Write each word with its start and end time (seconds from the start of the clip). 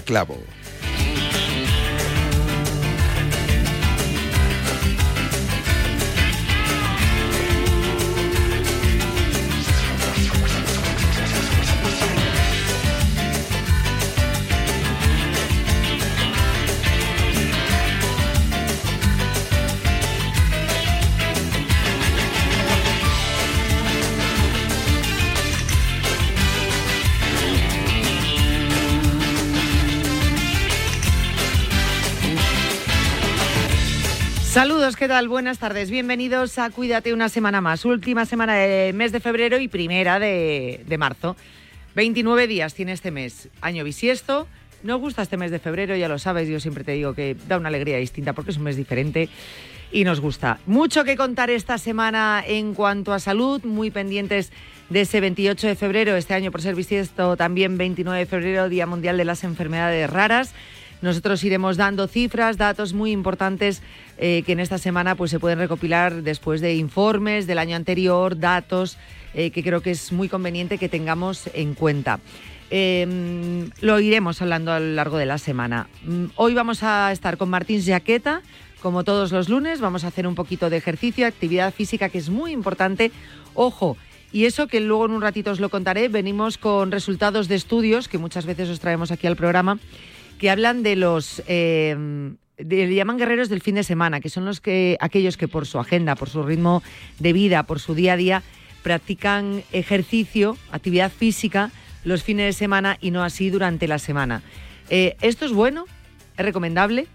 Clavo. 0.00 0.38
¿Qué 35.04 35.08
tal? 35.08 35.28
Buenas 35.28 35.58
tardes. 35.58 35.90
Bienvenidos 35.90 36.58
a 36.58 36.70
Cuídate 36.70 37.12
una 37.12 37.28
semana 37.28 37.60
más. 37.60 37.84
Última 37.84 38.24
semana 38.24 38.54
del 38.54 38.94
mes 38.94 39.12
de 39.12 39.20
febrero 39.20 39.60
y 39.60 39.68
primera 39.68 40.18
de, 40.18 40.82
de 40.86 40.96
marzo. 40.96 41.36
29 41.94 42.46
días 42.46 42.72
tiene 42.72 42.92
este 42.92 43.10
mes. 43.10 43.50
Año 43.60 43.84
bisiesto. 43.84 44.48
Nos 44.82 45.00
gusta 45.00 45.20
este 45.20 45.36
mes 45.36 45.50
de 45.50 45.58
febrero, 45.58 45.94
ya 45.94 46.08
lo 46.08 46.18
sabes. 46.18 46.48
Yo 46.48 46.58
siempre 46.58 46.84
te 46.84 46.92
digo 46.92 47.12
que 47.12 47.36
da 47.46 47.58
una 47.58 47.68
alegría 47.68 47.98
distinta 47.98 48.32
porque 48.32 48.52
es 48.52 48.56
un 48.56 48.62
mes 48.62 48.78
diferente 48.78 49.28
y 49.92 50.04
nos 50.04 50.20
gusta. 50.20 50.58
Mucho 50.64 51.04
que 51.04 51.18
contar 51.18 51.50
esta 51.50 51.76
semana 51.76 52.42
en 52.46 52.72
cuanto 52.72 53.12
a 53.12 53.18
salud. 53.18 53.62
Muy 53.62 53.90
pendientes 53.90 54.52
de 54.88 55.02
ese 55.02 55.20
28 55.20 55.66
de 55.66 55.76
febrero, 55.76 56.16
este 56.16 56.32
año 56.32 56.50
por 56.50 56.62
ser 56.62 56.74
bisiesto, 56.74 57.36
también 57.36 57.76
29 57.76 58.20
de 58.20 58.26
febrero, 58.26 58.70
Día 58.70 58.86
Mundial 58.86 59.18
de 59.18 59.26
las 59.26 59.44
Enfermedades 59.44 60.08
Raras. 60.08 60.54
Nosotros 61.02 61.42
iremos 61.44 61.76
dando 61.76 62.08
cifras, 62.08 62.56
datos 62.56 62.92
muy 62.92 63.10
importantes 63.10 63.82
eh, 64.18 64.42
que 64.46 64.52
en 64.52 64.60
esta 64.60 64.78
semana 64.78 65.14
pues, 65.14 65.30
se 65.30 65.38
pueden 65.38 65.58
recopilar 65.58 66.22
después 66.22 66.60
de 66.60 66.74
informes 66.74 67.46
del 67.46 67.58
año 67.58 67.76
anterior, 67.76 68.38
datos 68.38 68.96
eh, 69.34 69.50
que 69.50 69.62
creo 69.62 69.80
que 69.80 69.90
es 69.90 70.12
muy 70.12 70.28
conveniente 70.28 70.78
que 70.78 70.88
tengamos 70.88 71.48
en 71.54 71.74
cuenta. 71.74 72.20
Eh, 72.70 73.68
lo 73.80 74.00
iremos 74.00 74.40
hablando 74.40 74.72
a 74.72 74.80
lo 74.80 74.94
largo 74.94 75.18
de 75.18 75.26
la 75.26 75.38
semana. 75.38 75.88
Mm, 76.04 76.26
Hoy 76.36 76.54
vamos 76.54 76.82
a 76.82 77.12
estar 77.12 77.36
con 77.36 77.50
Martín 77.50 77.84
Jaqueta, 77.84 78.42
como 78.80 79.04
todos 79.04 79.32
los 79.32 79.48
lunes, 79.48 79.80
vamos 79.80 80.04
a 80.04 80.08
hacer 80.08 80.26
un 80.26 80.34
poquito 80.34 80.70
de 80.70 80.76
ejercicio, 80.76 81.26
actividad 81.26 81.72
física 81.72 82.08
que 82.08 82.18
es 82.18 82.30
muy 82.30 82.52
importante. 82.52 83.12
Ojo, 83.54 83.96
y 84.32 84.46
eso 84.46 84.66
que 84.66 84.80
luego 84.80 85.06
en 85.06 85.12
un 85.12 85.22
ratito 85.22 85.52
os 85.52 85.60
lo 85.60 85.68
contaré, 85.68 86.08
venimos 86.08 86.58
con 86.58 86.90
resultados 86.90 87.48
de 87.48 87.54
estudios 87.54 88.08
que 88.08 88.18
muchas 88.18 88.46
veces 88.46 88.68
os 88.68 88.80
traemos 88.80 89.10
aquí 89.10 89.26
al 89.26 89.36
programa 89.36 89.78
que 90.44 90.50
hablan 90.50 90.82
de 90.82 90.94
los 90.94 91.42
eh, 91.46 91.96
de- 92.58 92.86
le 92.86 92.94
llaman 92.94 93.16
guerreros 93.16 93.48
del 93.48 93.62
fin 93.62 93.76
de 93.76 93.82
semana, 93.82 94.20
que 94.20 94.28
son 94.28 94.44
los 94.44 94.60
que 94.60 94.98
aquellos 95.00 95.38
que 95.38 95.48
por 95.48 95.64
su 95.64 95.78
agenda, 95.78 96.16
por 96.16 96.28
su 96.28 96.42
ritmo 96.42 96.82
de 97.18 97.32
vida, 97.32 97.62
por 97.62 97.80
su 97.80 97.94
día 97.94 98.12
a 98.12 98.16
día 98.18 98.42
practican 98.82 99.62
ejercicio, 99.72 100.58
actividad 100.70 101.10
física 101.10 101.70
los 102.04 102.22
fines 102.22 102.44
de 102.44 102.52
semana 102.52 102.98
y 103.00 103.10
no 103.10 103.24
así 103.24 103.48
durante 103.48 103.88
la 103.88 103.98
semana. 103.98 104.42
Eh, 104.90 105.16
esto 105.22 105.46
es 105.46 105.52
bueno, 105.54 105.86
es 106.36 106.44
recomendable, 106.44 107.06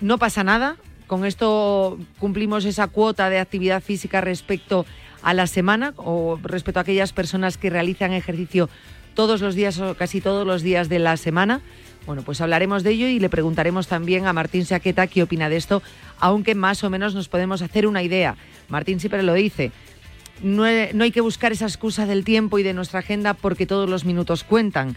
no 0.00 0.18
pasa 0.18 0.42
nada. 0.42 0.74
Con 1.06 1.24
esto 1.24 1.96
cumplimos 2.18 2.64
esa 2.64 2.88
cuota 2.88 3.30
de 3.30 3.38
actividad 3.38 3.84
física 3.84 4.20
respecto 4.20 4.84
a 5.22 5.32
la 5.32 5.46
semana 5.46 5.94
o 5.94 6.40
respecto 6.42 6.80
a 6.80 6.82
aquellas 6.82 7.12
personas 7.12 7.56
que 7.56 7.70
realizan 7.70 8.12
ejercicio 8.12 8.68
todos 9.14 9.40
los 9.42 9.54
días 9.54 9.78
o 9.78 9.94
casi 9.94 10.20
todos 10.20 10.44
los 10.44 10.62
días 10.62 10.88
de 10.88 10.98
la 10.98 11.16
semana. 11.16 11.60
Bueno, 12.06 12.22
pues 12.22 12.40
hablaremos 12.40 12.82
de 12.82 12.90
ello 12.90 13.06
y 13.06 13.18
le 13.18 13.28
preguntaremos 13.28 13.88
también 13.88 14.26
a 14.26 14.32
Martín 14.32 14.66
Saqueta 14.66 15.06
qué 15.06 15.22
opina 15.22 15.48
de 15.48 15.56
esto, 15.56 15.82
aunque 16.18 16.54
más 16.54 16.84
o 16.84 16.90
menos 16.90 17.14
nos 17.14 17.28
podemos 17.28 17.62
hacer 17.62 17.86
una 17.86 18.02
idea. 18.02 18.36
Martín 18.68 19.00
siempre 19.00 19.22
lo 19.22 19.32
dice, 19.32 19.72
no, 20.42 20.64
no 20.92 21.04
hay 21.04 21.10
que 21.10 21.20
buscar 21.20 21.52
esa 21.52 21.66
excusa 21.66 22.06
del 22.06 22.24
tiempo 22.24 22.58
y 22.58 22.62
de 22.62 22.74
nuestra 22.74 23.00
agenda 23.00 23.34
porque 23.34 23.66
todos 23.66 23.88
los 23.88 24.04
minutos 24.04 24.44
cuentan. 24.44 24.96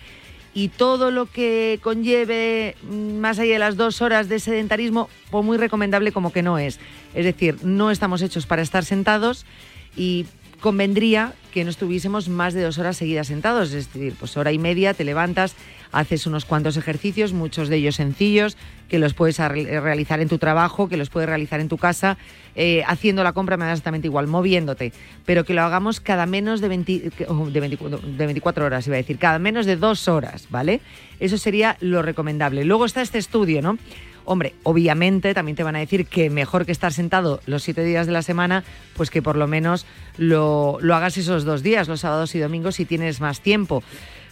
Y 0.54 0.70
todo 0.70 1.12
lo 1.12 1.28
que 1.28 1.80
conlleve 1.84 2.76
mm, 2.82 3.18
más 3.20 3.38
allá 3.40 3.54
de 3.54 3.60
las 3.60 3.78
dos 3.78 4.02
horas 4.02 4.28
de 4.28 4.40
sedentarismo, 4.40 5.08
pues 5.30 5.46
muy 5.46 5.58
recomendable 5.58 6.12
como 6.12 6.34
que 6.34 6.42
no 6.42 6.58
es. 6.58 6.80
Es 7.14 7.26
decir, 7.26 7.64
no 7.64 7.92
estamos 7.92 8.22
hechos 8.22 8.48
para 8.48 8.64
estar 8.64 8.84
sentados 8.84 9.46
y 9.96 10.26
convendría 10.60 11.34
que 11.54 11.64
no 11.64 11.70
estuviésemos 11.70 12.28
más 12.30 12.54
de 12.54 12.64
dos 12.64 12.80
horas 12.80 12.98
seguidas 12.98 13.28
sentados. 13.28 13.72
Es 13.72 13.94
decir, 13.94 14.16
pues 14.20 14.36
hora 14.36 14.52
y 14.52 14.58
media 14.58 14.94
te 14.94 15.04
levantas, 15.04 15.56
haces 15.92 16.26
unos 16.28 16.46
cuantos 16.46 16.78
ejercicios, 16.78 17.34
muchos 17.34 17.70
de 17.70 17.78
ellos 17.78 17.96
sencillos, 17.96 18.58
que 18.90 19.00
los 19.00 19.14
puedes 19.14 19.40
ar- 19.40 19.54
realizar 19.54 20.20
en 20.22 20.30
tu 20.30 20.38
trabajo, 20.38 20.88
que 20.90 20.98
los 20.98 21.10
puedes 21.10 21.28
realizar 21.30 21.60
en 21.60 21.68
tu 21.70 21.78
casa, 21.78 22.18
eh, 22.56 22.84
haciendo 22.88 23.24
la 23.24 23.34
compra 23.34 23.58
me 23.58 23.66
da 23.66 23.72
exactamente 23.72 24.08
igual, 24.08 24.28
moviéndote, 24.28 24.94
pero 25.26 25.44
que 25.44 25.54
lo 25.54 25.62
hagamos 25.62 26.00
cada 26.00 26.26
menos 26.26 26.62
de, 26.62 26.68
20 26.70 27.10
que- 27.12 27.26
oh, 27.28 27.50
de, 27.50 27.60
24, 27.60 28.00
de 28.00 28.26
24 28.26 28.66
horas, 28.66 28.88
iba 28.88 28.96
a 28.96 28.98
decir, 28.98 29.18
cada 29.18 29.40
menos 29.40 29.66
de 29.66 29.76
dos 29.76 30.08
horas, 30.08 30.48
¿vale? 30.50 30.82
Eso 31.20 31.38
sería 31.38 31.78
lo 31.82 32.02
recomendable. 32.02 32.64
Luego 32.66 32.86
está 32.86 33.02
este 33.02 33.18
estudio, 33.18 33.62
¿no? 33.62 33.78
Hombre, 34.30 34.56
obviamente 34.64 35.34
también 35.34 35.56
te 35.56 35.64
van 35.64 35.78
a 35.78 35.80
decir 35.80 36.06
que 36.06 36.30
mejor 36.30 36.66
que 36.66 36.74
estar 36.74 36.92
sentado 36.92 37.40
los 37.46 37.64
siete 37.64 37.82
días 37.86 38.08
de 38.08 38.12
la 38.12 38.22
semana, 38.22 38.66
pues 38.98 39.10
que 39.10 39.22
por 39.22 39.38
lo 39.38 39.48
menos 39.48 39.86
lo, 40.18 40.80
lo 40.82 40.96
hagas 40.96 41.16
esos 41.18 41.46
dos 41.46 41.64
días, 41.64 41.88
los 41.88 42.02
sábados 42.02 42.36
y 42.36 42.40
domingos, 42.40 42.76
si 42.76 42.84
tienes 42.84 43.22
más 43.22 43.40
tiempo. 43.40 43.84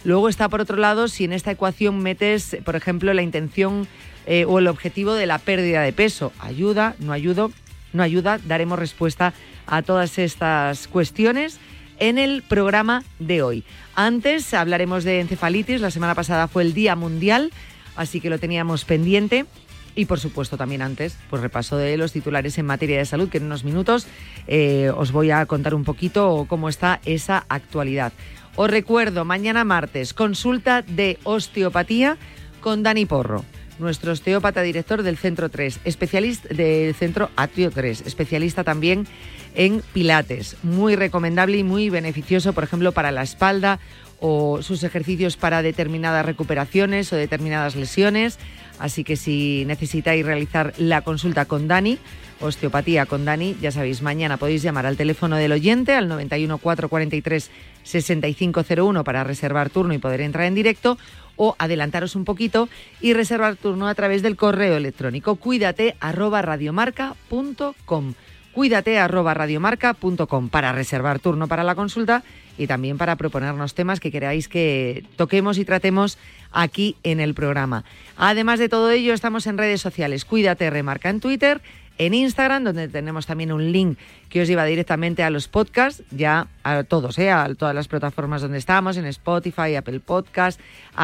Luego 0.04 0.28
está, 0.28 0.48
por 0.48 0.60
otro 0.60 0.76
lado, 0.76 1.08
si 1.08 1.24
en 1.24 1.32
esta 1.32 1.50
ecuación 1.50 1.98
metes, 1.98 2.56
por 2.64 2.76
ejemplo, 2.76 3.12
la 3.12 3.22
intención 3.22 3.88
eh, 4.26 4.44
o 4.44 4.58
el 4.58 4.66
objetivo 4.66 5.14
de 5.14 5.26
la 5.26 5.38
pérdida 5.38 5.82
de 5.82 5.92
peso. 5.92 6.32
¿Ayuda? 6.40 6.96
¿No 6.98 7.12
ayuda? 7.12 7.48
No 7.92 8.02
ayuda. 8.02 8.38
Daremos 8.44 8.78
respuesta 8.78 9.32
a 9.66 9.82
todas 9.82 10.18
estas 10.18 10.88
cuestiones 10.88 11.58
en 11.98 12.18
el 12.18 12.42
programa 12.42 13.04
de 13.18 13.42
hoy. 13.42 13.64
Antes 13.94 14.52
hablaremos 14.52 15.04
de 15.04 15.20
encefalitis. 15.20 15.80
La 15.80 15.90
semana 15.90 16.14
pasada 16.14 16.48
fue 16.48 16.62
el 16.62 16.74
Día 16.74 16.96
Mundial, 16.96 17.52
así 17.94 18.20
que 18.20 18.30
lo 18.30 18.38
teníamos 18.38 18.84
pendiente. 18.84 19.46
Y 19.94 20.04
por 20.04 20.20
supuesto 20.20 20.58
también 20.58 20.82
antes, 20.82 21.16
pues 21.30 21.40
repaso 21.40 21.78
de 21.78 21.96
los 21.96 22.12
titulares 22.12 22.58
en 22.58 22.66
materia 22.66 22.98
de 22.98 23.06
salud, 23.06 23.30
que 23.30 23.38
en 23.38 23.44
unos 23.44 23.64
minutos 23.64 24.06
eh, 24.46 24.92
os 24.94 25.10
voy 25.10 25.30
a 25.30 25.46
contar 25.46 25.74
un 25.74 25.84
poquito 25.84 26.44
cómo 26.48 26.68
está 26.68 27.00
esa 27.06 27.46
actualidad. 27.48 28.12
Os 28.58 28.70
recuerdo, 28.70 29.26
mañana 29.26 29.64
martes, 29.64 30.14
consulta 30.14 30.80
de 30.80 31.18
osteopatía 31.24 32.16
con 32.62 32.82
Dani 32.82 33.04
Porro, 33.04 33.44
nuestro 33.78 34.12
osteópata 34.12 34.62
director 34.62 35.02
del 35.02 35.18
Centro 35.18 35.50
3, 35.50 35.80
especialista 35.84 36.48
del 36.48 36.94
Centro 36.94 37.28
Atrio 37.36 37.70
3, 37.70 38.04
especialista 38.06 38.64
también 38.64 39.06
en 39.54 39.82
pilates. 39.92 40.56
Muy 40.62 40.96
recomendable 40.96 41.58
y 41.58 41.64
muy 41.64 41.90
beneficioso, 41.90 42.54
por 42.54 42.64
ejemplo, 42.64 42.92
para 42.92 43.12
la 43.12 43.22
espalda 43.22 43.78
o 44.20 44.62
sus 44.62 44.82
ejercicios 44.84 45.36
para 45.36 45.60
determinadas 45.60 46.24
recuperaciones 46.24 47.12
o 47.12 47.16
determinadas 47.16 47.76
lesiones. 47.76 48.38
Así 48.78 49.04
que 49.04 49.16
si 49.16 49.64
necesitáis 49.66 50.24
realizar 50.24 50.72
la 50.78 51.02
consulta 51.02 51.44
con 51.44 51.68
Dani, 51.68 51.98
osteopatía 52.40 53.06
con 53.06 53.24
Dani, 53.24 53.56
ya 53.60 53.70
sabéis, 53.70 54.02
mañana 54.02 54.36
podéis 54.36 54.62
llamar 54.62 54.86
al 54.86 54.96
teléfono 54.96 55.36
del 55.36 55.52
oyente 55.52 55.94
al 55.94 56.08
91 56.08 56.58
443 56.58 57.50
6501 57.82 59.04
para 59.04 59.24
reservar 59.24 59.70
turno 59.70 59.94
y 59.94 59.98
poder 59.98 60.20
entrar 60.20 60.46
en 60.46 60.54
directo 60.54 60.98
o 61.36 61.54
adelantaros 61.58 62.16
un 62.16 62.24
poquito 62.24 62.68
y 63.00 63.12
reservar 63.12 63.56
turno 63.56 63.88
a 63.88 63.94
través 63.94 64.22
del 64.22 64.36
correo 64.36 64.76
electrónico 64.76 65.36
cuídate 65.36 65.96
arroba 66.00 66.42
radiomarca.com 66.42 68.14
cuídate 68.52 68.98
arroba 68.98 69.34
radiomarca.com 69.34 70.48
para 70.48 70.72
reservar 70.72 71.18
turno 71.18 71.46
para 71.46 71.62
la 71.62 71.74
consulta 71.74 72.22
y 72.58 72.66
también 72.66 72.96
para 72.96 73.16
proponernos 73.16 73.74
temas 73.74 74.00
que 74.00 74.10
queráis 74.10 74.48
que 74.48 75.04
toquemos 75.16 75.58
y 75.58 75.66
tratemos 75.66 76.16
aquí 76.52 76.96
en 77.02 77.20
el 77.20 77.34
programa. 77.34 77.84
Además 78.16 78.58
de 78.58 78.70
todo 78.70 78.90
ello, 78.90 79.12
estamos 79.12 79.46
en 79.46 79.58
redes 79.58 79.82
sociales. 79.82 80.24
Cuídate 80.24 80.70
Remarca 80.70 81.10
en 81.10 81.20
Twitter, 81.20 81.60
en 81.98 82.14
Instagram, 82.14 82.64
donde 82.64 82.88
tenemos 82.88 83.26
también 83.26 83.52
un 83.52 83.72
link 83.72 83.98
que 84.28 84.42
os 84.42 84.48
lleva 84.48 84.64
directamente 84.64 85.22
a 85.22 85.30
los 85.30 85.48
podcasts, 85.48 86.02
ya 86.10 86.48
a 86.62 86.82
todos, 86.84 87.18
¿eh? 87.18 87.30
a 87.30 87.54
todas 87.54 87.74
las 87.74 87.88
plataformas 87.88 88.42
donde 88.42 88.58
estamos, 88.58 88.96
en 88.96 89.06
Spotify, 89.06 89.74
Apple 89.76 90.00
Podcast, 90.00 90.60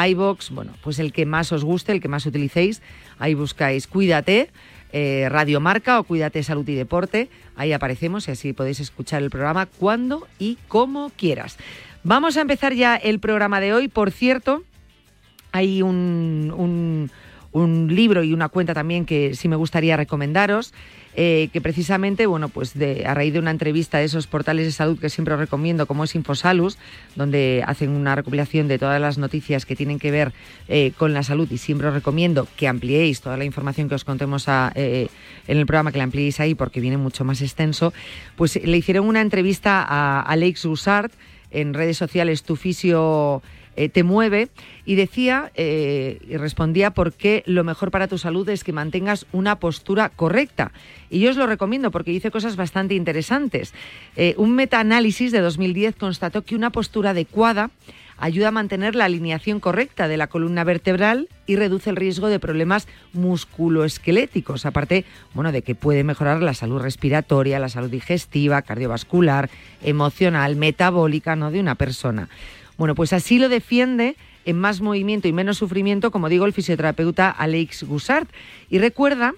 iBox, 0.08 0.50
bueno, 0.50 0.72
pues 0.82 0.98
el 0.98 1.12
que 1.12 1.26
más 1.26 1.52
os 1.52 1.64
guste, 1.64 1.92
el 1.92 2.00
que 2.00 2.08
más 2.08 2.26
utilicéis, 2.26 2.82
ahí 3.18 3.34
buscáis 3.34 3.86
Cuídate. 3.86 4.50
Eh, 4.94 5.28
Radio 5.30 5.58
Marca 5.58 5.98
o 5.98 6.04
Cuídate 6.04 6.42
Salud 6.42 6.68
y 6.68 6.74
Deporte. 6.74 7.30
Ahí 7.56 7.72
aparecemos 7.72 8.28
y 8.28 8.32
así 8.32 8.52
podéis 8.52 8.78
escuchar 8.78 9.22
el 9.22 9.30
programa 9.30 9.64
cuando 9.64 10.28
y 10.38 10.58
como 10.68 11.10
quieras. 11.16 11.56
Vamos 12.04 12.36
a 12.36 12.42
empezar 12.42 12.74
ya 12.74 12.96
el 12.96 13.18
programa 13.18 13.60
de 13.60 13.72
hoy. 13.72 13.88
Por 13.88 14.10
cierto, 14.10 14.64
hay 15.50 15.80
un 15.80 16.52
un 16.54 17.10
libro 17.54 18.24
y 18.24 18.32
una 18.32 18.48
cuenta 18.48 18.74
también 18.74 19.04
que 19.04 19.34
sí 19.34 19.48
me 19.48 19.56
gustaría 19.56 19.96
recomendaros. 19.96 20.72
Eh, 21.14 21.50
que 21.52 21.60
precisamente, 21.60 22.24
bueno, 22.24 22.48
pues 22.48 22.72
a 23.04 23.12
raíz 23.12 23.34
de 23.34 23.38
una 23.38 23.50
entrevista 23.50 23.98
de 23.98 24.04
esos 24.04 24.26
portales 24.26 24.64
de 24.64 24.72
salud 24.72 24.98
que 24.98 25.10
siempre 25.10 25.34
os 25.34 25.40
recomiendo, 25.40 25.84
como 25.84 26.04
es 26.04 26.14
Infosalus, 26.14 26.78
donde 27.16 27.62
hacen 27.66 27.90
una 27.90 28.14
recopilación 28.14 28.66
de 28.66 28.78
todas 28.78 28.98
las 28.98 29.18
noticias 29.18 29.66
que 29.66 29.76
tienen 29.76 29.98
que 29.98 30.10
ver 30.10 30.32
eh, 30.68 30.92
con 30.96 31.12
la 31.12 31.22
salud 31.22 31.50
y 31.50 31.58
siempre 31.58 31.88
os 31.88 31.92
recomiendo 31.92 32.48
que 32.56 32.66
ampliéis 32.66 33.20
toda 33.20 33.36
la 33.36 33.44
información 33.44 33.90
que 33.90 33.94
os 33.94 34.04
contemos 34.04 34.46
eh, 34.48 35.08
en 35.46 35.58
el 35.58 35.66
programa, 35.66 35.92
que 35.92 35.98
la 35.98 36.04
ampliéis 36.04 36.40
ahí 36.40 36.54
porque 36.54 36.80
viene 36.80 36.96
mucho 36.96 37.24
más 37.24 37.42
extenso, 37.42 37.92
pues 38.34 38.58
le 38.64 38.76
hicieron 38.78 39.06
una 39.06 39.20
entrevista 39.20 39.84
a 39.86 40.22
Alex 40.22 40.64
Usart 40.64 41.12
en 41.50 41.74
redes 41.74 41.98
sociales, 41.98 42.42
tu 42.42 42.56
fisio 42.56 43.42
eh, 43.76 43.88
te 43.88 44.02
mueve 44.02 44.48
y 44.84 44.96
decía 44.96 45.50
eh, 45.54 46.18
y 46.28 46.36
respondía 46.36 46.90
por 46.90 47.12
qué 47.12 47.42
lo 47.46 47.64
mejor 47.64 47.90
para 47.90 48.08
tu 48.08 48.18
salud 48.18 48.48
es 48.48 48.64
que 48.64 48.72
mantengas 48.72 49.26
una 49.32 49.58
postura 49.58 50.10
correcta. 50.10 50.72
Y 51.10 51.20
yo 51.20 51.30
os 51.30 51.36
lo 51.36 51.46
recomiendo 51.46 51.90
porque 51.90 52.10
dice 52.10 52.30
cosas 52.30 52.56
bastante 52.56 52.94
interesantes. 52.94 53.72
Eh, 54.16 54.34
un 54.36 54.54
metaanálisis 54.54 55.32
de 55.32 55.40
2010 55.40 55.96
constató 55.96 56.42
que 56.42 56.54
una 56.56 56.70
postura 56.70 57.10
adecuada 57.10 57.70
ayuda 58.18 58.48
a 58.48 58.52
mantener 58.52 58.94
la 58.94 59.06
alineación 59.06 59.58
correcta 59.58 60.06
de 60.06 60.16
la 60.16 60.28
columna 60.28 60.62
vertebral 60.62 61.28
y 61.46 61.56
reduce 61.56 61.90
el 61.90 61.96
riesgo 61.96 62.28
de 62.28 62.38
problemas 62.38 62.86
musculoesqueléticos, 63.14 64.64
aparte, 64.64 65.04
bueno, 65.34 65.50
de 65.50 65.62
que 65.62 65.74
puede 65.74 66.04
mejorar 66.04 66.40
la 66.40 66.54
salud 66.54 66.80
respiratoria, 66.80 67.58
la 67.58 67.68
salud 67.68 67.90
digestiva, 67.90 68.62
cardiovascular, 68.62 69.50
emocional, 69.82 70.54
metabólica, 70.54 71.34
¿no? 71.34 71.50
de 71.50 71.58
una 71.58 71.74
persona. 71.74 72.28
Bueno, 72.82 72.96
pues 72.96 73.12
así 73.12 73.38
lo 73.38 73.48
defiende 73.48 74.16
en 74.44 74.58
más 74.58 74.80
movimiento 74.80 75.28
y 75.28 75.32
menos 75.32 75.58
sufrimiento, 75.58 76.10
como 76.10 76.28
digo, 76.28 76.46
el 76.46 76.52
fisioterapeuta 76.52 77.30
Alex 77.30 77.84
Gusart. 77.84 78.28
Y 78.70 78.80
recuerda 78.80 79.34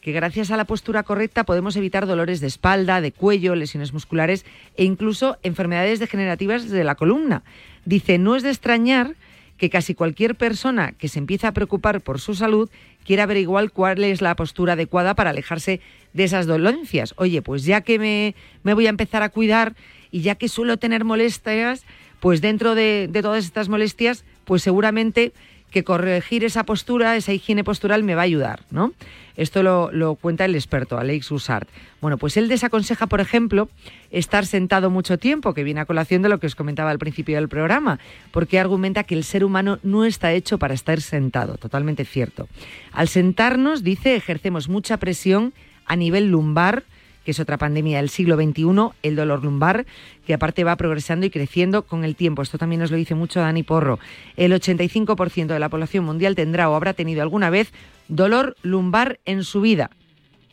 que 0.00 0.12
gracias 0.12 0.50
a 0.50 0.56
la 0.56 0.64
postura 0.64 1.02
correcta 1.02 1.44
podemos 1.44 1.76
evitar 1.76 2.06
dolores 2.06 2.40
de 2.40 2.46
espalda, 2.46 3.02
de 3.02 3.12
cuello, 3.12 3.54
lesiones 3.54 3.92
musculares 3.92 4.46
e 4.78 4.84
incluso 4.84 5.36
enfermedades 5.42 5.98
degenerativas 5.98 6.70
de 6.70 6.84
la 6.84 6.94
columna. 6.94 7.42
Dice, 7.84 8.16
no 8.16 8.34
es 8.34 8.42
de 8.42 8.48
extrañar 8.48 9.14
que 9.58 9.68
casi 9.68 9.94
cualquier 9.94 10.34
persona 10.34 10.92
que 10.92 11.08
se 11.08 11.18
empieza 11.18 11.48
a 11.48 11.52
preocupar 11.52 12.00
por 12.00 12.18
su 12.18 12.34
salud 12.34 12.70
quiera 13.04 13.24
averiguar 13.24 13.72
cuál 13.72 14.04
es 14.04 14.22
la 14.22 14.36
postura 14.36 14.72
adecuada 14.72 15.14
para 15.14 15.30
alejarse 15.30 15.82
de 16.14 16.24
esas 16.24 16.46
dolencias. 16.46 17.12
Oye, 17.18 17.42
pues 17.42 17.66
ya 17.66 17.82
que 17.82 17.98
me, 17.98 18.34
me 18.62 18.72
voy 18.72 18.86
a 18.86 18.90
empezar 18.90 19.22
a 19.22 19.28
cuidar 19.28 19.76
y 20.10 20.22
ya 20.22 20.36
que 20.36 20.48
suelo 20.48 20.78
tener 20.78 21.04
molestias, 21.04 21.84
pues 22.20 22.40
dentro 22.40 22.74
de, 22.74 23.08
todas 23.22 23.44
estas 23.44 23.68
molestias, 23.68 24.24
pues 24.44 24.62
seguramente 24.62 25.32
que 25.70 25.84
corregir 25.84 26.44
esa 26.44 26.64
postura, 26.64 27.16
esa 27.16 27.32
higiene 27.32 27.64
postural 27.64 28.02
me 28.02 28.14
va 28.14 28.22
a 28.22 28.24
ayudar, 28.24 28.62
¿no? 28.70 28.92
Esto 29.36 29.62
lo, 29.62 30.14
cuenta 30.14 30.46
el 30.46 30.54
experto, 30.54 30.96
Alex 30.96 31.30
Usart. 31.30 31.68
Bueno, 32.00 32.16
pues 32.16 32.38
él 32.38 32.48
desaconseja, 32.48 33.06
por 33.06 33.20
ejemplo, 33.20 33.68
estar 34.10 34.46
sentado 34.46 34.88
mucho 34.88 35.18
tiempo, 35.18 35.52
que 35.52 35.64
viene 35.64 35.80
a 35.80 35.84
colación 35.84 36.22
de 36.22 36.30
lo 36.30 36.38
que 36.40 36.46
os 36.46 36.54
comentaba 36.54 36.90
al 36.90 36.98
principio 36.98 37.36
del 37.36 37.48
programa, 37.48 37.98
porque 38.30 38.58
argumenta 38.58 39.04
que 39.04 39.14
el 39.14 39.24
ser 39.24 39.44
humano 39.44 39.78
no 39.82 40.06
está 40.06 40.32
hecho 40.32 40.58
para 40.58 40.72
estar 40.72 41.02
sentado, 41.02 41.58
totalmente 41.58 42.06
cierto. 42.06 42.48
Al 42.92 43.08
sentarnos, 43.08 43.82
dice, 43.82 44.16
ejercemos 44.16 44.70
mucha 44.70 44.96
presión 44.96 45.52
a 45.84 45.96
nivel 45.96 46.30
lumbar, 46.30 46.84
que 47.26 47.32
es 47.32 47.40
otra 47.40 47.58
pandemia 47.58 47.96
del 47.96 48.08
siglo 48.08 48.36
XXI, 48.36 48.92
el 49.02 49.16
dolor 49.16 49.42
lumbar, 49.42 49.84
que 50.24 50.32
aparte 50.32 50.62
va 50.62 50.76
progresando 50.76 51.26
y 51.26 51.30
creciendo 51.30 51.82
con 51.82 52.04
el 52.04 52.14
tiempo. 52.14 52.40
Esto 52.40 52.56
también 52.56 52.80
nos 52.80 52.92
lo 52.92 52.96
dice 52.96 53.16
mucho 53.16 53.40
Dani 53.40 53.64
Porro. 53.64 53.98
El 54.36 54.52
85% 54.52 55.46
de 55.48 55.58
la 55.58 55.68
población 55.68 56.04
mundial 56.04 56.36
tendrá 56.36 56.70
o 56.70 56.76
habrá 56.76 56.94
tenido 56.94 57.22
alguna 57.22 57.50
vez 57.50 57.72
dolor 58.06 58.56
lumbar 58.62 59.18
en 59.24 59.42
su 59.42 59.60
vida. 59.60 59.90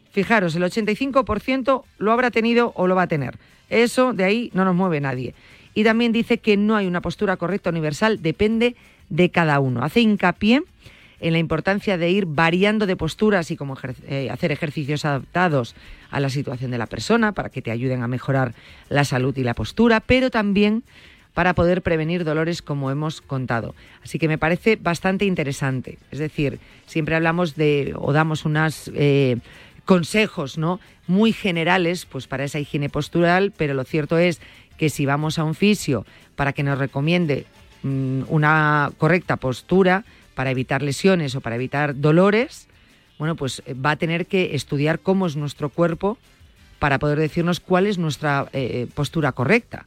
Fijaros, 0.09 0.55
el 0.55 0.63
85% 0.63 1.83
lo 1.99 2.11
habrá 2.11 2.31
tenido 2.31 2.73
o 2.75 2.87
lo 2.87 2.95
va 2.95 3.03
a 3.03 3.07
tener. 3.07 3.37
Eso 3.69 4.13
de 4.13 4.23
ahí 4.23 4.49
no 4.55 4.65
nos 4.65 4.73
mueve 4.73 4.99
nadie. 4.99 5.35
Y 5.75 5.83
también 5.83 6.11
dice 6.11 6.39
que 6.39 6.57
no 6.57 6.75
hay 6.75 6.87
una 6.87 7.01
postura 7.01 7.37
correcta 7.37 7.69
universal, 7.69 8.23
depende 8.23 8.75
de 9.09 9.29
cada 9.29 9.59
uno. 9.59 9.83
Hace 9.83 10.01
hincapié 10.01 10.63
en 11.23 11.31
la 11.31 11.39
importancia 11.39 11.97
de 11.97 12.11
ir 12.11 12.25
variando 12.25 12.85
de 12.85 12.97
posturas 12.97 13.49
y 13.49 13.55
como 13.55 13.77
eh, 14.07 14.29
hacer 14.29 14.51
ejercicios 14.51 15.05
adaptados 15.05 15.73
a 16.11 16.19
la 16.19 16.29
situación 16.29 16.69
de 16.69 16.77
la 16.77 16.85
persona 16.85 17.31
para 17.31 17.47
que 17.47 17.61
te 17.61 17.71
ayuden 17.71 18.03
a 18.03 18.09
mejorar 18.09 18.53
la 18.89 19.05
salud 19.05 19.35
y 19.37 19.43
la 19.43 19.53
postura, 19.53 20.01
pero 20.01 20.29
también 20.29 20.83
para 21.33 21.53
poder 21.55 21.81
prevenir 21.81 22.25
dolores 22.25 22.61
como 22.61 22.91
hemos 22.91 23.21
contado. 23.21 23.73
Así 24.03 24.19
que 24.19 24.27
me 24.27 24.37
parece 24.37 24.75
bastante 24.75 25.23
interesante. 25.23 25.97
Es 26.11 26.19
decir, 26.19 26.59
siempre 26.87 27.15
hablamos 27.15 27.55
de 27.55 27.93
o 27.97 28.11
damos 28.11 28.43
unos 28.43 28.91
eh, 28.93 29.37
consejos 29.85 30.57
¿no? 30.57 30.81
muy 31.07 31.31
generales 31.31 32.05
pues 32.05 32.27
para 32.27 32.43
esa 32.43 32.59
higiene 32.59 32.89
postural, 32.89 33.53
pero 33.55 33.73
lo 33.73 33.85
cierto 33.85 34.17
es 34.17 34.41
que 34.77 34.89
si 34.89 35.05
vamos 35.05 35.39
a 35.39 35.45
un 35.45 35.55
fisio 35.55 36.05
para 36.35 36.51
que 36.51 36.63
nos 36.63 36.77
recomiende 36.77 37.45
mm, 37.83 38.23
una 38.27 38.91
correcta 38.97 39.37
postura, 39.37 40.03
para 40.35 40.51
evitar 40.51 40.81
lesiones 40.81 41.35
o 41.35 41.41
para 41.41 41.55
evitar 41.55 41.99
dolores, 41.99 42.67
bueno, 43.17 43.35
pues 43.35 43.61
eh, 43.65 43.73
va 43.73 43.91
a 43.91 43.95
tener 43.95 44.25
que 44.25 44.55
estudiar 44.55 44.99
cómo 44.99 45.25
es 45.27 45.35
nuestro 45.35 45.69
cuerpo 45.69 46.17
para 46.79 46.99
poder 46.99 47.19
decirnos 47.19 47.59
cuál 47.59 47.87
es 47.87 47.97
nuestra 47.97 48.47
eh, 48.53 48.87
postura 48.93 49.31
correcta. 49.31 49.85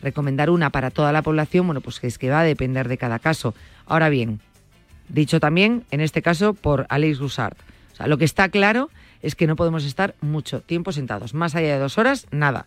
Recomendar 0.00 0.48
una 0.50 0.70
para 0.70 0.90
toda 0.90 1.12
la 1.12 1.22
población, 1.22 1.66
bueno, 1.66 1.80
pues 1.80 1.98
es 2.02 2.18
que 2.18 2.30
va 2.30 2.40
a 2.40 2.44
depender 2.44 2.88
de 2.88 2.98
cada 2.98 3.18
caso. 3.18 3.54
Ahora 3.84 4.08
bien, 4.08 4.40
dicho 5.08 5.40
también, 5.40 5.84
en 5.90 6.00
este 6.00 6.22
caso, 6.22 6.54
por 6.54 6.86
Alex 6.88 7.18
Gusart. 7.18 7.58
O 7.92 7.96
sea, 7.96 8.06
lo 8.06 8.16
que 8.16 8.24
está 8.24 8.48
claro 8.48 8.90
es 9.22 9.34
que 9.34 9.46
no 9.46 9.56
podemos 9.56 9.84
estar 9.84 10.14
mucho 10.20 10.60
tiempo 10.60 10.92
sentados. 10.92 11.34
Más 11.34 11.54
allá 11.54 11.74
de 11.74 11.80
dos 11.80 11.98
horas, 11.98 12.26
nada. 12.30 12.66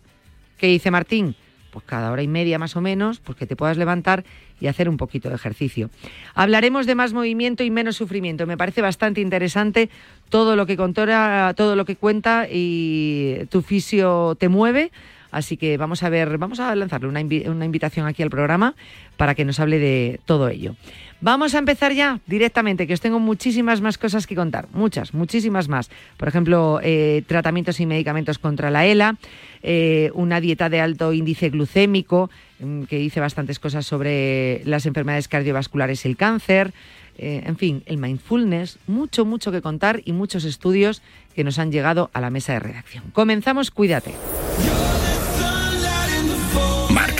¿Qué 0.58 0.66
dice 0.66 0.90
Martín? 0.90 1.34
Pues 1.72 1.84
cada 1.86 2.12
hora 2.12 2.22
y 2.22 2.28
media 2.28 2.58
más 2.58 2.76
o 2.76 2.80
menos, 2.80 3.18
pues 3.18 3.36
que 3.36 3.46
te 3.46 3.56
puedas 3.56 3.78
levantar 3.78 4.24
y 4.60 4.66
hacer 4.66 4.88
un 4.88 4.98
poquito 4.98 5.30
de 5.30 5.34
ejercicio. 5.34 5.90
Hablaremos 6.34 6.86
de 6.86 6.94
más 6.94 7.14
movimiento 7.14 7.64
y 7.64 7.70
menos 7.70 7.96
sufrimiento. 7.96 8.46
Me 8.46 8.58
parece 8.58 8.82
bastante 8.82 9.20
interesante 9.20 9.88
todo 10.28 10.54
lo 10.54 10.66
que 10.66 10.76
contora, 10.76 11.54
todo 11.56 11.74
lo 11.74 11.84
que 11.84 11.96
cuenta 11.96 12.46
y 12.48 13.46
tu 13.50 13.62
fisio 13.62 14.36
te 14.38 14.48
mueve. 14.48 14.92
Así 15.32 15.56
que 15.56 15.78
vamos 15.78 16.02
a 16.02 16.10
ver, 16.10 16.36
vamos 16.36 16.60
a 16.60 16.74
lanzarle 16.76 17.08
una, 17.08 17.20
invitación 17.20 18.06
aquí 18.06 18.22
al 18.22 18.30
programa 18.30 18.74
para 19.16 19.34
que 19.34 19.46
nos 19.46 19.58
hable 19.58 19.78
de 19.78 20.20
todo 20.26 20.50
ello. 20.50 20.76
Vamos 21.22 21.54
a 21.54 21.58
empezar 21.58 21.92
ya 21.92 22.20
directamente, 22.26 22.86
que 22.86 22.92
os 22.92 23.00
tengo 23.00 23.18
muchísimas 23.18 23.80
más 23.80 23.96
cosas 23.96 24.26
que 24.26 24.34
contar, 24.34 24.68
muchas, 24.72 25.14
muchísimas 25.14 25.68
más. 25.68 25.90
Por 26.18 26.28
ejemplo, 26.28 26.80
eh, 26.82 27.22
tratamientos 27.26 27.80
y 27.80 27.86
medicamentos 27.86 28.38
contra 28.38 28.70
la 28.70 28.84
ELA, 28.84 29.16
eh, 29.62 30.10
una 30.14 30.40
dieta 30.40 30.68
de 30.68 30.80
alto 30.80 31.12
índice 31.14 31.48
glucémico, 31.48 32.28
mm, 32.60 32.82
que 32.82 32.98
dice 32.98 33.20
bastantes 33.20 33.58
cosas 33.58 33.86
sobre 33.86 34.62
las 34.66 34.84
enfermedades 34.84 35.28
cardiovasculares 35.28 36.04
y 36.04 36.08
el 36.08 36.16
cáncer. 36.16 36.74
Eh, 37.16 37.42
en 37.46 37.56
fin, 37.56 37.82
el 37.86 37.98
mindfulness, 37.98 38.78
mucho, 38.86 39.24
mucho 39.24 39.50
que 39.52 39.62
contar 39.62 40.02
y 40.04 40.12
muchos 40.12 40.44
estudios 40.44 41.02
que 41.34 41.44
nos 41.44 41.58
han 41.58 41.72
llegado 41.72 42.10
a 42.12 42.20
la 42.20 42.30
mesa 42.30 42.52
de 42.52 42.60
redacción. 42.60 43.04
Comenzamos, 43.12 43.70
cuídate. 43.70 44.12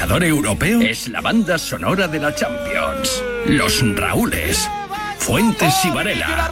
Marca 0.03 0.15
marcador 0.15 0.25
europeo 0.25 0.81
es 0.81 1.09
la 1.11 1.21
banda 1.21 1.57
sonora 1.57 2.09
de 2.09 2.19
la 2.19 2.35
Champions. 2.35 3.23
Los 3.47 3.85
Raúles, 3.97 4.69
Fuentes 5.19 5.73
y 5.85 5.91
Varela. 5.91 6.51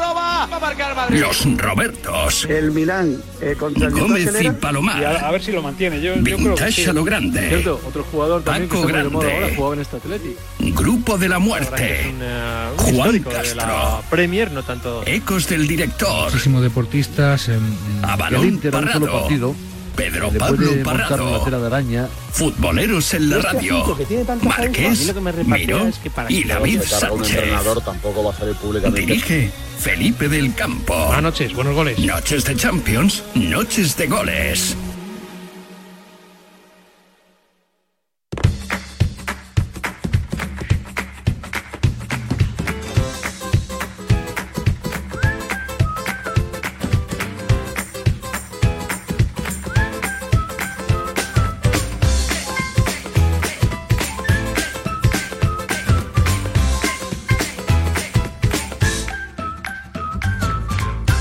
Los 1.10 1.44
Robertos. 1.56 2.44
El 2.48 2.70
Milán 2.70 3.20
eh, 3.40 3.56
contra 3.58 3.88
el 3.88 3.92
Gómez 3.94 4.32
y 4.40 4.50
Palomar. 4.50 5.04
a, 5.04 5.32
ver 5.32 5.42
si 5.42 5.50
lo 5.50 5.62
mantiene. 5.62 6.00
Yo, 6.00 6.14
Vintage 6.18 6.90
a 6.90 6.92
lo 6.92 7.02
grande. 7.02 7.48
Cierto, 7.48 7.80
otro 7.84 8.04
jugador 8.04 8.44
también 8.44 8.68
Paco 8.68 8.86
que 8.86 8.92
Grande. 8.92 9.56
ahora 9.58 9.74
en 9.74 9.80
este 9.80 9.96
Atleti. 9.96 10.36
Grupo 10.60 11.18
de 11.18 11.28
la 11.28 11.36
Es 11.38 11.42
muerte. 11.42 12.06
un, 12.14 12.18
eh, 12.22 12.68
un 12.70 12.76
Juan 12.76 12.94
histórico 12.94 13.30
de 13.30 13.54
la 13.56 13.64
Castro. 13.64 14.04
Premier, 14.10 14.52
no 14.52 14.62
tanto. 14.62 15.02
Ecos 15.06 15.48
del 15.48 15.66
director. 15.66 16.26
muchísimos 16.26 16.62
deportistas. 16.62 17.48
em, 17.48 17.60
A 18.02 18.12
el 18.14 18.20
balón 18.20 18.46
Inter 18.46 18.76
a 18.76 18.78
un 18.78 18.92
solo 18.92 19.12
partido 19.12 19.56
Pedro 19.96 20.30
le 20.30 20.38
Pablo 20.38 20.70
Parrado. 20.84 21.44
tela 21.44 21.58
de 21.58 21.66
araña. 21.66 22.08
Futboleros 22.32 23.14
en 23.14 23.30
la 23.30 23.38
radio. 23.38 23.96
Marqués, 24.42 25.14
Miró 25.46 25.90
y 26.28 26.44
David 26.44 26.82
Sánchez. 26.82 27.44
tampoco 27.84 28.24
va 28.24 28.30
a 28.30 28.34
salir 28.34 28.54
públicamente. 28.56 29.00
Dirige 29.00 29.50
Felipe 29.78 30.28
del 30.28 30.54
Campo. 30.54 30.94
Buenas 31.06 31.22
noches, 31.22 31.54
buenos 31.54 31.74
goles. 31.74 31.98
Noches 31.98 32.44
de 32.44 32.56
Champions, 32.56 33.22
noches 33.34 33.96
de 33.96 34.06
goles. 34.06 34.76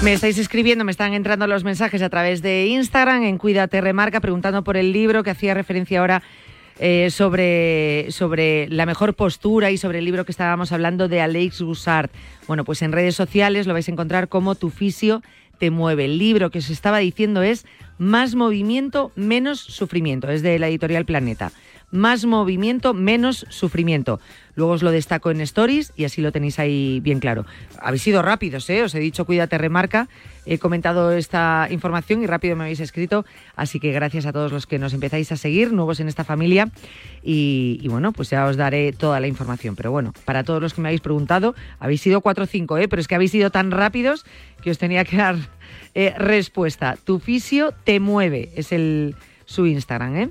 Me 0.10 0.14
estáis 0.14 0.40
escribiendo, 0.40 0.84
me 0.84 0.92
están 0.92 1.14
entrando 1.14 1.46
los 1.46 1.64
mensajes 1.64 2.02
a 2.02 2.10
través 2.10 2.42
de 2.42 2.66
Instagram 2.66 3.22
en 3.22 3.38
Cuídate 3.38 3.80
Remarca 3.80 4.20
preguntando 4.20 4.64
por 4.64 4.76
el 4.76 4.92
libro 4.92 5.22
que 5.22 5.30
hacía 5.30 5.54
referencia 5.54 6.00
ahora 6.00 6.24
eh, 6.80 7.12
sobre, 7.12 8.08
sobre 8.10 8.68
la 8.70 8.88
mejor 8.88 9.14
postura 9.14 9.70
y 9.70 9.78
sobre 9.78 10.00
el 10.00 10.06
libro 10.06 10.26
que 10.26 10.32
estábamos 10.32 10.72
hablando 10.72 11.10
de 11.10 11.22
Alex 11.22 11.62
Goussard. 11.62 12.10
Bueno, 12.48 12.66
pues 12.66 12.82
en 12.82 12.92
redes 12.92 13.14
sociales 13.14 13.68
lo 13.68 13.74
vais 13.74 13.88
a 13.88 13.92
encontrar 13.92 14.30
como 14.30 14.56
Tu 14.56 14.72
fisio 14.72 15.22
te 15.60 15.70
mueve. 15.70 16.06
El 16.06 16.18
libro 16.18 16.50
que 16.50 16.58
os 16.58 16.72
estaba 16.72 16.98
diciendo 16.98 17.44
es 17.44 17.68
Más 18.00 18.34
movimiento, 18.34 19.12
menos 19.16 19.60
sufrimiento. 19.60 20.28
Es 20.32 20.42
de 20.42 20.58
la 20.58 20.70
editorial 20.70 21.06
Planeta. 21.06 21.52
Más 21.92 22.26
movimiento, 22.26 22.94
menos 22.94 23.46
sufrimiento. 23.50 24.20
Luego 24.56 24.74
os 24.74 24.84
lo 24.84 24.92
destaco 24.92 25.32
en 25.32 25.42
stories 25.42 25.94
y 25.96 26.04
así 26.04 26.22
lo 26.22 26.32
tenéis 26.32 26.60
ahí 26.60 27.00
bien 27.00 27.20
claro. 27.20 27.46
Habéis 27.82 28.04
sido 28.04 28.22
rápidos, 28.22 28.70
¿eh? 28.70 28.84
Os 28.84 28.94
he 28.94 29.00
dicho 29.00 29.26
cuídate, 29.26 29.58
remarca. 29.58 30.10
He 30.46 30.58
comentado 30.58 31.12
esta 31.14 31.68
información 31.72 32.22
y 32.22 32.28
rápido 32.28 32.56
me 32.56 32.64
habéis 32.64 32.80
escrito. 32.80 33.26
Así 33.56 33.80
que 33.80 33.92
gracias 33.92 34.26
a 34.26 34.34
todos 34.34 34.52
los 34.52 34.68
que 34.68 34.78
nos 34.78 34.94
empezáis 34.94 35.32
a 35.32 35.38
seguir, 35.38 35.72
nuevos 35.72 36.00
en 36.00 36.10
esta 36.10 36.24
familia. 36.24 36.70
Y, 37.24 37.88
bueno, 37.88 38.12
pues 38.12 38.30
ya 38.30 38.46
os 38.46 38.58
daré 38.58 38.92
toda 38.92 39.20
la 39.20 39.28
información. 39.28 39.76
Pero 39.76 39.92
bueno, 39.92 40.14
para 40.26 40.44
todos 40.44 40.62
los 40.62 40.74
que 40.74 40.82
me 40.82 40.90
habéis 40.90 41.02
preguntado, 41.02 41.56
habéis 41.80 42.02
sido 42.02 42.22
cuatro 42.22 42.44
o 42.44 42.48
cinco, 42.48 42.78
¿eh? 42.78 42.88
Pero 42.88 43.00
es 43.00 43.08
que 43.08 43.16
habéis 43.16 43.32
sido 43.32 43.50
tan 43.50 43.72
rápidos 43.72 44.26
que 44.62 44.72
os 44.72 44.78
tenía 44.78 45.06
que 45.06 45.18
dar 45.18 45.38
eh, 45.96 46.14
respuesta. 46.18 46.98
Tu 47.04 47.20
fisio 47.20 47.74
te 47.84 48.00
mueve, 48.00 48.52
es 48.56 48.72
el 48.72 49.16
su 49.46 49.66
Instagram, 49.66 50.16
¿eh? 50.16 50.30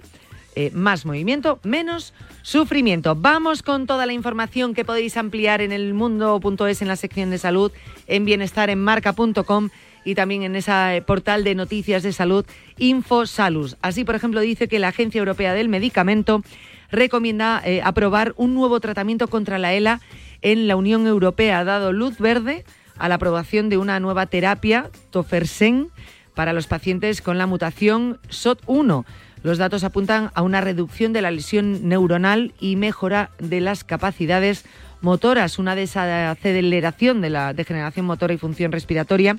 Eh, 0.60 0.72
más 0.74 1.06
movimiento, 1.06 1.60
menos 1.62 2.12
sufrimiento. 2.42 3.14
Vamos 3.14 3.62
con 3.62 3.86
toda 3.86 4.06
la 4.06 4.12
información 4.12 4.74
que 4.74 4.84
podéis 4.84 5.16
ampliar 5.16 5.60
en 5.60 5.70
el 5.70 5.94
mundo.es 5.94 6.82
en 6.82 6.88
la 6.88 6.96
sección 6.96 7.30
de 7.30 7.38
salud, 7.38 7.70
en 8.08 8.24
bienestar 8.24 8.68
en 8.68 8.82
marca.com 8.82 9.68
y 10.04 10.16
también 10.16 10.42
en 10.42 10.56
ese 10.56 11.00
portal 11.06 11.44
de 11.44 11.54
noticias 11.54 12.02
de 12.02 12.12
salud 12.12 12.44
InfoSalus. 12.76 13.76
Así, 13.82 14.02
por 14.02 14.16
ejemplo, 14.16 14.40
dice 14.40 14.66
que 14.66 14.80
la 14.80 14.88
Agencia 14.88 15.20
Europea 15.20 15.54
del 15.54 15.68
Medicamento 15.68 16.42
recomienda 16.90 17.62
eh, 17.64 17.80
aprobar 17.84 18.34
un 18.36 18.54
nuevo 18.54 18.80
tratamiento 18.80 19.28
contra 19.28 19.60
la 19.60 19.74
ELA 19.74 20.00
en 20.42 20.66
la 20.66 20.74
Unión 20.74 21.06
Europea. 21.06 21.60
Ha 21.60 21.64
dado 21.64 21.92
luz 21.92 22.18
verde 22.18 22.64
a 22.96 23.08
la 23.08 23.14
aprobación 23.14 23.68
de 23.68 23.76
una 23.76 24.00
nueva 24.00 24.26
terapia, 24.26 24.90
Tofersen, 25.10 25.90
para 26.34 26.52
los 26.52 26.66
pacientes 26.66 27.22
con 27.22 27.38
la 27.38 27.46
mutación 27.46 28.18
SOT1. 28.28 29.04
Los 29.42 29.58
datos 29.58 29.84
apuntan 29.84 30.30
a 30.34 30.42
una 30.42 30.60
reducción 30.60 31.12
de 31.12 31.22
la 31.22 31.30
lesión 31.30 31.88
neuronal 31.88 32.52
y 32.60 32.76
mejora 32.76 33.30
de 33.38 33.60
las 33.60 33.84
capacidades 33.84 34.64
motoras, 35.00 35.58
una 35.58 35.74
desaceleración 35.74 37.20
de 37.20 37.30
la 37.30 37.52
degeneración 37.52 38.06
motora 38.06 38.34
y 38.34 38.38
función 38.38 38.72
respiratoria, 38.72 39.36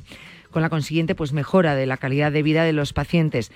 con 0.51 0.61
la 0.61 0.69
consiguiente 0.69 1.15
pues, 1.15 1.33
mejora 1.33 1.75
de 1.75 1.85
la 1.85 1.97
calidad 1.97 2.31
de 2.31 2.43
vida 2.43 2.63
de 2.63 2.73
los 2.73 2.93
pacientes, 2.93 3.51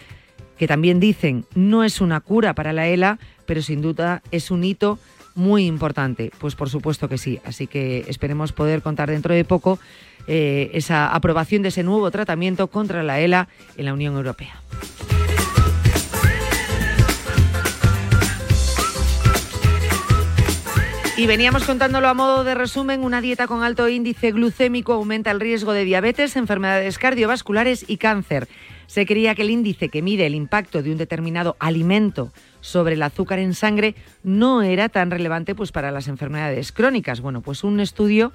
que 0.57 0.67
también 0.67 0.99
dicen 0.99 1.45
no 1.55 1.83
es 1.83 2.01
una 2.01 2.19
cura 2.19 2.53
para 2.53 2.73
la 2.73 2.87
ELA, 2.87 3.19
pero 3.45 3.61
sin 3.61 3.81
duda 3.81 4.21
es 4.31 4.51
un 4.51 4.63
hito 4.63 4.99
muy 5.35 5.65
importante. 5.65 6.31
Pues 6.37 6.55
por 6.55 6.69
supuesto 6.69 7.09
que 7.09 7.17
sí. 7.17 7.39
Así 7.43 7.67
que 7.67 8.05
esperemos 8.07 8.51
poder 8.51 8.81
contar 8.81 9.09
dentro 9.09 9.33
de 9.33 9.45
poco 9.45 9.79
eh, 10.27 10.69
esa 10.73 11.07
aprobación 11.07 11.63
de 11.63 11.69
ese 11.69 11.83
nuevo 11.83 12.09
tratamiento 12.11 12.67
contra 12.67 13.01
la 13.03 13.19
ELA 13.19 13.47
en 13.77 13.85
la 13.85 13.93
Unión 13.93 14.15
Europea. 14.15 14.61
Y 21.23 21.25
veníamos 21.25 21.63
contándolo 21.63 22.09
a 22.09 22.13
modo 22.13 22.43
de 22.43 22.53
resumen, 22.53 23.01
una 23.01 23.21
dieta 23.21 23.47
con 23.47 23.63
alto 23.63 23.87
índice 23.87 24.33
glucémico 24.33 24.91
aumenta 24.91 25.31
el 25.31 25.39
riesgo 25.39 25.71
de 25.71 25.85
diabetes, 25.85 26.35
enfermedades 26.35 26.97
cardiovasculares 26.97 27.85
y 27.87 27.95
cáncer. 27.95 28.49
Se 28.87 29.05
creía 29.05 29.33
que 29.33 29.43
el 29.43 29.49
índice 29.49 29.87
que 29.87 30.01
mide 30.01 30.25
el 30.25 30.35
impacto 30.35 30.83
de 30.83 30.91
un 30.91 30.97
determinado 30.97 31.55
alimento 31.59 32.33
sobre 32.59 32.95
el 32.95 33.03
azúcar 33.03 33.39
en 33.39 33.53
sangre 33.53 33.95
no 34.23 34.63
era 34.63 34.89
tan 34.89 35.11
relevante 35.11 35.55
pues, 35.55 35.71
para 35.71 35.91
las 35.91 36.09
enfermedades 36.09 36.73
crónicas. 36.73 37.21
Bueno, 37.21 37.39
pues 37.39 37.63
un 37.63 37.79
estudio 37.79 38.33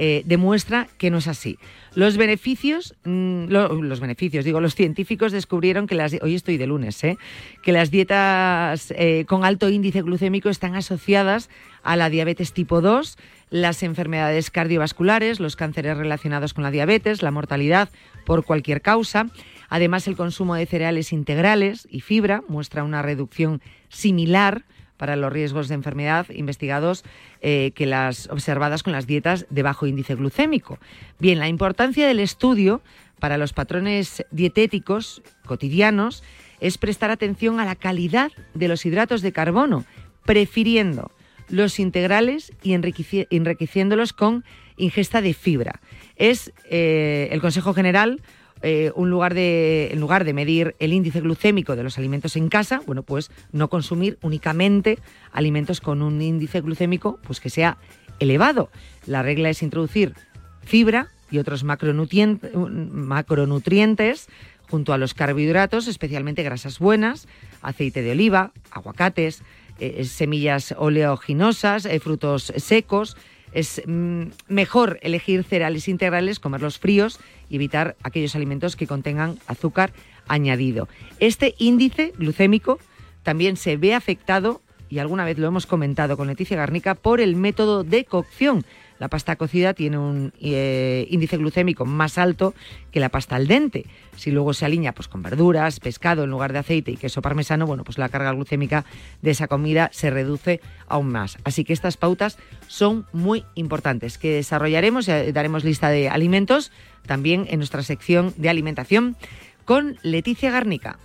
eh, 0.00 0.22
demuestra 0.26 0.86
que 0.96 1.10
no 1.10 1.18
es 1.18 1.26
así. 1.26 1.58
Los 1.96 2.16
beneficios, 2.16 2.94
lo, 3.02 3.82
los 3.82 3.98
beneficios, 3.98 4.44
digo, 4.44 4.60
los 4.60 4.76
científicos 4.76 5.32
descubrieron 5.32 5.88
que 5.88 5.96
las, 5.96 6.14
hoy 6.22 6.36
estoy 6.36 6.56
de 6.56 6.68
lunes, 6.68 7.02
¿eh? 7.02 7.18
que 7.64 7.72
las 7.72 7.90
dietas 7.90 8.92
eh, 8.96 9.24
con 9.26 9.44
alto 9.44 9.68
índice 9.68 10.02
glucémico 10.02 10.50
están 10.50 10.76
asociadas 10.76 11.50
a 11.82 11.96
la 11.96 12.10
diabetes 12.10 12.52
tipo 12.52 12.80
2, 12.80 13.18
las 13.50 13.82
enfermedades 13.82 14.52
cardiovasculares, 14.52 15.40
los 15.40 15.56
cánceres 15.56 15.96
relacionados 15.96 16.54
con 16.54 16.62
la 16.62 16.70
diabetes, 16.70 17.20
la 17.20 17.32
mortalidad 17.32 17.88
por 18.24 18.44
cualquier 18.44 18.82
causa. 18.82 19.26
Además, 19.68 20.06
el 20.06 20.16
consumo 20.16 20.54
de 20.54 20.66
cereales 20.66 21.12
integrales 21.12 21.88
y 21.90 22.02
fibra 22.02 22.44
muestra 22.46 22.84
una 22.84 23.02
reducción 23.02 23.60
similar 23.88 24.64
para 24.98 25.16
los 25.16 25.32
riesgos 25.32 25.68
de 25.68 25.74
enfermedad 25.74 26.26
investigados 26.30 27.04
eh, 27.40 27.72
que 27.74 27.86
las 27.86 28.28
observadas 28.28 28.82
con 28.82 28.92
las 28.92 29.06
dietas 29.06 29.46
de 29.48 29.62
bajo 29.62 29.86
índice 29.86 30.14
glucémico. 30.14 30.78
Bien, 31.18 31.38
la 31.38 31.48
importancia 31.48 32.06
del 32.06 32.20
estudio 32.20 32.82
para 33.18 33.38
los 33.38 33.52
patrones 33.52 34.24
dietéticos 34.30 35.22
cotidianos 35.46 36.22
es 36.60 36.76
prestar 36.78 37.10
atención 37.10 37.60
a 37.60 37.64
la 37.64 37.76
calidad 37.76 38.32
de 38.54 38.68
los 38.68 38.84
hidratos 38.84 39.22
de 39.22 39.32
carbono, 39.32 39.84
prefiriendo 40.24 41.10
los 41.48 41.78
integrales 41.78 42.52
y 42.62 42.74
enriqueci 42.74 43.26
enriqueciéndolos 43.30 44.12
con 44.12 44.44
ingesta 44.76 45.20
de 45.20 45.34
fibra. 45.34 45.80
Es 46.16 46.52
eh, 46.68 47.28
el 47.30 47.40
Consejo 47.40 47.72
General 47.72 48.20
eh, 48.62 48.92
un 48.94 49.10
lugar 49.10 49.34
de, 49.34 49.90
en 49.92 50.00
lugar 50.00 50.24
de 50.24 50.32
medir 50.32 50.74
el 50.78 50.92
índice 50.92 51.20
glucémico 51.20 51.76
de 51.76 51.82
los 51.82 51.98
alimentos 51.98 52.36
en 52.36 52.48
casa, 52.48 52.82
bueno, 52.86 53.02
pues 53.02 53.30
no 53.52 53.68
consumir 53.68 54.18
únicamente 54.22 54.98
alimentos 55.32 55.80
con 55.80 56.02
un 56.02 56.20
índice 56.20 56.60
glucémico 56.60 57.18
pues 57.22 57.40
que 57.40 57.50
sea 57.50 57.78
elevado. 58.18 58.70
La 59.06 59.22
regla 59.22 59.50
es 59.50 59.62
introducir 59.62 60.14
fibra 60.62 61.08
y 61.30 61.38
otros 61.38 61.64
macronutrientes, 61.64 62.50
macronutrientes 62.54 64.28
junto 64.70 64.92
a 64.92 64.98
los 64.98 65.14
carbohidratos, 65.14 65.88
especialmente 65.88 66.42
grasas 66.42 66.78
buenas, 66.78 67.26
aceite 67.62 68.02
de 68.02 68.12
oliva, 68.12 68.52
aguacates, 68.70 69.42
eh, 69.80 70.04
semillas 70.04 70.74
oleaginosas, 70.76 71.86
eh, 71.86 72.00
frutos 72.00 72.52
secos. 72.56 73.16
Es 73.52 73.82
mm, 73.86 74.24
mejor 74.48 74.98
elegir 75.02 75.44
cereales 75.44 75.88
integrales, 75.88 76.40
comerlos 76.40 76.78
fríos 76.78 77.18
y 77.48 77.56
evitar 77.56 77.96
aquellos 78.02 78.34
alimentos 78.34 78.76
que 78.76 78.86
contengan 78.86 79.38
azúcar 79.46 79.92
añadido. 80.26 80.88
Este 81.20 81.54
índice 81.58 82.12
glucémico 82.18 82.78
también 83.22 83.56
se 83.56 83.76
ve 83.76 83.94
afectado, 83.94 84.62
y 84.88 84.98
alguna 85.00 85.24
vez 85.24 85.38
lo 85.38 85.46
hemos 85.46 85.66
comentado 85.66 86.16
con 86.16 86.28
Leticia 86.28 86.56
Garnica, 86.56 86.94
por 86.94 87.20
el 87.20 87.36
método 87.36 87.84
de 87.84 88.04
cocción. 88.04 88.64
La 88.98 89.08
pasta 89.08 89.36
cocida 89.36 89.74
tiene 89.74 89.98
un 89.98 90.32
eh, 90.40 91.06
índice 91.10 91.36
glucémico 91.36 91.84
más 91.84 92.18
alto 92.18 92.54
que 92.90 93.00
la 93.00 93.08
pasta 93.08 93.36
al 93.36 93.46
dente. 93.46 93.86
Si 94.16 94.30
luego 94.30 94.52
se 94.54 94.64
alinea 94.64 94.92
pues, 94.92 95.08
con 95.08 95.22
verduras, 95.22 95.78
pescado 95.80 96.24
en 96.24 96.30
lugar 96.30 96.52
de 96.52 96.58
aceite 96.58 96.90
y 96.90 96.96
queso 96.96 97.22
parmesano, 97.22 97.66
bueno, 97.66 97.84
pues 97.84 97.98
la 97.98 98.08
carga 98.08 98.32
glucémica 98.32 98.84
de 99.22 99.30
esa 99.30 99.46
comida 99.46 99.90
se 99.92 100.10
reduce 100.10 100.60
aún 100.88 101.08
más. 101.08 101.38
Así 101.44 101.64
que 101.64 101.72
estas 101.72 101.96
pautas 101.96 102.38
son 102.66 103.06
muy 103.12 103.44
importantes, 103.54 104.18
que 104.18 104.34
desarrollaremos 104.34 105.08
y 105.08 105.32
daremos 105.32 105.64
lista 105.64 105.90
de 105.90 106.08
alimentos 106.08 106.72
también 107.06 107.46
en 107.48 107.58
nuestra 107.58 107.82
sección 107.82 108.34
de 108.36 108.48
alimentación 108.48 109.16
con 109.64 109.98
Leticia 110.02 110.50
Garnica. 110.50 110.98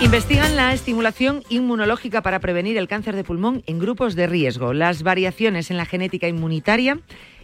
Investigan 0.00 0.54
la 0.54 0.72
estimulación 0.72 1.42
inmunológica 1.48 2.22
para 2.22 2.38
prevenir 2.38 2.78
el 2.78 2.86
cáncer 2.86 3.16
de 3.16 3.24
pulmón 3.24 3.64
en 3.66 3.80
grupos 3.80 4.14
de 4.14 4.28
riesgo. 4.28 4.72
Las 4.72 5.02
variaciones 5.02 5.72
en 5.72 5.76
la 5.76 5.86
genética 5.86 6.28
inmunitaria 6.28 7.00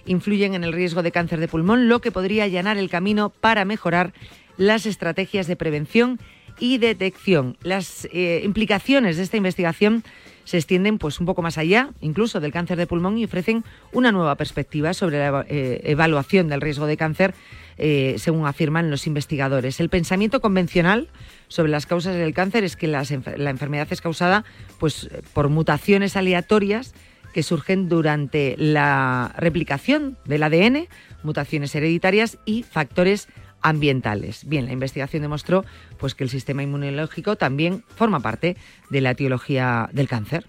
influyen 0.07 0.55
en 0.55 0.63
el 0.63 0.73
riesgo 0.73 1.03
de 1.03 1.11
cáncer 1.11 1.41
de 1.41 1.49
pulmón, 1.49 1.89
lo 1.89 2.01
que 2.01 2.13
podría 2.13 2.45
allanar 2.45 2.79
el 2.79 2.89
camino 2.89 3.31
para 3.31 3.65
mejorar 3.65 4.13
las 4.57 4.87
estrategias 4.87 5.49
de 5.49 5.57
prevención 5.57 6.21
y 6.61 6.79
detección. 6.79 7.57
Las 7.65 8.07
eh, 8.13 8.43
implicaciones 8.45 9.17
de 9.17 9.25
esta 9.25 9.37
investigación 9.37 10.05
se 10.45 10.57
extienden 10.57 10.99
pues 10.99 11.21
un 11.21 11.27
poco 11.27 11.43
más 11.43 11.59
allá, 11.59 11.91
incluso 12.01 12.41
del 12.41 12.53
cáncer 12.53 12.79
de 12.79 12.87
pulmón, 12.87 13.19
y 13.19 13.25
ofrecen 13.25 13.65
una 13.93 14.13
nueva 14.13 14.37
perspectiva 14.37 14.95
sobre 14.95 15.19
la 15.19 15.45
eh, 15.49 15.81
evaluación 15.85 16.49
del 16.49 16.61
riesgo 16.61 16.87
de 16.87 16.97
cáncer, 16.97 17.35
eh, 17.77 18.17
según 18.19 18.47
afirman 18.47 18.91
los 18.91 19.07
investigadores. 19.07 19.81
El 19.81 19.89
pensamiento 19.89 20.41
convencional 20.41 21.09
sobre 21.49 21.71
las 21.71 21.87
causas 21.87 22.15
del 22.15 22.35
cáncer 22.35 22.65
es 22.65 22.77
que 22.77 22.87
la 22.87 23.03
enfermedad 23.51 23.89
es 23.91 24.01
causada 24.01 24.45
pues, 24.79 25.09
por 25.33 25.49
mutaciones 25.49 26.17
aleatorias 26.17 26.95
que 27.35 27.43
surgen 27.43 27.89
durante 27.89 28.55
la 28.57 29.35
replicación 29.37 30.17
del 30.25 30.45
ADN, 30.45 30.87
mutaciones 31.25 31.75
hereditarias 31.75 32.39
y 32.47 32.63
factores 32.63 33.29
ambientales. 33.65 34.47
Bien, 34.47 34.67
la 34.67 34.73
investigación 34.73 35.23
demostró 35.23 35.65
pues, 35.99 36.15
que 36.15 36.23
el 36.23 36.31
sistema 36.31 36.63
inmunológico 36.63 37.35
también 37.35 37.83
forma 37.97 38.21
parte 38.21 38.57
de 38.91 39.01
la 39.01 39.11
etiología 39.11 39.89
del 39.93 40.07
cáncer. 40.07 40.47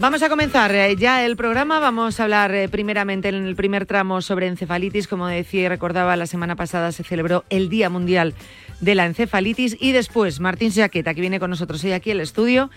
Vamos 0.00 0.22
a 0.22 0.30
comenzar 0.30 0.74
eh, 0.74 0.96
ya 0.96 1.26
el 1.26 1.36
programa. 1.36 1.78
Vamos 1.78 2.18
a 2.18 2.22
hablar 2.22 2.54
eh, 2.54 2.70
primeramente 2.70 3.28
en 3.28 3.34
el 3.34 3.54
primer 3.54 3.84
tramo 3.84 4.22
sobre 4.22 4.46
encefalitis. 4.46 5.06
Como 5.06 5.26
decía 5.26 5.64
y 5.64 5.68
recordaba, 5.68 6.16
la 6.16 6.26
semana 6.26 6.56
pasada 6.56 6.90
se 6.90 7.04
celebró 7.04 7.44
el 7.50 7.68
Día 7.68 7.90
Mundial 7.90 8.34
de 8.80 8.94
la 8.94 9.06
Encefalitis 9.06 9.76
y 9.78 9.92
después 9.92 10.40
Martín 10.40 10.72
Jaqueta, 10.72 11.14
que 11.14 11.20
viene 11.20 11.40
con 11.40 11.50
nosotros 11.50 11.82
hoy 11.84 11.92
aquí 11.92 12.10
al 12.10 12.20
estudio, 12.20 12.70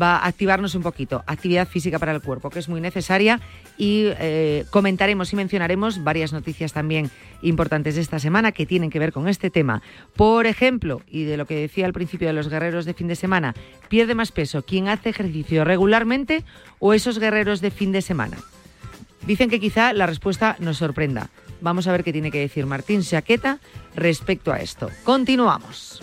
va 0.00 0.16
a 0.16 0.26
activarnos 0.26 0.74
un 0.74 0.82
poquito. 0.82 1.22
Actividad 1.26 1.66
física 1.66 1.98
para 1.98 2.12
el 2.12 2.20
cuerpo, 2.20 2.50
que 2.50 2.58
es 2.58 2.68
muy 2.68 2.80
necesaria 2.80 3.40
y 3.78 4.04
eh, 4.18 4.64
comentaremos 4.70 5.32
y 5.32 5.36
mencionaremos 5.36 6.04
varias 6.04 6.32
noticias 6.32 6.72
también 6.72 7.10
importantes 7.42 7.94
de 7.94 8.00
esta 8.02 8.18
semana 8.18 8.52
que 8.52 8.66
tienen 8.66 8.90
que 8.90 8.98
ver 8.98 9.12
con 9.12 9.28
este 9.28 9.50
tema. 9.50 9.82
Por 10.14 10.46
ejemplo, 10.46 11.02
y 11.08 11.24
de 11.24 11.36
lo 11.36 11.46
que 11.46 11.56
decía 11.56 11.86
al 11.86 11.92
principio 11.92 12.28
de 12.28 12.34
los 12.34 12.48
guerreros 12.48 12.84
de 12.84 12.94
fin 12.94 13.08
de 13.08 13.16
semana, 13.16 13.54
¿pierde 13.88 14.14
más 14.14 14.32
peso 14.32 14.62
quien 14.62 14.88
hace 14.88 15.10
ejercicio 15.10 15.64
regularmente 15.64 16.44
o 16.78 16.92
esos 16.92 17.18
guerreros 17.18 17.60
de 17.60 17.70
fin 17.70 17.92
de 17.92 18.02
semana? 18.02 18.36
Dicen 19.26 19.50
que 19.50 19.60
quizá 19.60 19.92
la 19.92 20.06
respuesta 20.06 20.56
nos 20.60 20.76
sorprenda. 20.76 21.30
Vamos 21.60 21.86
a 21.86 21.92
ver 21.92 22.04
qué 22.04 22.12
tiene 22.12 22.30
que 22.30 22.40
decir 22.40 22.66
Martín 22.66 23.02
Saqueta 23.02 23.58
respecto 23.94 24.52
a 24.52 24.58
esto. 24.58 24.90
Continuamos. 25.04 26.02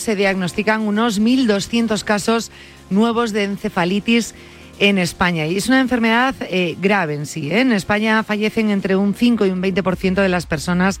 Se 0.00 0.16
diagnostican 0.16 0.82
unos 0.82 1.20
1.200 1.20 2.02
casos 2.04 2.50
nuevos 2.90 3.32
de 3.32 3.44
encefalitis 3.44 4.34
en 4.78 4.98
España. 4.98 5.46
Y 5.46 5.56
es 5.56 5.68
una 5.68 5.80
enfermedad 5.80 6.34
eh, 6.40 6.76
grave 6.80 7.14
en 7.14 7.26
sí. 7.26 7.50
¿eh? 7.50 7.60
En 7.60 7.72
España 7.72 8.22
fallecen 8.22 8.70
entre 8.70 8.96
un 8.96 9.14
5 9.14 9.46
y 9.46 9.50
un 9.50 9.62
20% 9.62 10.14
de 10.14 10.28
las 10.28 10.46
personas 10.46 10.98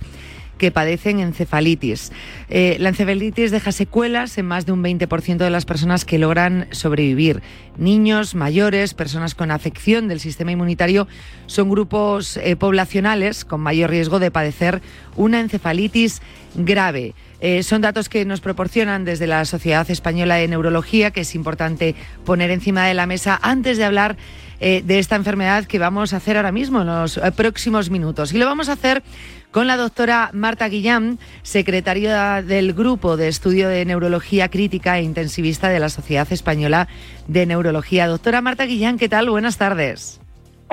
que 0.58 0.70
padecen 0.70 1.18
encefalitis. 1.18 2.12
Eh, 2.48 2.76
la 2.78 2.90
encefalitis 2.90 3.50
deja 3.50 3.72
secuelas 3.72 4.38
en 4.38 4.46
más 4.46 4.66
de 4.66 4.72
un 4.72 4.84
20% 4.84 5.38
de 5.38 5.50
las 5.50 5.64
personas 5.64 6.04
que 6.04 6.18
logran 6.18 6.68
sobrevivir. 6.70 7.42
Niños, 7.76 8.36
mayores, 8.36 8.94
personas 8.94 9.34
con 9.34 9.50
afección 9.50 10.06
del 10.06 10.20
sistema 10.20 10.52
inmunitario 10.52 11.08
son 11.46 11.68
grupos 11.68 12.38
poblacionales 12.60 13.44
con 13.44 13.60
mayor 13.60 13.90
riesgo 13.90 14.20
de 14.20 14.30
padecer 14.30 14.82
una 15.16 15.40
encefalitis 15.40 16.22
grave. 16.54 17.14
Eh, 17.42 17.64
son 17.64 17.82
datos 17.82 18.08
que 18.08 18.24
nos 18.24 18.40
proporcionan 18.40 19.04
desde 19.04 19.26
la 19.26 19.44
Sociedad 19.44 19.90
Española 19.90 20.36
de 20.36 20.46
Neurología, 20.46 21.10
que 21.10 21.22
es 21.22 21.34
importante 21.34 21.96
poner 22.24 22.52
encima 22.52 22.86
de 22.86 22.94
la 22.94 23.06
mesa 23.06 23.38
antes 23.42 23.78
de 23.78 23.84
hablar 23.84 24.16
eh, 24.60 24.80
de 24.86 25.00
esta 25.00 25.16
enfermedad 25.16 25.64
que 25.64 25.80
vamos 25.80 26.12
a 26.14 26.18
hacer 26.18 26.36
ahora 26.36 26.52
mismo 26.52 26.82
en 26.82 26.86
los 26.86 27.16
eh, 27.16 27.32
próximos 27.32 27.90
minutos. 27.90 28.32
Y 28.32 28.38
lo 28.38 28.46
vamos 28.46 28.68
a 28.68 28.74
hacer 28.74 29.02
con 29.50 29.66
la 29.66 29.76
doctora 29.76 30.30
Marta 30.32 30.68
Guillán, 30.68 31.18
secretaria 31.42 32.42
del 32.42 32.74
Grupo 32.74 33.16
de 33.16 33.26
Estudio 33.26 33.68
de 33.68 33.84
Neurología 33.84 34.48
Crítica 34.48 34.98
e 34.98 35.02
Intensivista 35.02 35.68
de 35.68 35.80
la 35.80 35.88
Sociedad 35.88 36.32
Española 36.32 36.86
de 37.26 37.44
Neurología. 37.44 38.06
Doctora 38.06 38.40
Marta 38.40 38.66
Guillán, 38.66 38.98
¿qué 38.98 39.08
tal? 39.08 39.28
Buenas 39.28 39.58
tardes. 39.58 40.21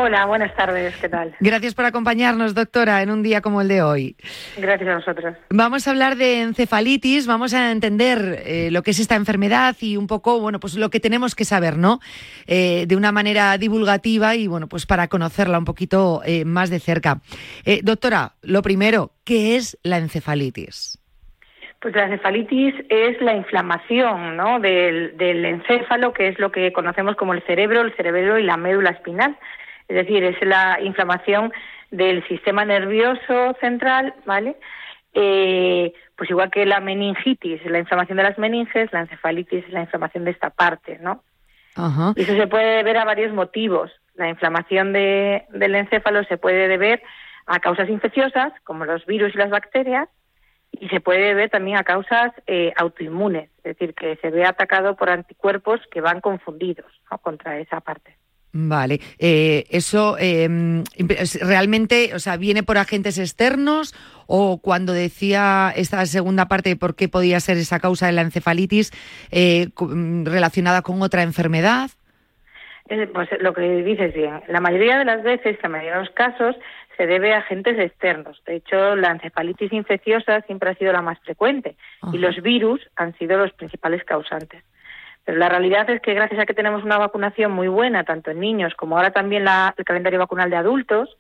Hola, 0.01 0.25
buenas 0.27 0.55
tardes, 0.55 0.95
¿qué 0.95 1.09
tal? 1.09 1.35
Gracias 1.41 1.75
por 1.75 1.83
acompañarnos, 1.83 2.55
doctora, 2.55 3.01
en 3.01 3.11
un 3.11 3.21
día 3.21 3.41
como 3.41 3.59
el 3.59 3.67
de 3.67 3.81
hoy. 3.81 4.15
Gracias 4.57 4.89
a 4.89 4.93
nosotros. 4.93 5.35
Vamos 5.49 5.85
a 5.85 5.91
hablar 5.91 6.15
de 6.15 6.41
encefalitis, 6.41 7.27
vamos 7.27 7.53
a 7.53 7.69
entender 7.69 8.41
eh, 8.45 8.69
lo 8.71 8.81
que 8.81 8.91
es 8.91 8.99
esta 9.01 9.15
enfermedad 9.15 9.75
y 9.81 9.97
un 9.97 10.07
poco, 10.07 10.39
bueno, 10.39 10.61
pues 10.61 10.77
lo 10.77 10.89
que 10.89 11.01
tenemos 11.01 11.35
que 11.35 11.43
saber, 11.43 11.77
¿no? 11.77 11.99
Eh, 12.47 12.85
de 12.87 12.95
una 12.95 13.11
manera 13.11 13.57
divulgativa 13.57 14.35
y, 14.35 14.47
bueno, 14.47 14.69
pues 14.69 14.85
para 14.85 15.09
conocerla 15.09 15.59
un 15.59 15.65
poquito 15.65 16.21
eh, 16.25 16.45
más 16.45 16.69
de 16.69 16.79
cerca. 16.79 17.19
doctora, 17.83 18.35
lo 18.41 18.61
primero, 18.61 19.11
¿qué 19.25 19.57
es 19.57 19.77
la 19.83 19.97
encefalitis? 19.97 20.97
Pues 21.81 21.93
la 21.93 22.05
encefalitis 22.05 22.73
es 22.87 23.21
la 23.21 23.35
inflamación 23.35 24.37
¿no? 24.37 24.61
del, 24.61 25.17
del 25.17 25.43
encéfalo, 25.43 26.13
que 26.13 26.29
es 26.29 26.39
lo 26.39 26.53
que 26.53 26.71
conocemos 26.71 27.17
como 27.17 27.33
el 27.33 27.41
cerebro, 27.43 27.81
el 27.81 27.93
cerebro 27.97 28.39
y 28.39 28.43
la 28.43 28.55
médula 28.55 28.91
espinal 28.91 29.37
es 29.89 29.95
decir, 29.95 30.23
es 30.23 30.39
la 30.45 30.79
inflamación 30.81 31.51
del 31.91 32.25
sistema 32.27 32.63
nervioso 32.63 33.55
central, 33.59 34.13
¿vale? 34.25 34.55
Eh, 35.13 35.91
pues 36.15 36.29
igual 36.29 36.51
que 36.51 36.65
la 36.65 36.79
meningitis, 36.79 37.65
la 37.65 37.79
inflamación 37.79 38.17
de 38.17 38.23
las 38.23 38.37
meninges, 38.37 38.93
la 38.93 39.01
encefalitis 39.01 39.65
es 39.65 39.73
la 39.73 39.81
inflamación 39.81 40.25
de 40.25 40.31
esta 40.31 40.51
parte, 40.51 40.99
¿no? 41.01 41.23
Y 42.15 42.21
eso 42.21 42.35
se 42.35 42.47
puede 42.47 42.83
ver 42.83 42.97
a 42.97 43.05
varios 43.05 43.33
motivos. 43.33 43.89
La 44.15 44.29
inflamación 44.29 44.91
de, 44.91 45.45
del 45.49 45.75
encéfalo 45.75 46.23
se 46.25 46.37
puede 46.37 46.67
deber 46.67 47.01
a 47.45 47.59
causas 47.59 47.89
infecciosas, 47.89 48.51
como 48.63 48.85
los 48.85 49.05
virus 49.05 49.33
y 49.33 49.37
las 49.37 49.49
bacterias, 49.49 50.09
y 50.71 50.89
se 50.89 50.99
puede 50.99 51.21
deber 51.21 51.49
también 51.49 51.77
a 51.77 51.83
causas 51.83 52.31
eh, 52.45 52.73
autoinmunes, 52.75 53.49
es 53.63 53.77
decir, 53.77 53.95
que 53.95 54.17
se 54.17 54.29
ve 54.29 54.45
atacado 54.45 54.95
por 54.95 55.09
anticuerpos 55.09 55.79
que 55.89 56.01
van 56.01 56.21
confundidos 56.21 56.91
¿no? 57.09 57.17
contra 57.17 57.57
esa 57.57 57.79
parte. 57.79 58.17
Vale, 58.51 58.99
eh, 59.19 59.65
eso 59.69 60.17
eh, 60.19 60.47
realmente, 61.41 62.15
o 62.15 62.19
sea, 62.19 62.35
viene 62.35 62.63
por 62.63 62.79
agentes 62.79 63.19
externos 63.19 63.93
o 64.25 64.59
cuando 64.59 64.93
decía 64.93 65.71
esta 65.75 66.05
segunda 66.05 66.47
parte 66.47 66.69
de 66.69 66.75
por 66.75 66.95
qué 66.95 67.09
podía 67.09 67.39
ser 67.39 67.57
esa 67.57 67.79
causa 67.79 68.07
de 68.07 68.13
la 68.13 68.21
encefalitis 68.21 68.91
eh, 69.31 69.69
relacionada 70.23 70.81
con 70.81 71.01
otra 71.01 71.23
enfermedad. 71.23 71.91
Eh, 72.89 73.07
pues 73.13 73.29
lo 73.39 73.53
que 73.53 73.83
dices 73.83 74.13
bien, 74.13 74.41
la 74.47 74.61
mayoría 74.61 74.97
de 74.97 75.05
las 75.05 75.21
veces, 75.21 75.57
la 75.61 75.69
mayoría 75.69 75.93
de 75.93 75.99
los 76.05 76.09
casos, 76.11 76.55
se 76.97 77.05
debe 77.05 77.33
a 77.33 77.39
agentes 77.39 77.77
externos. 77.79 78.41
De 78.45 78.55
hecho, 78.55 78.95
la 78.95 79.11
encefalitis 79.11 79.71
infecciosa 79.73 80.41
siempre 80.41 80.71
ha 80.71 80.75
sido 80.75 80.91
la 80.91 81.01
más 81.01 81.19
frecuente 81.19 81.75
Ajá. 82.01 82.15
y 82.15 82.19
los 82.19 82.41
virus 82.41 82.81
han 82.95 83.17
sido 83.17 83.37
los 83.37 83.53
principales 83.53 84.03
causantes. 84.03 84.63
Pero 85.29 85.37
la 85.37 85.49
realidad 85.49 85.87
es 85.91 86.01
que 86.01 86.15
gracias 86.15 86.39
a 86.39 86.47
que 86.47 86.55
tenemos 86.55 86.83
una 86.83 86.97
vacunación 86.97 87.51
muy 87.51 87.67
buena, 87.67 88.03
tanto 88.03 88.31
en 88.31 88.39
niños 88.39 88.73
como 88.73 88.97
ahora 88.97 89.11
también 89.11 89.45
el 89.77 89.85
calendario 89.85 90.17
vacunal 90.17 90.49
de 90.49 90.55
adultos 90.55 91.19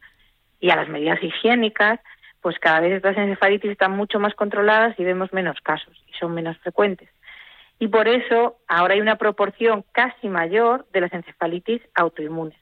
y 0.59 0.71
a 0.71 0.75
las 0.75 0.89
medidas 0.89 1.21
higiénicas, 1.21 1.99
pues 2.41 2.57
cada 2.57 2.79
vez 2.79 2.93
estas 2.93 3.15
encefalitis 3.15 3.69
están 3.69 3.91
mucho 3.91 4.19
más 4.19 4.33
controladas 4.33 4.99
y 4.99 5.03
vemos 5.03 5.31
menos 5.31 5.61
casos 5.61 5.95
y 6.07 6.13
son 6.17 6.33
menos 6.33 6.57
frecuentes. 6.57 7.07
Y 7.77 7.87
por 7.89 8.07
eso 8.07 8.57
ahora 8.67 8.95
hay 8.95 9.01
una 9.01 9.17
proporción 9.17 9.85
casi 9.91 10.27
mayor 10.27 10.87
de 10.91 11.01
las 11.01 11.13
encefalitis 11.13 11.83
autoinmunes, 11.93 12.57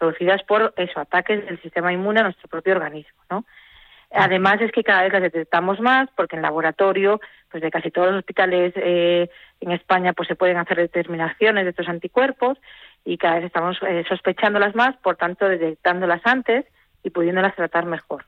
producidas 0.00 0.42
por 0.42 0.74
eso, 0.76 0.98
ataques 0.98 1.46
del 1.46 1.62
sistema 1.62 1.92
inmune 1.92 2.18
a 2.18 2.24
nuestro 2.24 2.48
propio 2.48 2.72
organismo, 2.72 3.22
¿no? 3.30 3.44
Además 4.10 4.60
es 4.60 4.72
que 4.72 4.82
cada 4.82 5.02
vez 5.02 5.12
las 5.12 5.22
detectamos 5.22 5.80
más 5.80 6.08
porque 6.16 6.36
en 6.36 6.42
laboratorio, 6.42 7.20
pues 7.50 7.62
de 7.62 7.70
casi 7.70 7.90
todos 7.90 8.08
los 8.08 8.18
hospitales 8.18 8.72
eh, 8.76 9.28
en 9.60 9.72
España, 9.72 10.14
pues 10.14 10.28
se 10.28 10.36
pueden 10.36 10.56
hacer 10.56 10.78
determinaciones 10.78 11.64
de 11.64 11.70
estos 11.70 11.88
anticuerpos 11.88 12.58
y 13.04 13.18
cada 13.18 13.36
vez 13.36 13.44
estamos 13.44 13.76
eh, 13.86 14.04
sospechándolas 14.08 14.74
más, 14.74 14.96
por 14.98 15.16
tanto 15.16 15.48
detectándolas 15.48 16.22
antes 16.24 16.64
y 17.02 17.10
pudiéndolas 17.10 17.54
tratar 17.54 17.84
mejor. 17.84 18.24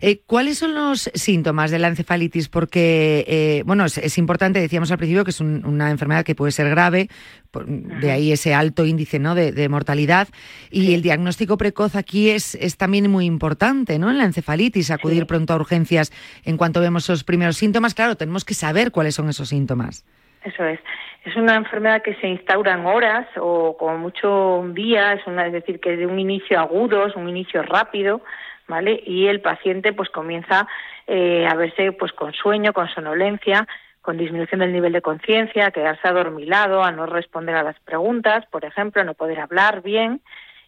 Eh, 0.00 0.20
¿Cuáles 0.26 0.58
son 0.58 0.74
los 0.74 1.10
síntomas 1.14 1.70
de 1.70 1.78
la 1.78 1.88
encefalitis? 1.88 2.48
Porque, 2.48 3.24
eh, 3.26 3.62
bueno, 3.66 3.84
es, 3.84 3.98
es, 3.98 4.18
importante, 4.18 4.60
decíamos 4.60 4.90
al 4.90 4.98
principio, 4.98 5.24
que 5.24 5.30
es 5.30 5.40
un, 5.40 5.64
una 5.64 5.90
enfermedad 5.90 6.24
que 6.24 6.34
puede 6.34 6.52
ser 6.52 6.68
grave, 6.70 7.08
por, 7.50 7.66
de 7.66 8.10
ahí 8.10 8.32
ese 8.32 8.54
alto 8.54 8.84
índice 8.84 9.18
¿no? 9.18 9.34
de, 9.34 9.52
de 9.52 9.68
mortalidad. 9.68 10.28
Y 10.70 10.86
sí. 10.86 10.94
el 10.94 11.02
diagnóstico 11.02 11.56
precoz 11.56 11.96
aquí 11.96 12.30
es, 12.30 12.54
es, 12.56 12.76
también 12.76 13.10
muy 13.10 13.26
importante, 13.26 13.98
¿no? 13.98 14.10
En 14.10 14.18
la 14.18 14.24
encefalitis, 14.24 14.90
acudir 14.90 15.20
sí. 15.20 15.24
pronto 15.26 15.52
a 15.52 15.56
urgencias 15.56 16.12
en 16.44 16.56
cuanto 16.56 16.80
vemos 16.80 17.04
esos 17.04 17.24
primeros 17.24 17.56
síntomas. 17.56 17.94
Claro, 17.94 18.16
tenemos 18.16 18.44
que 18.44 18.54
saber 18.54 18.90
cuáles 18.90 19.14
son 19.14 19.28
esos 19.28 19.48
síntomas. 19.48 20.04
Eso 20.44 20.64
es. 20.64 20.78
Es 21.24 21.36
una 21.36 21.56
enfermedad 21.56 22.02
que 22.02 22.14
se 22.16 22.28
instaura 22.28 22.74
en 22.74 22.84
horas 22.84 23.26
o 23.40 23.76
como 23.78 23.96
mucho 23.96 24.56
un 24.56 24.74
día, 24.74 25.14
es, 25.14 25.26
una, 25.26 25.46
es 25.46 25.54
decir, 25.54 25.80
que 25.80 25.96
de 25.96 26.06
un 26.06 26.18
inicio 26.18 26.60
agudo, 26.60 27.06
es 27.06 27.16
un 27.16 27.28
inicio 27.30 27.62
rápido, 27.62 28.20
¿vale? 28.68 29.02
Y 29.04 29.26
el 29.26 29.40
paciente 29.40 29.92
pues 29.92 30.08
comienza 30.10 30.66
eh, 31.06 31.46
a 31.46 31.54
verse 31.54 31.92
pues 31.92 32.12
con 32.12 32.32
sueño, 32.32 32.72
con 32.72 32.88
sonolencia, 32.88 33.66
con 34.00 34.18
disminución 34.18 34.60
del 34.60 34.72
nivel 34.72 34.92
de 34.92 35.02
conciencia, 35.02 35.66
a 35.66 35.70
quedarse 35.70 36.06
adormilado, 36.06 36.82
a 36.82 36.92
no 36.92 37.06
responder 37.06 37.54
a 37.56 37.62
las 37.62 37.78
preguntas, 37.80 38.44
por 38.50 38.64
ejemplo, 38.64 39.00
a 39.00 39.04
no 39.04 39.14
poder 39.14 39.40
hablar 39.40 39.82
bien, 39.82 40.20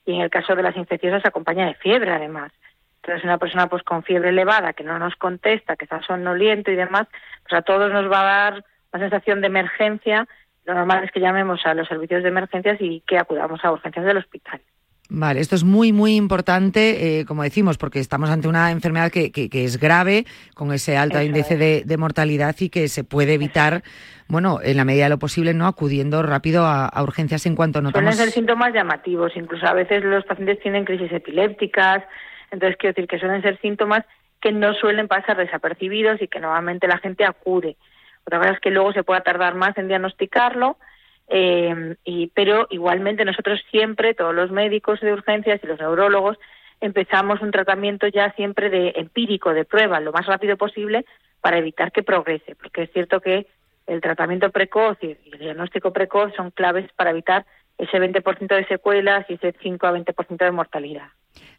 y 0.06 0.14
en 0.14 0.22
el 0.22 0.30
caso 0.30 0.54
de 0.54 0.62
las 0.62 0.76
infecciosas 0.76 1.24
acompaña 1.26 1.66
de 1.66 1.74
fiebre 1.74 2.12
además. 2.12 2.52
Entonces 3.02 3.24
una 3.24 3.38
persona 3.38 3.68
pues 3.68 3.82
con 3.82 4.02
fiebre 4.02 4.30
elevada 4.30 4.72
que 4.72 4.84
no 4.84 4.98
nos 4.98 5.14
contesta, 5.16 5.76
que 5.76 5.84
está 5.84 6.02
somnoliento 6.02 6.70
y 6.70 6.76
demás, 6.76 7.06
pues 7.42 7.58
a 7.58 7.62
todos 7.62 7.92
nos 7.92 8.10
va 8.10 8.20
a 8.20 8.50
dar 8.50 8.64
una 8.92 9.02
sensación 9.02 9.40
de 9.40 9.48
emergencia. 9.48 10.26
Lo 10.64 10.74
normal 10.74 11.04
es 11.04 11.12
que 11.12 11.20
llamemos 11.20 11.64
a 11.66 11.74
los 11.74 11.86
servicios 11.86 12.22
de 12.22 12.30
emergencias 12.30 12.78
y 12.80 13.02
que 13.06 13.18
acudamos 13.18 13.64
a 13.64 13.70
urgencias 13.70 14.04
del 14.04 14.16
hospital. 14.16 14.60
Vale, 15.08 15.40
esto 15.40 15.54
es 15.54 15.62
muy, 15.62 15.92
muy 15.92 16.16
importante, 16.16 17.20
eh, 17.20 17.24
como 17.26 17.44
decimos, 17.44 17.78
porque 17.78 18.00
estamos 18.00 18.28
ante 18.28 18.48
una 18.48 18.72
enfermedad 18.72 19.12
que, 19.12 19.30
que, 19.30 19.48
que 19.48 19.64
es 19.64 19.78
grave, 19.78 20.24
con 20.54 20.72
ese 20.72 20.96
alto 20.96 21.18
Eso 21.18 21.26
índice 21.26 21.54
es. 21.54 21.60
de, 21.60 21.82
de, 21.84 21.96
mortalidad 21.96 22.56
y 22.58 22.70
que 22.70 22.88
se 22.88 23.04
puede 23.04 23.34
evitar, 23.34 23.82
bueno, 24.26 24.58
en 24.62 24.76
la 24.76 24.84
medida 24.84 25.04
de 25.04 25.10
lo 25.10 25.18
posible, 25.18 25.54
no 25.54 25.66
acudiendo 25.66 26.22
rápido 26.24 26.64
a, 26.64 26.86
a 26.86 27.02
urgencias 27.04 27.46
en 27.46 27.54
cuanto 27.54 27.80
notamos. 27.80 28.14
Suelen 28.14 28.30
ser 28.30 28.34
síntomas 28.34 28.74
llamativos, 28.74 29.32
incluso 29.36 29.66
a 29.66 29.74
veces 29.74 30.02
los 30.02 30.24
pacientes 30.24 30.58
tienen 30.60 30.84
crisis 30.84 31.12
epilépticas, 31.12 32.02
entonces 32.50 32.76
quiero 32.76 32.94
decir 32.94 33.08
que 33.08 33.18
suelen 33.20 33.42
ser 33.42 33.60
síntomas 33.60 34.04
que 34.40 34.52
no 34.52 34.74
suelen 34.74 35.08
pasar 35.08 35.36
desapercibidos 35.36 36.20
y 36.20 36.28
que 36.28 36.40
normalmente 36.40 36.88
la 36.88 36.98
gente 36.98 37.24
acude. 37.24 37.76
Otra 38.26 38.38
cosa 38.38 38.52
es 38.52 38.60
que 38.60 38.70
luego 38.70 38.92
se 38.92 39.04
pueda 39.04 39.20
tardar 39.20 39.54
más 39.54 39.78
en 39.78 39.88
diagnosticarlo, 39.88 40.78
eh, 41.28 41.96
y, 42.04 42.28
pero 42.28 42.66
igualmente 42.70 43.24
nosotros 43.24 43.60
siempre, 43.70 44.14
todos 44.14 44.34
los 44.34 44.50
médicos 44.50 45.00
de 45.00 45.12
urgencias 45.12 45.60
y 45.62 45.66
los 45.66 45.80
neurólogos, 45.80 46.38
empezamos 46.80 47.40
un 47.40 47.50
tratamiento 47.50 48.06
ya 48.08 48.32
siempre 48.32 48.70
de 48.70 48.92
empírico, 48.96 49.52
de 49.54 49.64
prueba, 49.64 50.00
lo 50.00 50.12
más 50.12 50.26
rápido 50.26 50.56
posible 50.56 51.04
para 51.40 51.58
evitar 51.58 51.92
que 51.92 52.02
progrese, 52.02 52.54
porque 52.54 52.82
es 52.82 52.92
cierto 52.92 53.20
que 53.20 53.46
el 53.86 54.00
tratamiento 54.00 54.50
precoz 54.50 54.98
y 55.00 55.16
el 55.32 55.38
diagnóstico 55.38 55.92
precoz 55.92 56.32
son 56.34 56.50
claves 56.50 56.90
para 56.96 57.10
evitar 57.10 57.46
ese 57.78 57.98
20% 57.98 58.54
de 58.54 58.66
secuelas 58.66 59.26
y 59.28 59.34
ese 59.34 59.54
5 59.62 59.86
a 59.86 59.92
20% 59.92 60.36
de 60.38 60.50
mortalidad. 60.50 61.08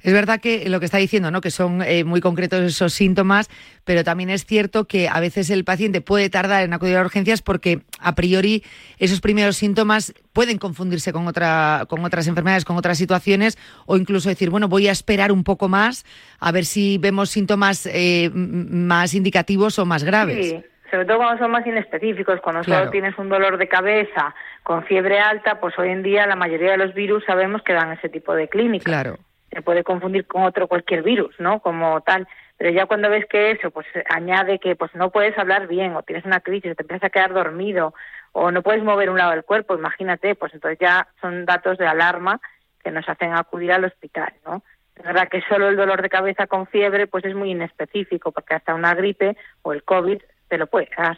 Es 0.01 0.13
verdad 0.13 0.39
que 0.39 0.69
lo 0.69 0.79
que 0.79 0.85
está 0.85 0.97
diciendo, 0.97 1.31
¿no? 1.31 1.41
que 1.41 1.51
son 1.51 1.81
eh, 1.81 2.03
muy 2.03 2.21
concretos 2.21 2.61
esos 2.61 2.93
síntomas, 2.93 3.49
pero 3.83 4.03
también 4.03 4.29
es 4.29 4.45
cierto 4.45 4.85
que 4.85 5.09
a 5.09 5.19
veces 5.19 5.49
el 5.49 5.63
paciente 5.63 6.01
puede 6.01 6.29
tardar 6.29 6.63
en 6.63 6.73
acudir 6.73 6.97
a 6.97 7.01
urgencias 7.01 7.41
porque 7.41 7.81
a 7.99 8.15
priori 8.15 8.63
esos 8.99 9.21
primeros 9.21 9.57
síntomas 9.57 10.13
pueden 10.33 10.57
confundirse 10.59 11.13
con, 11.13 11.27
otra, 11.27 11.85
con 11.89 12.03
otras 12.05 12.27
enfermedades, 12.27 12.65
con 12.65 12.77
otras 12.77 12.97
situaciones, 12.97 13.57
o 13.85 13.97
incluso 13.97 14.29
decir, 14.29 14.49
bueno, 14.49 14.67
voy 14.67 14.87
a 14.87 14.91
esperar 14.91 15.31
un 15.31 15.43
poco 15.43 15.67
más 15.67 16.05
a 16.39 16.51
ver 16.51 16.65
si 16.65 16.97
vemos 16.97 17.29
síntomas 17.29 17.87
eh, 17.87 18.29
más 18.33 19.13
indicativos 19.13 19.79
o 19.79 19.85
más 19.85 20.03
graves. 20.03 20.49
Sí. 20.49 20.63
Sobre 20.89 21.05
todo 21.05 21.17
cuando 21.17 21.37
son 21.43 21.51
más 21.51 21.65
inespecíficos, 21.67 22.39
cuando 22.41 22.61
claro. 22.61 22.81
solo 22.81 22.91
tienes 22.91 23.17
un 23.17 23.29
dolor 23.29 23.57
de 23.57 23.67
cabeza 23.67 24.33
con 24.63 24.83
fiebre 24.83 25.19
alta, 25.19 25.59
pues 25.59 25.77
hoy 25.77 25.89
en 25.89 26.03
día 26.03 26.25
la 26.27 26.35
mayoría 26.35 26.71
de 26.71 26.77
los 26.77 26.93
virus 26.93 27.23
sabemos 27.25 27.61
que 27.61 27.73
dan 27.73 27.91
ese 27.91 28.09
tipo 28.09 28.33
de 28.33 28.47
clínica. 28.47 28.85
Claro 28.85 29.17
se 29.51 29.61
puede 29.61 29.83
confundir 29.83 30.27
con 30.27 30.43
otro 30.43 30.67
cualquier 30.67 31.03
virus, 31.03 31.33
¿no? 31.39 31.59
Como 31.61 32.01
tal. 32.01 32.27
Pero 32.57 32.71
ya 32.71 32.85
cuando 32.85 33.09
ves 33.09 33.25
que 33.25 33.51
eso, 33.51 33.71
pues 33.71 33.85
añade 34.09 34.59
que 34.59 34.75
pues 34.75 34.93
no 34.95 35.11
puedes 35.11 35.37
hablar 35.37 35.67
bien, 35.67 35.95
o 35.95 36.03
tienes 36.03 36.25
una 36.25 36.39
crisis, 36.39 36.71
o 36.71 36.75
te 36.75 36.83
empiezas 36.83 37.05
a 37.05 37.09
quedar 37.09 37.33
dormido, 37.33 37.93
o 38.31 38.51
no 38.51 38.61
puedes 38.61 38.83
mover 38.83 39.09
un 39.09 39.17
lado 39.17 39.31
del 39.31 39.43
cuerpo, 39.43 39.75
imagínate, 39.75 40.35
pues 40.35 40.53
entonces 40.53 40.79
ya 40.79 41.07
son 41.21 41.45
datos 41.45 41.77
de 41.77 41.87
alarma 41.87 42.39
que 42.83 42.91
nos 42.91 43.07
hacen 43.07 43.33
acudir 43.33 43.71
al 43.71 43.85
hospital, 43.85 44.33
¿no? 44.45 44.63
Es 44.95 45.03
verdad 45.03 45.27
que 45.29 45.41
solo 45.47 45.69
el 45.69 45.75
dolor 45.75 46.01
de 46.01 46.09
cabeza 46.09 46.47
con 46.47 46.65
fiebre, 46.65 47.05
pues 47.05 47.23
es 47.25 47.35
muy 47.35 47.51
inespecífico, 47.51 48.31
porque 48.31 48.55
hasta 48.55 48.73
una 48.73 48.95
gripe 48.95 49.37
o 49.61 49.73
el 49.73 49.83
COVID 49.83 50.19
te 50.49 50.57
lo 50.57 50.67
puede 50.67 50.89
dar. 50.97 51.17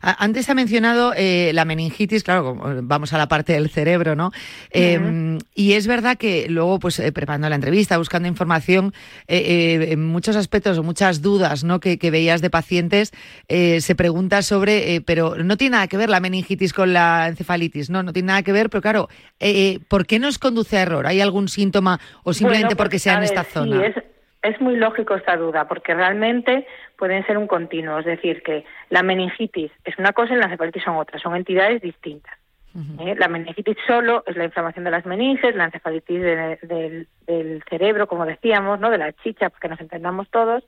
Antes 0.00 0.48
ha 0.50 0.54
mencionado 0.54 1.12
eh, 1.16 1.50
la 1.54 1.64
meningitis, 1.64 2.22
claro, 2.22 2.54
vamos 2.82 3.12
a 3.12 3.18
la 3.18 3.28
parte 3.28 3.54
del 3.54 3.70
cerebro, 3.70 4.14
¿no? 4.14 4.28
Uh 4.28 4.30
-huh. 4.30 5.38
eh, 5.38 5.38
y 5.54 5.72
es 5.72 5.86
verdad 5.86 6.16
que 6.16 6.46
luego, 6.48 6.78
pues 6.78 6.98
eh, 6.98 7.12
preparando 7.12 7.48
la 7.48 7.54
entrevista, 7.54 7.98
buscando 7.98 8.28
información, 8.28 8.92
eh, 9.28 9.88
en 9.90 10.04
muchos 10.04 10.36
aspectos 10.36 10.78
o 10.78 10.82
muchas 10.82 11.22
dudas 11.22 11.64
¿no? 11.64 11.80
que, 11.80 11.98
que 11.98 12.10
veías 12.10 12.40
de 12.40 12.50
pacientes, 12.50 13.12
se 13.48 13.94
pregunta 13.94 14.42
sobre, 14.42 15.00
pero 15.06 15.36
no 15.42 15.56
tiene 15.56 15.72
nada 15.72 15.88
que 15.88 15.96
ver 15.96 16.10
la 16.10 16.20
meningitis 16.20 16.72
con 16.72 16.92
la 16.92 17.28
encefalitis, 17.28 17.90
no, 17.90 18.02
no 18.02 18.12
tiene 18.12 18.28
nada 18.28 18.42
que 18.42 18.52
ver, 18.52 18.70
pero 18.70 18.82
claro, 18.82 19.08
¿por 19.88 20.06
qué 20.06 20.18
nos 20.18 20.38
conduce 20.38 20.78
a 20.78 20.82
error? 20.82 21.06
¿Hay 21.06 21.20
algún 21.20 21.48
síntoma 21.48 22.00
o 22.22 22.32
simplemente 22.32 22.74
bueno, 22.74 22.76
porque, 22.76 22.96
porque 22.96 22.98
sea 22.98 23.14
en 23.14 23.24
esta 23.24 23.42
ver, 23.42 23.52
zona? 23.52 23.80
Sí, 23.80 23.86
es 23.86 24.13
es 24.44 24.60
muy 24.60 24.76
lógico 24.76 25.14
esta 25.14 25.36
duda, 25.36 25.66
porque 25.66 25.94
realmente 25.94 26.66
pueden 26.96 27.26
ser 27.26 27.38
un 27.38 27.46
continuo, 27.46 27.98
es 27.98 28.04
decir, 28.04 28.42
que 28.42 28.64
la 28.90 29.02
meningitis 29.02 29.72
es 29.84 29.98
una 29.98 30.12
cosa 30.12 30.34
y 30.34 30.36
la 30.36 30.44
encefalitis 30.44 30.84
son 30.84 30.96
otras, 30.96 31.22
son 31.22 31.34
entidades 31.34 31.80
distintas. 31.80 32.38
Uh 32.74 32.78
-huh. 32.78 33.08
¿eh? 33.08 33.14
La 33.18 33.28
meningitis 33.28 33.78
solo 33.86 34.22
es 34.26 34.36
la 34.36 34.44
inflamación 34.44 34.84
de 34.84 34.90
las 34.90 35.06
meninges, 35.06 35.56
la 35.56 35.64
encefalitis 35.64 36.20
de, 36.20 36.58
de, 36.60 37.06
del 37.26 37.62
cerebro, 37.70 38.06
como 38.06 38.26
decíamos, 38.26 38.78
no, 38.80 38.90
de 38.90 38.98
la 38.98 39.12
chicha, 39.12 39.48
porque 39.48 39.68
nos 39.68 39.80
entendamos 39.80 40.28
todos, 40.28 40.62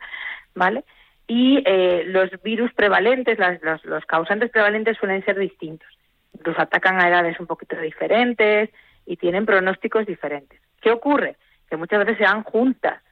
¿vale? 0.55 0.85
Y 1.27 1.63
eh, 1.67 2.05
los 2.07 2.31
virus 2.43 2.73
prevalentes, 2.73 3.39
las, 3.39 3.61
los, 3.63 3.85
los 3.85 4.07
causantes 4.07 4.51
prevalentes 4.51 4.97
suelen 4.97 5.23
ser 5.25 5.39
distintos. 5.39 5.89
Incluso 6.33 6.63
atacan 6.63 6.99
a 6.99 7.09
edades 7.09 7.39
un 7.41 7.47
poquito 7.47 7.77
diferentes 7.77 8.71
y 9.05 9.17
tienen 9.17 9.45
pronósticos 9.45 10.07
diferentes. 10.07 10.59
¿Qué 10.81 10.91
ocurre? 10.93 11.37
Que 11.69 11.77
muchas 11.77 11.99
veces 11.99 12.17
se 12.17 12.25
dan 12.25 12.43
juntas 12.43 13.03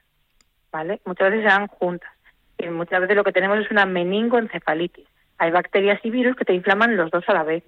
¿vale? 0.75 0.99
Muchas 1.05 1.31
veces 1.31 1.45
se 1.45 1.49
dan 1.49 1.67
juntas. 1.67 2.11
Y 2.57 2.67
muchas 2.67 2.99
veces 2.99 3.15
lo 3.15 3.23
que 3.23 3.31
tenemos 3.31 3.57
es 3.59 3.71
una 3.71 3.85
meningoencefalitis. 3.85 5.07
Hay 5.37 5.51
bacterias 5.51 6.01
y 6.03 6.09
virus 6.09 6.35
que 6.35 6.43
te 6.43 6.53
inflaman 6.53 6.97
los 6.97 7.11
dos 7.11 7.23
a 7.29 7.33
la 7.33 7.43
vez. 7.43 7.63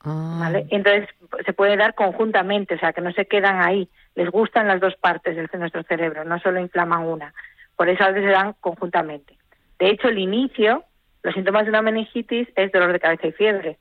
Ah. 0.00 0.36
¿Vale? 0.40 0.66
Entonces 0.68 1.08
se 1.46 1.52
puede 1.54 1.78
dar 1.78 1.94
conjuntamente, 1.94 2.74
o 2.74 2.78
sea, 2.78 2.92
que 2.92 3.00
no 3.00 3.10
se 3.12 3.24
quedan 3.24 3.62
ahí, 3.62 3.88
les 4.14 4.28
gustan 4.30 4.68
las 4.68 4.80
dos 4.80 4.96
partes 4.96 5.34
de 5.34 5.58
nuestro 5.58 5.82
cerebro, 5.84 6.24
no 6.24 6.38
solo 6.40 6.60
inflaman 6.60 7.04
una. 7.04 7.32
Por 7.74 7.88
eso 7.88 8.04
a 8.04 8.10
veces 8.10 8.24
se 8.24 8.32
dan 8.32 8.54
conjuntamente. 8.60 9.38
De 9.78 9.88
hecho, 9.88 10.08
el 10.08 10.18
inicio, 10.18 10.84
los 11.22 11.32
síntomas 11.32 11.64
de 11.64 11.70
una 11.70 11.80
meningitis 11.80 12.48
es 12.54 12.70
dolor 12.70 12.92
de 12.92 13.00
cabeza 13.00 13.28
y 13.28 13.32
fiebre. 13.32 13.78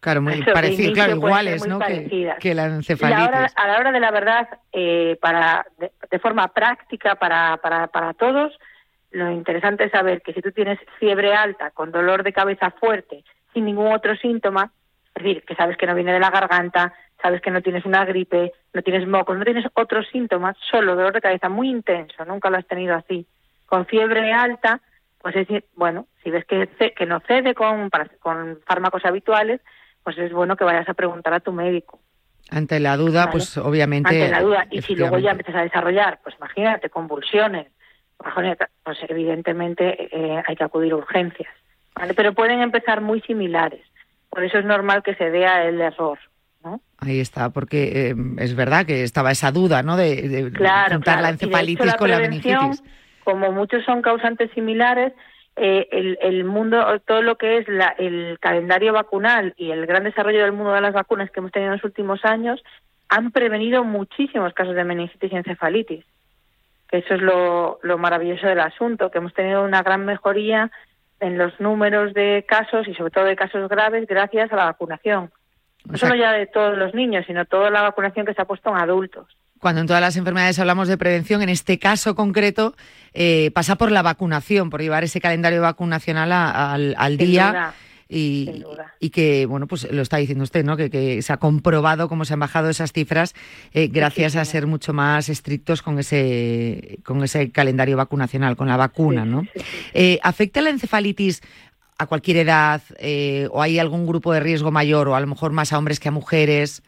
Claro, 0.00 0.22
muy 0.22 0.42
parecido, 0.54 0.92
claro, 0.92 1.12
iguales, 1.16 1.66
¿no? 1.66 1.78
Que, 1.78 2.54
la 2.54 2.68
Y 2.68 2.70
encefalitis. 2.70 3.24
ahora, 3.24 3.50
a 3.54 3.66
la 3.68 3.78
hora 3.78 3.92
de 3.92 4.00
la 4.00 4.10
verdad, 4.10 4.48
eh, 4.72 5.18
para, 5.20 5.66
de, 5.78 5.92
de 6.10 6.18
forma 6.18 6.48
práctica 6.48 7.16
para, 7.16 7.58
para, 7.58 7.86
para 7.88 8.14
todos, 8.14 8.58
lo 9.10 9.30
interesante 9.30 9.84
es 9.84 9.92
saber 9.92 10.22
que 10.22 10.32
si 10.32 10.40
tú 10.40 10.52
tienes 10.52 10.78
fiebre 10.98 11.34
alta, 11.34 11.70
con 11.70 11.90
dolor 11.92 12.22
de 12.22 12.32
cabeza 12.32 12.70
fuerte, 12.70 13.24
sin 13.52 13.64
ningún 13.64 13.92
otro 13.92 14.16
síntoma, 14.16 14.72
es 15.14 15.22
decir, 15.22 15.44
que 15.44 15.54
sabes 15.54 15.76
que 15.76 15.86
no 15.86 15.94
viene 15.94 16.12
de 16.12 16.20
la 16.20 16.30
garganta, 16.30 16.94
sabes 17.20 17.42
que 17.42 17.50
no 17.50 17.60
tienes 17.60 17.84
una 17.84 18.04
gripe, 18.04 18.52
no 18.72 18.82
tienes 18.82 19.06
mocos, 19.06 19.36
no 19.36 19.44
tienes 19.44 19.66
otros 19.74 20.06
síntomas, 20.10 20.56
solo 20.70 20.94
dolor 20.94 21.12
de 21.12 21.20
cabeza 21.20 21.48
muy 21.48 21.68
intenso, 21.68 22.24
nunca 22.24 22.48
lo 22.48 22.56
has 22.56 22.66
tenido 22.66 22.94
así, 22.94 23.26
con 23.66 23.84
fiebre 23.86 24.32
alta, 24.32 24.80
pues 25.20 25.36
es, 25.36 25.48
bueno, 25.74 26.06
si 26.22 26.30
ves 26.30 26.44
que, 26.46 26.68
que 26.96 27.06
no 27.06 27.20
cede 27.20 27.54
con, 27.54 27.90
con 28.20 28.60
fármacos 28.64 29.04
habituales, 29.04 29.60
pues 30.02 30.18
es 30.18 30.32
bueno 30.32 30.56
que 30.56 30.64
vayas 30.64 30.88
a 30.88 30.94
preguntar 30.94 31.34
a 31.34 31.40
tu 31.40 31.52
médico. 31.52 32.00
Ante 32.50 32.80
la 32.80 32.96
duda, 32.96 33.26
Vale. 33.26 33.32
pues 33.32 33.56
obviamente. 33.58 34.08
Ante 34.08 34.28
la 34.30 34.42
duda. 34.42 34.66
Y 34.70 34.82
si 34.82 34.96
luego 34.96 35.18
ya 35.18 35.30
empiezas 35.32 35.54
a 35.56 35.62
desarrollar, 35.62 36.20
pues 36.22 36.34
imagínate, 36.36 36.90
convulsiones, 36.90 37.68
pues 38.82 38.98
evidentemente 39.08 40.08
eh, 40.10 40.42
hay 40.46 40.56
que 40.56 40.64
acudir 40.64 40.92
a 40.92 40.96
urgencias. 40.96 41.52
¿vale? 41.94 42.14
Pero 42.14 42.32
pueden 42.34 42.60
empezar 42.60 43.00
muy 43.00 43.20
similares. 43.22 43.82
Por 44.28 44.44
eso 44.44 44.58
es 44.58 44.64
normal 44.64 45.02
que 45.02 45.14
se 45.14 45.30
vea 45.30 45.64
el 45.64 45.80
error. 45.80 46.18
¿no? 46.64 46.80
Ahí 46.98 47.20
está, 47.20 47.50
porque 47.50 48.10
eh, 48.10 48.14
es 48.38 48.54
verdad 48.54 48.84
que 48.84 49.02
estaba 49.02 49.30
esa 49.30 49.50
duda, 49.50 49.82
¿no? 49.82 49.96
De, 49.96 50.28
de 50.28 50.52
Claro, 50.52 50.94
juntar 50.94 51.18
claro. 51.18 51.22
la 51.22 51.28
Y 51.28 51.30
de 51.32 51.36
hecho, 51.36 51.46
encefalitis 51.46 51.86
la 51.86 51.94
con 51.94 52.10
la 52.10 52.18
meningitis. 52.18 52.82
Como 53.24 53.52
muchos 53.52 53.84
son 53.84 54.02
causantes 54.02 54.50
similares, 54.54 55.12
eh, 55.56 55.88
el, 55.90 56.18
el 56.22 56.44
mundo, 56.44 56.84
todo 57.06 57.22
lo 57.22 57.36
que 57.36 57.58
es 57.58 57.68
la- 57.68 57.94
el 57.98 58.38
calendario 58.40 58.92
vacunal 58.92 59.54
y 59.56 59.70
el 59.70 59.86
gran 59.86 60.04
desarrollo 60.04 60.42
del 60.42 60.52
mundo 60.52 60.72
de 60.72 60.80
las 60.80 60.94
vacunas 60.94 61.30
que 61.30 61.40
hemos 61.40 61.52
tenido 61.52 61.72
en 61.72 61.76
los 61.76 61.84
últimos 61.84 62.24
años 62.24 62.62
han 63.08 63.30
prevenido 63.32 63.82
muchísimos 63.84 64.54
casos 64.54 64.74
de 64.74 64.84
meningitis 64.84 65.32
y 65.32 65.36
encefalitis. 65.36 66.04
Eso 66.90 67.14
es 67.14 67.20
lo, 67.20 67.78
lo 67.82 67.98
maravilloso 67.98 68.46
del 68.46 68.60
asunto, 68.60 69.10
que 69.10 69.18
hemos 69.18 69.34
tenido 69.34 69.64
una 69.64 69.82
gran 69.82 70.04
mejoría 70.04 70.70
en 71.20 71.36
los 71.36 71.58
números 71.60 72.14
de 72.14 72.44
casos 72.48 72.88
y 72.88 72.94
sobre 72.94 73.10
todo 73.10 73.24
de 73.24 73.36
casos 73.36 73.68
graves 73.68 74.06
gracias 74.06 74.52
a 74.52 74.56
la 74.56 74.64
vacunación. 74.66 75.30
No 75.84 75.96
solo 75.96 76.14
ya 76.14 76.32
de 76.32 76.46
todos 76.46 76.76
los 76.78 76.94
niños, 76.94 77.24
sino 77.26 77.44
toda 77.44 77.70
la 77.70 77.82
vacunación 77.82 78.26
que 78.26 78.34
se 78.34 78.42
ha 78.42 78.44
puesto 78.46 78.70
en 78.70 78.76
adultos. 78.76 79.26
Cuando 79.60 79.82
en 79.82 79.86
todas 79.86 80.00
las 80.00 80.16
enfermedades 80.16 80.58
hablamos 80.58 80.88
de 80.88 80.96
prevención, 80.96 81.42
en 81.42 81.50
este 81.50 81.78
caso 81.78 82.14
concreto 82.14 82.74
eh, 83.12 83.50
pasa 83.54 83.76
por 83.76 83.92
la 83.92 84.02
vacunación, 84.02 84.70
por 84.70 84.80
llevar 84.80 85.04
ese 85.04 85.20
calendario 85.20 85.60
vacunacional 85.62 86.32
a- 86.32 86.72
al, 86.72 86.94
al 86.98 87.16
día. 87.16 87.50
duda. 87.50 87.74
Y, 88.98 89.10
que, 89.10 89.46
bueno, 89.46 89.68
pues 89.68 89.86
lo 89.92 90.02
está 90.02 90.16
diciendo 90.16 90.42
usted, 90.42 90.64
¿no? 90.64 90.76
Que, 90.76 90.90
que 90.90 91.22
se 91.22 91.32
ha 91.32 91.36
comprobado 91.36 92.08
cómo 92.08 92.24
se 92.24 92.32
han 92.32 92.40
bajado 92.40 92.68
esas 92.68 92.90
cifras 92.92 93.34
eh, 93.72 93.86
gracias 93.86 94.34
a 94.34 94.44
ser 94.44 94.66
mucho 94.66 94.92
más 94.92 95.28
estrictos 95.28 95.80
con 95.80 95.96
ese, 96.00 96.98
con 97.04 97.22
ese 97.22 97.52
calendario 97.52 97.96
vacunacional, 97.96 98.56
con 98.56 98.66
la 98.66 98.76
vacuna, 98.76 99.24
¿no? 99.24 99.46
Eh, 99.94 100.18
¿Afecta 100.24 100.60
la 100.60 100.70
encefalitis 100.70 101.40
a 101.98 102.06
cualquier 102.06 102.38
edad 102.38 102.82
eh, 102.98 103.46
o 103.52 103.62
hay 103.62 103.78
algún 103.78 104.06
grupo 104.08 104.32
de 104.32 104.40
riesgo 104.40 104.72
mayor 104.72 105.06
o 105.08 105.14
a 105.14 105.20
lo 105.20 105.28
mejor 105.28 105.52
más 105.52 105.72
a 105.72 105.78
hombres 105.78 106.00
que 106.00 106.08
a 106.08 106.12
mujeres? 106.12 106.82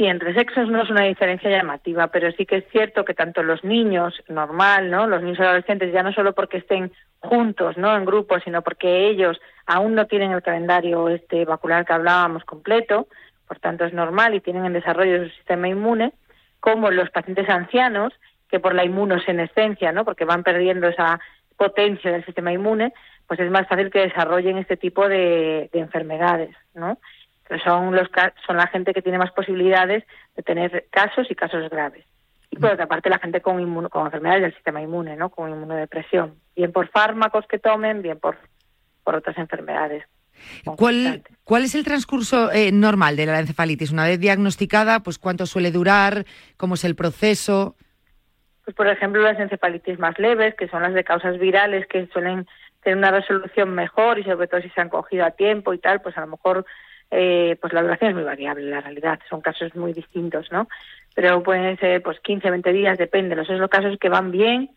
Sí, 0.00 0.06
entre 0.06 0.32
sexos 0.32 0.66
no 0.70 0.82
es 0.82 0.88
una 0.88 1.02
diferencia 1.02 1.50
llamativa, 1.50 2.06
pero 2.06 2.32
sí 2.32 2.46
que 2.46 2.56
es 2.56 2.64
cierto 2.72 3.04
que 3.04 3.12
tanto 3.12 3.42
los 3.42 3.62
niños, 3.62 4.14
normal, 4.28 4.90
¿no? 4.90 5.06
Los 5.06 5.20
niños 5.20 5.38
y 5.38 5.42
adolescentes, 5.42 5.92
ya 5.92 6.02
no 6.02 6.10
solo 6.14 6.34
porque 6.34 6.56
estén 6.56 6.90
juntos, 7.18 7.76
¿no? 7.76 7.94
En 7.94 8.06
grupos, 8.06 8.40
sino 8.42 8.62
porque 8.62 9.08
ellos 9.08 9.38
aún 9.66 9.94
no 9.94 10.06
tienen 10.06 10.32
el 10.32 10.40
calendario 10.40 11.10
este 11.10 11.44
vacular 11.44 11.84
que 11.84 11.92
hablábamos 11.92 12.44
completo, 12.44 13.08
por 13.46 13.58
tanto 13.58 13.84
es 13.84 13.92
normal 13.92 14.34
y 14.34 14.40
tienen 14.40 14.64
en 14.64 14.72
desarrollo 14.72 15.24
su 15.24 15.34
sistema 15.34 15.68
inmune, 15.68 16.14
como 16.60 16.90
los 16.90 17.10
pacientes 17.10 17.50
ancianos, 17.50 18.14
que 18.48 18.58
por 18.58 18.74
la 18.74 18.86
inmunosenescencia, 18.86 19.92
¿no? 19.92 20.06
Porque 20.06 20.24
van 20.24 20.44
perdiendo 20.44 20.88
esa 20.88 21.20
potencia 21.58 22.10
del 22.10 22.24
sistema 22.24 22.54
inmune, 22.54 22.94
pues 23.26 23.38
es 23.38 23.50
más 23.50 23.68
fácil 23.68 23.90
que 23.90 24.00
desarrollen 24.00 24.56
este 24.56 24.78
tipo 24.78 25.06
de, 25.10 25.68
de 25.70 25.78
enfermedades, 25.78 26.56
¿no? 26.72 26.96
Son 27.64 27.94
los 27.94 28.08
son 28.46 28.56
la 28.56 28.66
gente 28.68 28.92
que 28.94 29.02
tiene 29.02 29.18
más 29.18 29.32
posibilidades 29.32 30.04
de 30.36 30.42
tener 30.42 30.86
casos 30.90 31.30
y 31.30 31.34
casos 31.34 31.68
graves. 31.70 32.04
Y 32.50 32.56
por 32.56 32.70
otra 32.72 32.86
parte 32.86 33.10
la 33.10 33.18
gente 33.18 33.40
con 33.40 33.60
inmuno- 33.60 33.88
con 33.90 34.06
enfermedades 34.06 34.42
del 34.42 34.54
sistema 34.54 34.80
inmune, 34.82 35.16
¿no? 35.16 35.30
Con 35.30 35.50
inmunodepresión, 35.50 36.34
bien 36.56 36.72
por 36.72 36.88
fármacos 36.88 37.46
que 37.46 37.58
tomen, 37.58 38.02
bien 38.02 38.18
por 38.18 38.36
por 39.04 39.14
otras 39.16 39.38
enfermedades. 39.38 40.04
¿Cuál. 40.76 41.22
¿Cuál 41.44 41.64
es 41.64 41.74
el 41.74 41.84
transcurso 41.84 42.50
eh, 42.52 42.70
normal 42.72 43.16
de 43.16 43.26
la 43.26 43.40
encefalitis? 43.40 43.90
Una 43.92 44.04
vez 44.04 44.20
diagnosticada, 44.20 45.00
pues 45.00 45.18
cuánto 45.18 45.46
suele 45.46 45.70
durar, 45.70 46.24
cómo 46.56 46.74
es 46.74 46.84
el 46.84 46.94
proceso. 46.94 47.76
Pues, 48.64 48.76
por 48.76 48.86
ejemplo, 48.88 49.20
las 49.22 49.38
encefalitis 49.38 49.98
más 49.98 50.18
leves, 50.18 50.54
que 50.54 50.68
son 50.68 50.82
las 50.82 50.94
de 50.94 51.02
causas 51.04 51.38
virales, 51.38 51.86
que 51.88 52.06
suelen 52.08 52.46
tener 52.82 52.98
una 52.98 53.10
resolución 53.10 53.74
mejor 53.74 54.18
y 54.18 54.24
sobre 54.24 54.46
todo 54.46 54.60
si 54.62 54.70
se 54.70 54.80
han 54.80 54.88
cogido 54.88 55.24
a 55.24 55.32
tiempo 55.32 55.74
y 55.74 55.78
tal, 55.78 56.00
pues 56.02 56.16
a 56.16 56.20
lo 56.22 56.28
mejor 56.28 56.64
eh, 57.10 57.56
pues 57.60 57.72
la 57.72 57.82
duración 57.82 58.10
es 58.10 58.16
muy 58.16 58.24
variable, 58.24 58.70
la 58.70 58.80
realidad, 58.80 59.18
son 59.28 59.40
casos 59.40 59.74
muy 59.74 59.92
distintos, 59.92 60.50
¿no? 60.52 60.68
Pero 61.14 61.42
pueden 61.42 61.78
ser 61.78 62.02
pues 62.02 62.20
15, 62.20 62.50
20 62.50 62.72
días, 62.72 62.98
depende, 62.98 63.34
los 63.34 63.46
son 63.46 63.58
los 63.58 63.70
casos 63.70 63.98
que 63.98 64.08
van 64.08 64.30
bien, 64.30 64.70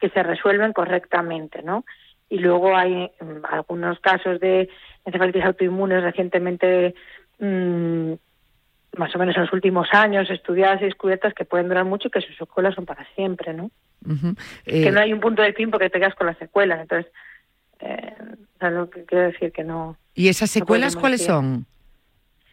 que 0.00 0.10
se 0.10 0.22
resuelven 0.22 0.72
correctamente, 0.72 1.62
¿no? 1.62 1.84
Y 2.28 2.38
luego 2.38 2.76
hay 2.76 3.10
mm, 3.20 3.44
algunos 3.44 4.00
casos 4.00 4.40
de 4.40 4.68
encefalitis 5.04 5.44
autoinmunes 5.44 6.02
recientemente 6.02 6.94
mm, 7.38 8.12
más 8.96 9.14
o 9.14 9.18
menos 9.18 9.36
en 9.36 9.42
los 9.42 9.52
últimos 9.52 9.88
años, 9.92 10.28
estudiadas 10.30 10.80
y 10.80 10.86
descubiertas 10.86 11.34
que 11.34 11.44
pueden 11.44 11.68
durar 11.68 11.84
mucho 11.84 12.08
y 12.08 12.10
que 12.10 12.20
sus 12.20 12.36
secuelas 12.36 12.74
son 12.74 12.86
para 12.86 13.06
siempre, 13.14 13.52
¿no? 13.54 13.70
Que 14.64 14.88
Eh, 14.88 14.90
no 14.90 15.00
hay 15.00 15.12
un 15.12 15.20
punto 15.20 15.42
de 15.42 15.52
fin 15.52 15.70
porque 15.70 15.90
te 15.90 15.98
quedas 15.98 16.14
con 16.14 16.26
las 16.26 16.38
secuelas. 16.38 16.80
Entonces, 16.80 17.12
eh, 17.80 18.14
o 18.20 18.58
sea, 18.58 18.70
lo 18.70 18.88
que 18.88 19.04
quiero 19.04 19.26
decir 19.26 19.52
que 19.52 19.64
no. 19.64 19.96
¿Y 20.14 20.28
esas 20.28 20.50
secuelas 20.50 20.96
cuáles 20.96 21.24
son? 21.24 21.66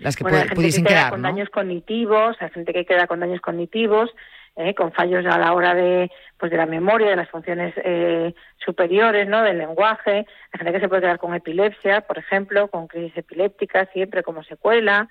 Las 0.03 0.15
que 0.15 0.23
Bueno, 0.23 0.37
hay 0.37 0.41
puede- 0.41 0.49
gente 0.49 0.55
pudiesen 0.55 0.83
que 0.83 0.89
queda 0.89 0.99
quedar, 0.99 1.11
con 1.11 1.21
¿no? 1.21 1.27
daños 1.29 1.49
cognitivos, 1.49 2.37
hay 2.41 2.49
gente 2.49 2.73
que 2.73 2.85
queda 2.85 3.07
con 3.07 3.19
daños 3.19 3.41
cognitivos, 3.41 4.09
eh, 4.55 4.75
con 4.75 4.91
fallos 4.91 5.25
a 5.25 5.37
la 5.39 5.53
hora 5.53 5.73
de 5.73 6.11
pues 6.37 6.51
de 6.51 6.57
la 6.57 6.65
memoria, 6.65 7.09
de 7.09 7.15
las 7.15 7.29
funciones 7.29 7.73
eh, 7.77 8.33
superiores, 8.57 9.27
¿no? 9.27 9.41
Del 9.41 9.57
lenguaje. 9.57 10.11
Hay 10.51 10.57
gente 10.57 10.73
que 10.73 10.79
se 10.81 10.89
puede 10.89 11.01
quedar 11.01 11.17
con 11.17 11.33
epilepsia, 11.33 12.01
por 12.01 12.17
ejemplo, 12.17 12.67
con 12.67 12.87
crisis 12.87 13.17
epilépticas, 13.17 13.87
siempre 13.93 14.23
como 14.23 14.43
secuela, 14.43 15.07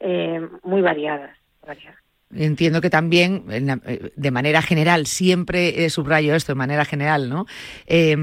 eh, 0.00 0.40
muy 0.62 0.82
variadas. 0.82 1.36
variadas. 1.66 1.98
Entiendo 2.34 2.80
que 2.80 2.90
también, 2.90 3.44
eh, 3.50 4.10
de 4.16 4.30
manera 4.30 4.62
general, 4.62 5.06
siempre 5.06 5.84
eh, 5.84 5.90
subrayo 5.90 6.34
esto, 6.34 6.52
de 6.52 6.56
manera 6.56 6.84
general, 6.84 7.28
¿no? 7.28 7.46
Eh, 7.86 8.16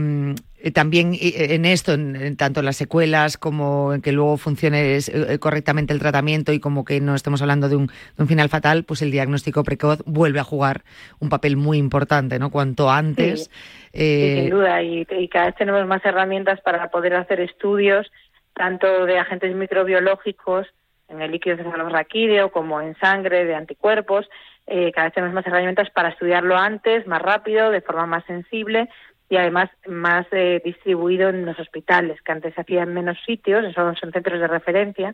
eh, 0.61 0.71
también 0.71 1.13
eh, 1.13 1.53
en 1.53 1.65
esto, 1.65 1.93
en, 1.93 2.15
en 2.15 2.35
tanto 2.35 2.59
en 2.59 2.65
las 2.65 2.75
secuelas 2.75 3.37
como 3.37 3.93
en 3.93 4.01
que 4.01 4.11
luego 4.11 4.37
funcione 4.37 4.99
correctamente 5.39 5.93
el 5.93 5.99
tratamiento 5.99 6.51
y 6.51 6.59
como 6.59 6.83
que 6.83 6.99
no 6.99 7.15
estemos 7.15 7.41
hablando 7.41 7.69
de 7.69 7.75
un, 7.75 7.87
de 7.87 8.23
un 8.23 8.27
final 8.27 8.49
fatal, 8.49 8.83
pues 8.83 9.01
el 9.01 9.11
diagnóstico 9.11 9.63
precoz 9.63 10.01
vuelve 10.05 10.39
a 10.39 10.43
jugar 10.43 10.83
un 11.19 11.29
papel 11.29 11.55
muy 11.55 11.77
importante, 11.77 12.39
¿no? 12.39 12.49
Cuanto 12.49 12.89
antes. 12.89 13.43
Sí, 13.43 13.49
eh, 13.93 14.39
sin 14.41 14.49
duda, 14.49 14.81
y, 14.83 15.07
y 15.09 15.27
cada 15.29 15.47
vez 15.47 15.55
tenemos 15.55 15.85
más 15.87 16.03
herramientas 16.03 16.59
para 16.61 16.89
poder 16.89 17.15
hacer 17.15 17.39
estudios, 17.39 18.11
tanto 18.53 19.05
de 19.05 19.17
agentes 19.17 19.55
microbiológicos 19.55 20.67
en 21.09 21.21
el 21.21 21.31
líquido 21.31 21.57
cefalorraquídeo 21.57 22.51
como 22.51 22.81
en 22.81 22.95
sangre 22.97 23.45
de 23.45 23.55
anticuerpos. 23.55 24.29
Eh, 24.67 24.91
cada 24.93 25.05
vez 25.07 25.13
tenemos 25.15 25.33
más 25.33 25.47
herramientas 25.47 25.89
para 25.89 26.09
estudiarlo 26.09 26.55
antes, 26.57 27.07
más 27.07 27.21
rápido, 27.21 27.71
de 27.71 27.81
forma 27.81 28.05
más 28.05 28.23
sensible 28.25 28.87
y 29.29 29.37
además 29.37 29.69
más 29.87 30.25
eh, 30.31 30.61
distribuido 30.63 31.29
en 31.29 31.45
los 31.45 31.59
hospitales, 31.59 32.19
que 32.23 32.31
antes 32.31 32.53
se 32.55 32.61
hacía 32.61 32.83
en 32.83 32.93
menos 32.93 33.17
sitios, 33.25 33.63
son, 33.73 33.95
son 33.95 34.11
centros 34.11 34.39
de 34.39 34.47
referencia, 34.47 35.13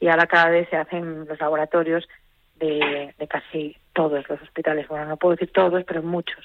y 0.00 0.08
ahora 0.08 0.26
cada 0.26 0.48
vez 0.50 0.66
se 0.70 0.76
hacen 0.76 0.98
en 1.04 1.26
los 1.28 1.38
laboratorios 1.40 2.08
de, 2.58 3.14
de 3.18 3.28
casi 3.28 3.76
todos 3.92 4.26
los 4.30 4.40
hospitales. 4.40 4.88
Bueno, 4.88 5.04
no 5.06 5.16
puedo 5.18 5.34
decir 5.36 5.50
todos, 5.52 5.84
pero 5.84 6.02
muchos. 6.02 6.44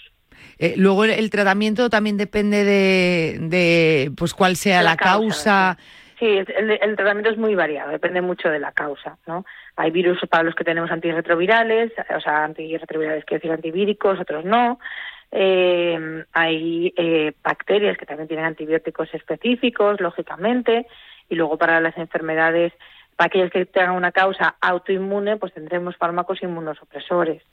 eh, 0.60 0.74
luego 0.78 1.06
el, 1.06 1.12
el 1.12 1.30
tratamiento 1.30 1.90
también 1.90 2.18
depende 2.18 2.66
de, 2.66 3.38
de, 3.40 4.12
pues 4.18 4.34
cuál 4.34 4.58
sea 4.58 4.84
la, 4.84 4.92
La 4.92 4.98
causa. 4.98 5.78
causa, 5.78 5.78
Sí, 6.26 6.40
el, 6.40 6.72
el 6.72 6.96
tratamiento 6.96 7.30
es 7.30 7.38
muy 7.38 7.54
variado, 7.54 7.92
depende 7.92 8.20
mucho 8.20 8.50
de 8.50 8.58
la 8.58 8.72
causa, 8.72 9.16
¿no? 9.28 9.46
Hay 9.76 9.92
virus 9.92 10.20
para 10.28 10.42
los 10.42 10.56
que 10.56 10.64
tenemos 10.64 10.90
antirretrovirales, 10.90 11.92
o 12.18 12.20
sea, 12.20 12.46
antirretrovirales 12.46 13.26
quiero 13.26 13.42
decir 13.42 13.52
antivíricos, 13.52 14.20
otros 14.20 14.44
no. 14.44 14.80
Eh, 15.32 16.26
hay 16.34 16.92
eh, 16.98 17.32
bacterias 17.44 17.96
que 17.96 18.08
también 18.08 18.28
tienen 18.28 18.48
antibióticos 18.48 19.14
específicos, 19.14 20.02
lógicamente, 20.02 20.88
y 21.30 21.36
luego 21.36 21.60
para 21.60 21.80
las 21.80 21.96
enfermedades 21.96 22.74
Para 23.16 23.28
aquellos 23.28 23.52
que 23.52 23.68
tengan 23.68 23.96
una 23.96 24.12
causa 24.12 24.56
autoinmune, 24.62 25.38
pues 25.38 25.54
tendremos 25.54 25.96
fármacos 25.96 26.42
inmunosupresores. 26.42 27.44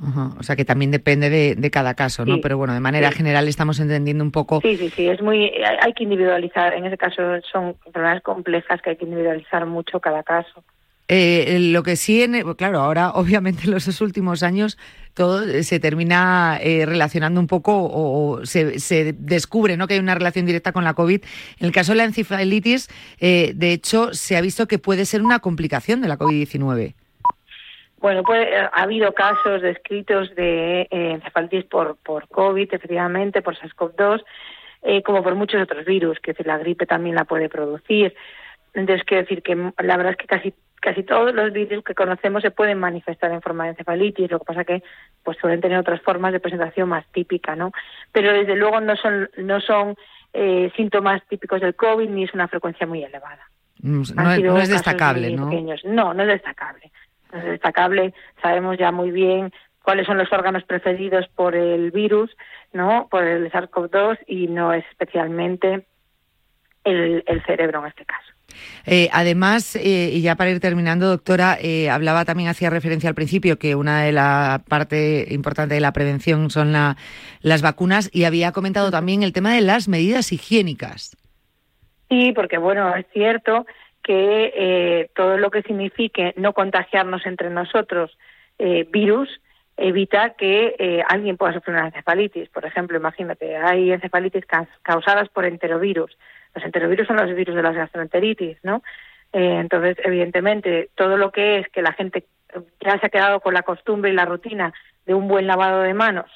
Ajá, 0.00 0.30
O 0.38 0.42
sea 0.44 0.54
que 0.54 0.64
también 0.64 0.90
depende 0.92 1.28
de, 1.28 1.56
de 1.56 1.70
cada 1.70 1.94
caso, 1.94 2.24
¿no? 2.24 2.36
Sí. 2.36 2.40
Pero 2.42 2.56
bueno, 2.56 2.72
de 2.72 2.80
manera 2.80 3.10
Sí. 3.10 3.16
general 3.16 3.48
estamos 3.48 3.80
entendiendo 3.80 4.22
un 4.22 4.30
poco. 4.30 4.60
Sí, 4.62 4.76
sí, 4.76 4.90
sí, 4.90 5.08
es 5.08 5.20
muy, 5.20 5.50
hay 5.80 5.92
que 5.92 6.04
individualizar. 6.04 6.72
En 6.74 6.84
ese 6.84 6.96
caso 6.96 7.20
son 7.50 7.74
enfermedades 7.84 8.22
complejas 8.22 8.80
que 8.80 8.90
hay 8.90 8.96
que 8.96 9.04
individualizar 9.04 9.66
mucho 9.66 9.98
cada 10.00 10.22
caso. 10.22 10.62
Eh, 11.10 11.56
lo 11.72 11.82
que 11.82 11.96
sí, 11.96 12.22
en, 12.22 12.42
claro, 12.54 12.80
ahora 12.80 13.10
obviamente 13.14 13.64
en 13.64 13.70
los 13.72 13.86
dos 13.86 14.00
últimos 14.02 14.42
años 14.42 14.76
todo 15.14 15.42
eh, 15.42 15.62
se 15.62 15.80
termina 15.80 16.58
eh, 16.62 16.84
relacionando 16.86 17.40
un 17.40 17.46
poco 17.46 17.72
o, 17.76 18.36
o 18.40 18.46
se, 18.46 18.78
se 18.78 19.14
descubre 19.14 19.76
¿no? 19.78 19.88
que 19.88 19.94
hay 19.94 20.00
una 20.00 20.14
relación 20.14 20.44
directa 20.46 20.70
con 20.72 20.84
la 20.84 20.92
COVID. 20.94 21.22
En 21.60 21.66
el 21.66 21.72
caso 21.72 21.92
de 21.92 21.98
la 21.98 22.04
encefalitis, 22.04 22.88
eh, 23.18 23.52
de 23.56 23.72
hecho, 23.72 24.12
se 24.14 24.36
ha 24.36 24.40
visto 24.42 24.68
que 24.68 24.78
puede 24.78 25.06
ser 25.06 25.22
una 25.22 25.38
complicación 25.40 26.02
de 26.02 26.08
la 26.08 26.18
COVID-19. 26.18 26.94
Bueno, 28.00 28.22
pues 28.22 28.46
eh, 28.46 28.56
ha 28.72 28.82
habido 28.82 29.12
casos 29.12 29.60
descritos 29.62 30.34
de 30.34 30.82
eh, 30.82 31.10
encefalitis 31.12 31.64
por, 31.64 31.96
por 31.96 32.28
COVID, 32.28 32.72
efectivamente, 32.72 33.42
por 33.42 33.56
SARS-CoV-2, 33.56 34.24
eh, 34.82 35.02
como 35.02 35.22
por 35.22 35.34
muchos 35.34 35.60
otros 35.62 35.84
virus, 35.84 36.18
que 36.20 36.34
la 36.44 36.58
gripe 36.58 36.86
también 36.86 37.16
la 37.16 37.24
puede 37.24 37.48
producir. 37.48 38.14
Entonces, 38.74 39.04
quiero 39.04 39.22
decir 39.24 39.42
que 39.42 39.56
mm, 39.56 39.72
la 39.82 39.96
verdad 39.96 40.12
es 40.12 40.18
que 40.18 40.26
casi 40.26 40.54
casi 40.80 41.02
todos 41.02 41.34
los 41.34 41.52
virus 41.52 41.82
que 41.82 41.96
conocemos 41.96 42.40
se 42.40 42.52
pueden 42.52 42.78
manifestar 42.78 43.32
en 43.32 43.42
forma 43.42 43.64
de 43.64 43.70
encefalitis, 43.70 44.30
lo 44.30 44.38
que 44.38 44.44
pasa 44.44 44.62
que 44.64 44.84
pues 45.24 45.36
suelen 45.38 45.60
tener 45.60 45.76
otras 45.76 46.00
formas 46.02 46.32
de 46.32 46.38
presentación 46.38 46.88
más 46.88 47.04
típica, 47.10 47.56
¿no? 47.56 47.72
Pero 48.12 48.32
desde 48.32 48.54
luego 48.54 48.80
no 48.80 48.94
son 48.94 49.28
no 49.38 49.60
son 49.60 49.96
eh, 50.32 50.70
síntomas 50.76 51.20
típicos 51.26 51.60
del 51.60 51.74
COVID 51.74 52.08
ni 52.08 52.22
es 52.22 52.32
una 52.32 52.46
frecuencia 52.46 52.86
muy 52.86 53.02
elevada. 53.02 53.48
Mm, 53.82 54.02
Han 54.16 54.24
No, 54.24 54.32
es- 54.32 54.40
no 54.44 54.54
destacable, 54.56 55.30
¿no? 55.32 55.48
pequeños. 55.50 55.84
No, 55.84 56.14
no 56.14 56.22
es 56.22 56.28
destacable. 56.28 56.92
Es 57.32 57.44
destacable. 57.44 58.14
Sabemos 58.42 58.78
ya 58.78 58.90
muy 58.92 59.10
bien 59.10 59.52
cuáles 59.82 60.06
son 60.06 60.18
los 60.18 60.32
órganos 60.32 60.64
precedidos 60.64 61.26
por 61.34 61.54
el 61.54 61.90
virus, 61.90 62.30
¿no? 62.72 63.08
Por 63.10 63.24
el 63.24 63.50
SARS-CoV-2 63.50 64.18
y 64.26 64.46
no 64.48 64.72
es 64.72 64.84
especialmente 64.90 65.86
el, 66.84 67.22
el 67.26 67.42
cerebro 67.44 67.80
en 67.80 67.86
este 67.86 68.04
caso. 68.04 68.32
Eh, 68.86 69.08
además, 69.12 69.76
eh, 69.76 70.10
y 70.12 70.22
ya 70.22 70.34
para 70.34 70.50
ir 70.50 70.58
terminando, 70.60 71.06
doctora, 71.08 71.58
eh, 71.60 71.90
hablaba 71.90 72.24
también, 72.24 72.48
hacía 72.48 72.70
referencia 72.70 73.08
al 73.08 73.14
principio, 73.14 73.58
que 73.58 73.74
una 73.74 74.02
de 74.02 74.12
las 74.12 74.62
partes 74.62 75.30
importantes 75.30 75.76
de 75.76 75.80
la 75.80 75.92
prevención 75.92 76.50
son 76.50 76.72
la- 76.72 76.96
las 77.40 77.62
vacunas 77.62 78.10
y 78.12 78.24
había 78.24 78.52
comentado 78.52 78.90
también 78.90 79.22
el 79.22 79.32
tema 79.34 79.52
de 79.54 79.60
las 79.60 79.86
medidas 79.88 80.32
higiénicas. 80.32 81.16
Sí, 82.08 82.32
porque 82.32 82.56
bueno, 82.58 82.94
es 82.96 83.06
cierto 83.12 83.66
que 84.08 84.52
eh, 84.56 85.10
todo 85.14 85.36
lo 85.36 85.50
que 85.50 85.60
signifique 85.60 86.32
no 86.36 86.54
contagiarnos 86.54 87.26
entre 87.26 87.50
nosotros 87.50 88.16
eh, 88.58 88.88
virus 88.90 89.28
evita 89.76 90.30
que 90.30 90.74
eh, 90.78 91.02
alguien 91.06 91.36
pueda 91.36 91.52
sufrir 91.52 91.76
una 91.76 91.88
encefalitis. 91.88 92.48
Por 92.48 92.64
ejemplo, 92.64 92.96
imagínate, 92.96 93.54
hay 93.58 93.92
encefalitis 93.92 94.46
ca- 94.46 94.66
causadas 94.82 95.28
por 95.28 95.44
enterovirus. 95.44 96.16
Los 96.54 96.64
enterovirus 96.64 97.06
son 97.06 97.16
los 97.16 97.34
virus 97.34 97.54
de 97.54 97.62
las 97.62 97.76
gastroenteritis, 97.76 98.56
¿no? 98.62 98.82
Entonces, 99.30 99.98
evidentemente, 100.02 100.88
todo 100.94 101.18
lo 101.18 101.30
que 101.30 101.58
es 101.58 101.68
que 101.68 101.82
la 101.82 101.92
gente 101.92 102.24
ya 102.80 102.98
se 102.98 103.06
ha 103.06 103.10
quedado 103.10 103.40
con 103.40 103.52
la 103.52 103.62
costumbre 103.62 104.10
y 104.10 104.14
la 104.14 104.24
rutina 104.24 104.72
de 105.04 105.12
un 105.12 105.28
buen 105.28 105.46
lavado 105.46 105.82
de 105.82 105.92
manos, 105.92 106.30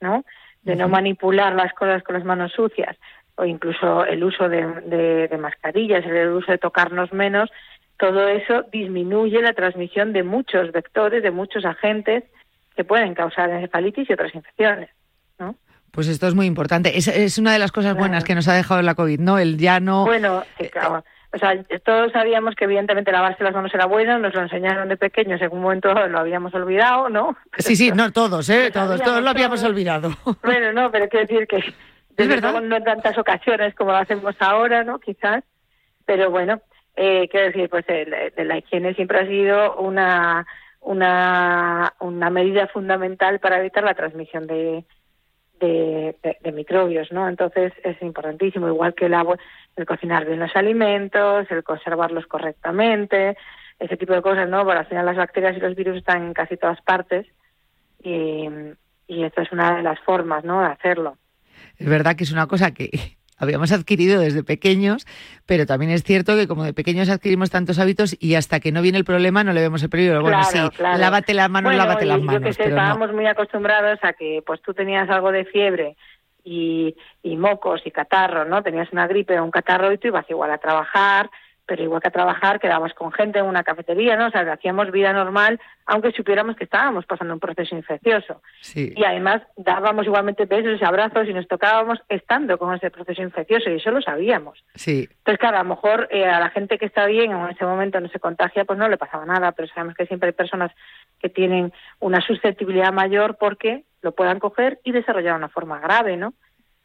¿no? 0.00 0.24
De 0.62 0.74
no 0.74 0.88
manipular 0.88 1.54
las 1.54 1.72
cosas 1.74 2.02
con 2.02 2.14
las 2.16 2.24
manos 2.24 2.50
sucias, 2.52 2.96
o 3.36 3.44
incluso 3.44 4.04
el 4.04 4.22
uso 4.24 4.48
de, 4.48 4.64
de- 4.86 5.28
de 5.28 5.38
mascarillas, 5.38 6.04
el 6.06 6.28
uso 6.30 6.52
de 6.52 6.58
tocarnos 6.58 7.12
menos, 7.12 7.50
todo 7.98 8.28
eso 8.28 8.64
disminuye 8.72 9.40
la 9.42 9.52
transmisión 9.52 10.12
de 10.12 10.22
muchos 10.22 10.72
vectores, 10.72 11.22
de 11.22 11.30
muchos 11.30 11.64
agentes 11.64 12.24
que 12.76 12.84
pueden 12.84 13.14
causar 13.14 13.50
encefalitis 13.50 14.08
y 14.10 14.12
otras 14.12 14.34
infecciones, 14.34 14.90
¿no? 15.38 15.54
Pues 15.92 16.08
esto 16.08 16.26
es 16.26 16.34
muy 16.34 16.46
importante. 16.46 16.98
Es, 16.98 17.06
es 17.06 17.38
una 17.38 17.52
de 17.52 17.60
las 17.60 17.70
cosas 17.70 17.96
buenas 17.96 18.24
que 18.24 18.34
nos 18.34 18.48
ha 18.48 18.54
dejado 18.54 18.82
la 18.82 18.96
COVID, 18.96 19.20
¿no? 19.20 19.38
El 19.38 19.58
ya 19.58 19.78
no... 19.78 20.04
Bueno, 20.04 20.42
sí, 20.58 20.68
claro. 20.68 21.04
O 21.32 21.38
sea, 21.38 21.52
todos 21.84 22.10
sabíamos 22.12 22.54
que 22.56 22.64
evidentemente 22.64 23.10
lavarse 23.12 23.42
las 23.44 23.54
manos 23.54 23.72
era 23.74 23.86
bueno, 23.86 24.18
nos 24.18 24.34
lo 24.34 24.42
enseñaron 24.42 24.88
de 24.88 24.96
pequeños, 24.96 25.40
en 25.40 25.52
un 25.52 25.62
momento 25.62 25.92
lo 26.08 26.18
habíamos 26.18 26.52
olvidado, 26.54 27.08
¿no? 27.10 27.36
Sí, 27.58 27.74
sí, 27.76 27.90
no 27.92 28.10
todos, 28.12 28.48
¿eh? 28.50 28.70
Todos, 28.72 29.00
todos 29.02 29.22
lo 29.22 29.30
habíamos 29.30 29.62
olvidado. 29.64 30.10
Bueno, 30.42 30.72
no, 30.72 30.90
pero 30.90 31.08
quiero 31.08 31.26
decir 31.26 31.46
que 31.46 31.74
desde 32.16 32.34
verdad. 32.34 32.52
luego 32.52 32.66
no 32.66 32.76
en 32.76 32.84
tantas 32.84 33.16
ocasiones 33.18 33.74
como 33.74 33.92
lo 33.92 33.98
hacemos 33.98 34.34
ahora, 34.40 34.84
¿no? 34.84 34.98
Quizás, 34.98 35.42
pero 36.06 36.30
bueno, 36.30 36.60
eh, 36.96 37.28
quiero 37.28 37.46
decir, 37.46 37.68
pues 37.68 37.84
el- 37.88 38.14
el- 38.36 38.48
la 38.48 38.58
higiene 38.58 38.94
siempre 38.94 39.18
ha 39.20 39.26
sido 39.26 39.76
una, 39.76 40.46
una, 40.80 41.94
una 42.00 42.30
medida 42.30 42.66
fundamental 42.68 43.40
para 43.40 43.58
evitar 43.58 43.82
la 43.84 43.94
transmisión 43.94 44.46
de, 44.46 44.84
de, 45.60 46.16
de- 46.22 46.36
de 46.40 46.52
microbios, 46.52 47.10
¿no? 47.12 47.28
Entonces 47.28 47.72
es 47.82 48.00
importantísimo, 48.02 48.68
igual 48.68 48.94
que 48.94 49.06
el, 49.06 49.14
agua- 49.14 49.38
el 49.76 49.86
cocinar 49.86 50.24
bien 50.26 50.40
los 50.40 50.54
alimentos, 50.54 51.50
el 51.50 51.64
conservarlos 51.64 52.26
correctamente, 52.26 53.36
ese 53.78 53.96
tipo 53.96 54.12
de 54.12 54.22
cosas, 54.22 54.48
¿no? 54.48 54.62
Porque 54.64 54.78
al 54.80 54.86
final 54.86 55.06
las 55.06 55.16
bacterias 55.16 55.56
y 55.56 55.60
los 55.60 55.74
virus 55.74 55.96
están 55.96 56.22
en 56.26 56.34
casi 56.34 56.56
todas 56.56 56.80
partes 56.82 57.26
y, 58.02 58.48
y 59.08 59.24
esta 59.24 59.42
es 59.42 59.50
una 59.52 59.76
de 59.76 59.82
las 59.82 59.98
formas, 60.00 60.44
¿no? 60.44 60.60
De 60.60 60.66
hacerlo. 60.66 61.16
Es 61.78 61.88
verdad 61.88 62.16
que 62.16 62.24
es 62.24 62.32
una 62.32 62.46
cosa 62.46 62.72
que 62.72 62.90
habíamos 63.36 63.72
adquirido 63.72 64.20
desde 64.20 64.44
pequeños, 64.44 65.06
pero 65.46 65.66
también 65.66 65.90
es 65.90 66.02
cierto 66.04 66.36
que 66.36 66.46
como 66.46 66.64
de 66.64 66.72
pequeños 66.72 67.08
adquirimos 67.10 67.50
tantos 67.50 67.78
hábitos 67.78 68.16
y 68.20 68.36
hasta 68.36 68.60
que 68.60 68.70
no 68.72 68.80
viene 68.80 68.98
el 68.98 69.04
problema 69.04 69.42
no 69.44 69.52
le 69.52 69.60
vemos 69.60 69.82
el 69.82 69.90
peligro. 69.90 70.20
Bueno, 70.22 70.38
Claro, 70.50 70.70
sí, 70.70 70.76
claro. 70.76 70.98
lávate 70.98 71.34
las 71.34 71.50
manos, 71.50 71.72
Bueno, 71.72 71.84
lávate 71.84 72.06
las 72.06 72.18
Yo 72.20 72.24
manos, 72.24 72.42
que 72.42 72.52
sé, 72.52 72.62
pero 72.64 72.76
no. 72.76 72.82
estábamos 72.82 73.12
muy 73.12 73.26
acostumbrados 73.26 73.98
a 74.02 74.12
que 74.12 74.42
pues 74.46 74.62
tú 74.62 74.72
tenías 74.72 75.08
algo 75.10 75.32
de 75.32 75.44
fiebre 75.46 75.96
y, 76.44 76.94
y 77.22 77.36
mocos 77.36 77.82
y 77.84 77.90
catarro, 77.90 78.44
¿no? 78.44 78.62
Tenías 78.62 78.92
una 78.92 79.06
gripe 79.06 79.38
o 79.40 79.44
un 79.44 79.50
catarro 79.50 79.92
y 79.92 79.98
tú 79.98 80.08
ibas 80.08 80.28
igual 80.30 80.50
a 80.52 80.58
trabajar, 80.58 81.28
pero 81.66 81.82
igual 81.82 82.02
que 82.02 82.08
a 82.08 82.12
trabajar 82.12 82.60
quedabas 82.60 82.92
con 82.94 83.12
gente 83.12 83.38
en 83.38 83.46
una 83.46 83.64
cafetería, 83.64 84.16
¿no? 84.16 84.26
O 84.26 84.30
sea, 84.30 84.40
hacíamos 84.52 84.90
vida 84.90 85.12
normal, 85.12 85.60
aunque 85.86 86.12
supiéramos 86.12 86.56
que 86.56 86.64
estábamos 86.64 87.06
pasando 87.06 87.34
un 87.34 87.40
proceso 87.40 87.74
infeccioso. 87.74 88.42
Sí. 88.60 88.92
Y 88.96 89.04
además 89.04 89.42
dábamos 89.56 90.06
igualmente 90.06 90.44
besos 90.44 90.80
y 90.80 90.84
abrazos 90.84 91.28
y 91.28 91.32
nos 91.32 91.48
tocábamos 91.48 91.98
estando 92.08 92.58
con 92.58 92.74
ese 92.74 92.90
proceso 92.90 93.22
infeccioso 93.22 93.70
y 93.70 93.76
eso 93.76 93.90
lo 93.90 94.02
sabíamos. 94.02 94.62
Sí, 94.74 95.08
Entonces, 95.18 95.38
claro, 95.38 95.58
a 95.58 95.62
lo 95.62 95.68
mejor 95.70 96.08
eh, 96.10 96.26
a 96.26 96.40
la 96.40 96.50
gente 96.50 96.78
que 96.78 96.86
está 96.86 97.06
bien 97.06 97.32
o 97.34 97.46
en 97.46 97.54
ese 97.54 97.64
momento 97.64 98.00
no 98.00 98.08
se 98.08 98.20
contagia, 98.20 98.64
pues 98.64 98.78
no 98.78 98.88
le 98.88 98.98
pasaba 98.98 99.24
nada, 99.24 99.52
pero 99.52 99.68
sabemos 99.68 99.94
que 99.94 100.06
siempre 100.06 100.28
hay 100.28 100.34
personas 100.34 100.70
que 101.20 101.28
tienen 101.28 101.72
una 102.00 102.20
susceptibilidad 102.20 102.92
mayor 102.92 103.36
porque 103.38 103.84
lo 104.02 104.12
puedan 104.12 104.38
coger 104.38 104.80
y 104.84 104.92
desarrollar 104.92 105.34
una 105.36 105.48
forma 105.48 105.80
grave, 105.80 106.16
¿no? 106.16 106.34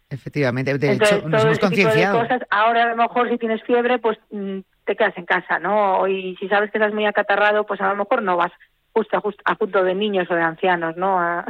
Efectivamente. 0.09 0.77
De 0.77 0.91
Entonces, 0.91 1.17
hecho, 1.19 1.27
nos 1.29 1.41
todo 1.41 1.51
hemos 1.51 1.57
ese 1.59 1.67
tipo 1.69 1.75
de 1.77 1.83
concienciado. 1.85 2.19
cosas, 2.19 2.41
ahora 2.49 2.83
a 2.83 2.87
lo 2.87 2.95
mejor 2.97 3.29
si 3.29 3.37
tienes 3.37 3.63
fiebre, 3.63 3.99
pues 3.99 4.17
mm, 4.31 4.59
te 4.85 4.95
quedas 4.95 5.17
en 5.17 5.25
casa, 5.25 5.59
¿no? 5.59 6.07
Y 6.07 6.35
si 6.37 6.47
sabes 6.49 6.71
que 6.71 6.77
estás 6.77 6.93
muy 6.93 7.05
acatarrado, 7.05 7.65
pues 7.65 7.79
a 7.81 7.89
lo 7.89 7.95
mejor 7.95 8.21
no 8.23 8.37
vas 8.37 8.51
justo 8.93 9.17
a, 9.17 9.21
justo, 9.21 9.41
a 9.45 9.55
punto 9.55 9.83
de 9.83 9.93
niños 9.95 10.27
o 10.29 10.35
de 10.35 10.41
ancianos, 10.41 10.97
¿no? 10.97 11.19
A- 11.19 11.45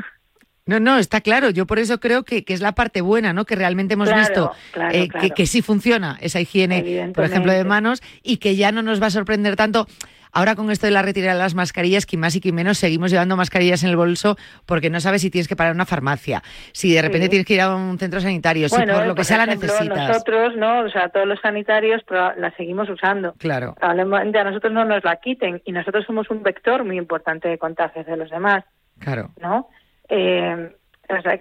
No, 0.69 0.79
no, 0.79 0.97
está 0.99 1.21
claro. 1.21 1.49
Yo 1.49 1.65
por 1.65 1.79
eso 1.79 1.99
creo 1.99 2.23
que, 2.23 2.43
que 2.43 2.53
es 2.53 2.61
la 2.61 2.73
parte 2.73 3.01
buena, 3.01 3.33
¿no? 3.33 3.45
Que 3.45 3.55
realmente 3.55 3.95
hemos 3.95 4.07
Claro, 4.09 4.21
visto 4.21 4.51
claro, 4.71 4.95
eh, 4.95 5.07
claro. 5.07 5.27
Que, 5.27 5.33
que 5.33 5.45
sí 5.47 5.61
funciona 5.61 6.17
esa 6.21 6.39
higiene, 6.39 7.11
por 7.13 7.25
ejemplo, 7.25 7.51
de 7.51 7.63
manos, 7.63 8.01
y 8.23 8.37
que 8.37 8.55
ya 8.55 8.71
no 8.71 8.81
nos 8.81 9.01
va 9.01 9.07
a 9.07 9.09
sorprender 9.11 9.55
tanto. 9.55 9.87
Ahora 10.31 10.53
con 10.55 10.69
esto 10.69 10.85
de 10.85 10.91
la 10.91 11.01
retirada 11.01 11.33
de 11.33 11.39
las 11.39 11.55
mascarillas, 11.55 12.05
que 12.05 12.15
más 12.15 12.35
y 12.35 12.39
que 12.39 12.51
menos 12.51 12.77
seguimos 12.77 13.09
llevando 13.09 13.35
mascarillas 13.35 13.81
en 13.83 13.89
el 13.89 13.95
bolso 13.95 14.37
porque 14.67 14.91
no 14.91 14.99
sabes 14.99 15.23
si 15.23 15.31
tienes 15.31 15.47
que 15.47 15.55
parar 15.55 15.71
a 15.71 15.73
una 15.73 15.87
farmacia, 15.87 16.43
si 16.71 16.93
de 16.93 17.01
repente 17.01 17.25
Sí. 17.25 17.29
tienes 17.31 17.47
que 17.47 17.55
ir 17.55 17.61
a 17.61 17.75
un 17.75 17.97
centro 17.97 18.21
sanitario, 18.21 18.69
si 18.69 18.75
bueno, 18.75 18.93
por 18.93 19.03
eh, 19.05 19.07
lo 19.07 19.13
que 19.15 19.19
por 19.21 19.25
sea 19.25 19.37
la 19.37 19.45
ejemplo, 19.45 19.69
necesitas. 19.69 20.07
Nosotros, 20.07 20.55
¿no? 20.55 20.81
O 20.81 20.89
sea, 20.91 21.09
todos 21.09 21.25
los 21.25 21.39
sanitarios 21.41 22.03
pero 22.07 22.35
la 22.35 22.51
seguimos 22.55 22.87
usando. 22.91 23.33
Claro. 23.39 23.73
Probablemente 23.79 24.37
a 24.37 24.43
nosotros 24.43 24.71
no 24.71 24.85
nos 24.85 25.03
la 25.03 25.15
quiten 25.15 25.63
y 25.65 25.71
nosotros 25.71 26.05
somos 26.05 26.29
un 26.29 26.43
vector 26.43 26.83
muy 26.85 26.99
importante 26.99 27.47
de 27.47 27.57
contagios 27.57 28.05
de 28.05 28.15
los 28.15 28.29
demás, 28.29 28.63
Claro. 28.99 29.31
¿no? 29.41 29.67
Eh, 30.09 30.75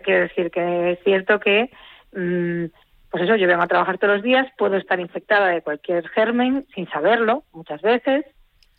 quiero 0.02 0.20
decir 0.20 0.50
que 0.50 0.92
es 0.92 0.98
cierto 1.04 1.40
que, 1.40 1.70
mm, 2.12 2.66
pues 3.10 3.24
eso, 3.24 3.36
yo 3.36 3.46
vengo 3.46 3.62
a 3.62 3.68
trabajar 3.68 3.98
todos 3.98 4.14
los 4.16 4.22
días, 4.22 4.46
puedo 4.56 4.76
estar 4.76 5.00
infectada 5.00 5.48
de 5.48 5.62
cualquier 5.62 6.08
germen 6.08 6.66
sin 6.74 6.88
saberlo 6.90 7.44
muchas 7.52 7.80
veces, 7.82 8.24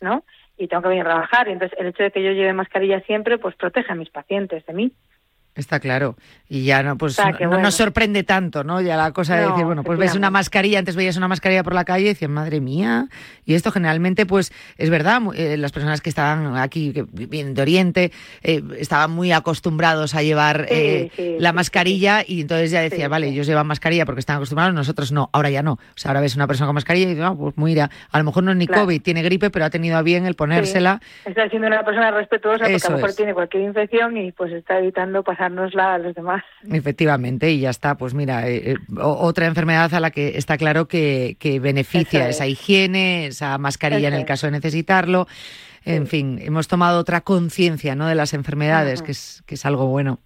¿no? 0.00 0.24
Y 0.56 0.68
tengo 0.68 0.82
que 0.82 0.88
venir 0.88 1.04
a 1.04 1.10
trabajar 1.10 1.48
y 1.48 1.52
entonces 1.52 1.78
el 1.78 1.88
hecho 1.88 2.02
de 2.02 2.10
que 2.10 2.22
yo 2.22 2.32
lleve 2.32 2.52
mascarilla 2.52 3.00
siempre, 3.00 3.38
pues 3.38 3.56
protege 3.56 3.92
a 3.92 3.96
mis 3.96 4.10
pacientes 4.10 4.64
de 4.66 4.72
mí. 4.72 4.92
Está 5.60 5.78
claro. 5.78 6.16
Y 6.48 6.64
ya 6.64 6.82
no, 6.82 6.96
pues 6.96 7.16
O 7.18 7.22
sea, 7.22 7.30
no, 7.46 7.58
nos 7.60 7.74
sorprende 7.74 8.24
tanto, 8.24 8.64
¿no? 8.64 8.80
Ya 8.80 8.96
la 8.96 9.12
cosa 9.12 9.36
de 9.36 9.42
No, 9.42 9.50
decir, 9.50 9.64
bueno, 9.66 9.84
pues 9.84 9.98
ves 9.98 10.14
una 10.16 10.30
mascarilla, 10.30 10.78
antes 10.80 10.96
veías 10.96 11.16
una 11.16 11.28
mascarilla 11.28 11.62
por 11.62 11.74
la 11.74 11.84
calle 11.84 12.06
y 12.06 12.08
decías, 12.08 12.30
madre 12.30 12.60
mía. 12.60 13.06
Y 13.44 13.54
esto 13.54 13.70
generalmente, 13.70 14.26
pues, 14.26 14.52
es 14.78 14.90
verdad, 14.90 15.20
eh, 15.36 15.56
las 15.56 15.70
personas 15.70 16.00
que 16.00 16.08
estaban 16.08 16.56
aquí, 16.56 16.92
que 16.92 17.04
vienen 17.12 17.54
de 17.54 17.62
Oriente, 17.62 18.12
eh, 18.42 18.62
estaban 18.78 19.10
muy 19.12 19.30
acostumbrados 19.32 20.14
a 20.14 20.22
llevar 20.22 20.66
Sí, 20.68 20.74
eh, 20.74 21.10
sí, 21.14 21.36
la 21.38 21.50
sí, 21.50 21.54
mascarilla 21.54 22.24
y 22.26 22.40
entonces 22.40 22.70
ya 22.70 22.80
decía, 22.80 23.08
vale, 23.08 23.28
ellos 23.28 23.46
llevan 23.46 23.66
mascarilla 23.66 24.04
porque 24.06 24.20
están 24.20 24.36
acostumbrados, 24.36 24.74
nosotros 24.74 25.12
no, 25.12 25.28
ahora 25.32 25.50
ya 25.50 25.62
no. 25.62 25.74
O 25.74 25.78
sea, 25.96 26.10
ahora 26.10 26.20
ves 26.22 26.34
una 26.36 26.46
persona 26.46 26.66
con 26.66 26.74
mascarilla 26.74 27.06
y 27.06 27.10
dices, 27.10 27.22
no, 27.22 27.36
pues 27.36 27.56
mira, 27.58 27.90
a 28.10 28.18
lo 28.18 28.24
mejor 28.24 28.42
no 28.44 28.50
es 28.52 28.56
ni 28.56 28.66
Claro. 28.66 28.86
COVID, 28.86 29.02
tiene 29.02 29.22
gripe, 29.22 29.50
pero 29.50 29.66
ha 29.66 29.70
tenido 29.70 29.96
a 29.98 30.02
bien 30.02 30.24
el 30.26 30.34
ponérsela. 30.34 31.00
Está 31.24 31.48
siendo 31.48 31.68
una 31.68 31.84
persona 31.84 32.10
respetuosa 32.10 32.60
porque 32.64 32.74
Eso 32.76 32.86
a 32.88 32.90
lo 32.90 32.96
mejor 32.96 33.10
es. 33.10 33.16
tiene 33.16 33.34
cualquier 33.34 33.62
infección 33.64 34.16
y 34.16 34.32
pues 34.32 34.52
está 34.52 34.78
evitando 34.78 35.22
a 35.58 35.98
los 35.98 36.14
demás. 36.14 36.42
Efectivamente, 36.70 37.50
y 37.50 37.60
ya 37.60 37.70
está. 37.70 37.96
Pues 37.96 38.14
mira, 38.14 38.48
eh, 38.48 38.72
eh, 38.72 38.76
otra 39.00 39.46
enfermedad 39.46 39.92
a 39.94 40.00
la 40.00 40.10
que 40.10 40.36
está 40.36 40.56
claro 40.56 40.88
que, 40.88 41.36
que 41.38 41.60
beneficia 41.60 42.28
es. 42.28 42.36
esa 42.36 42.46
higiene, 42.46 43.26
esa 43.26 43.56
mascarilla 43.58 44.08
en 44.08 44.14
el 44.14 44.24
caso 44.24 44.46
de 44.46 44.52
necesitarlo. 44.52 45.26
En 45.84 46.06
fin, 46.06 46.38
hemos 46.42 46.68
tomado 46.68 46.98
otra 47.00 47.22
conciencia 47.22 47.94
¿no? 47.94 48.06
de 48.06 48.14
las 48.14 48.34
enfermedades, 48.34 49.02
que 49.02 49.12
es, 49.12 49.42
que 49.46 49.54
es 49.54 49.64
algo 49.64 49.86
bueno. 49.86 50.18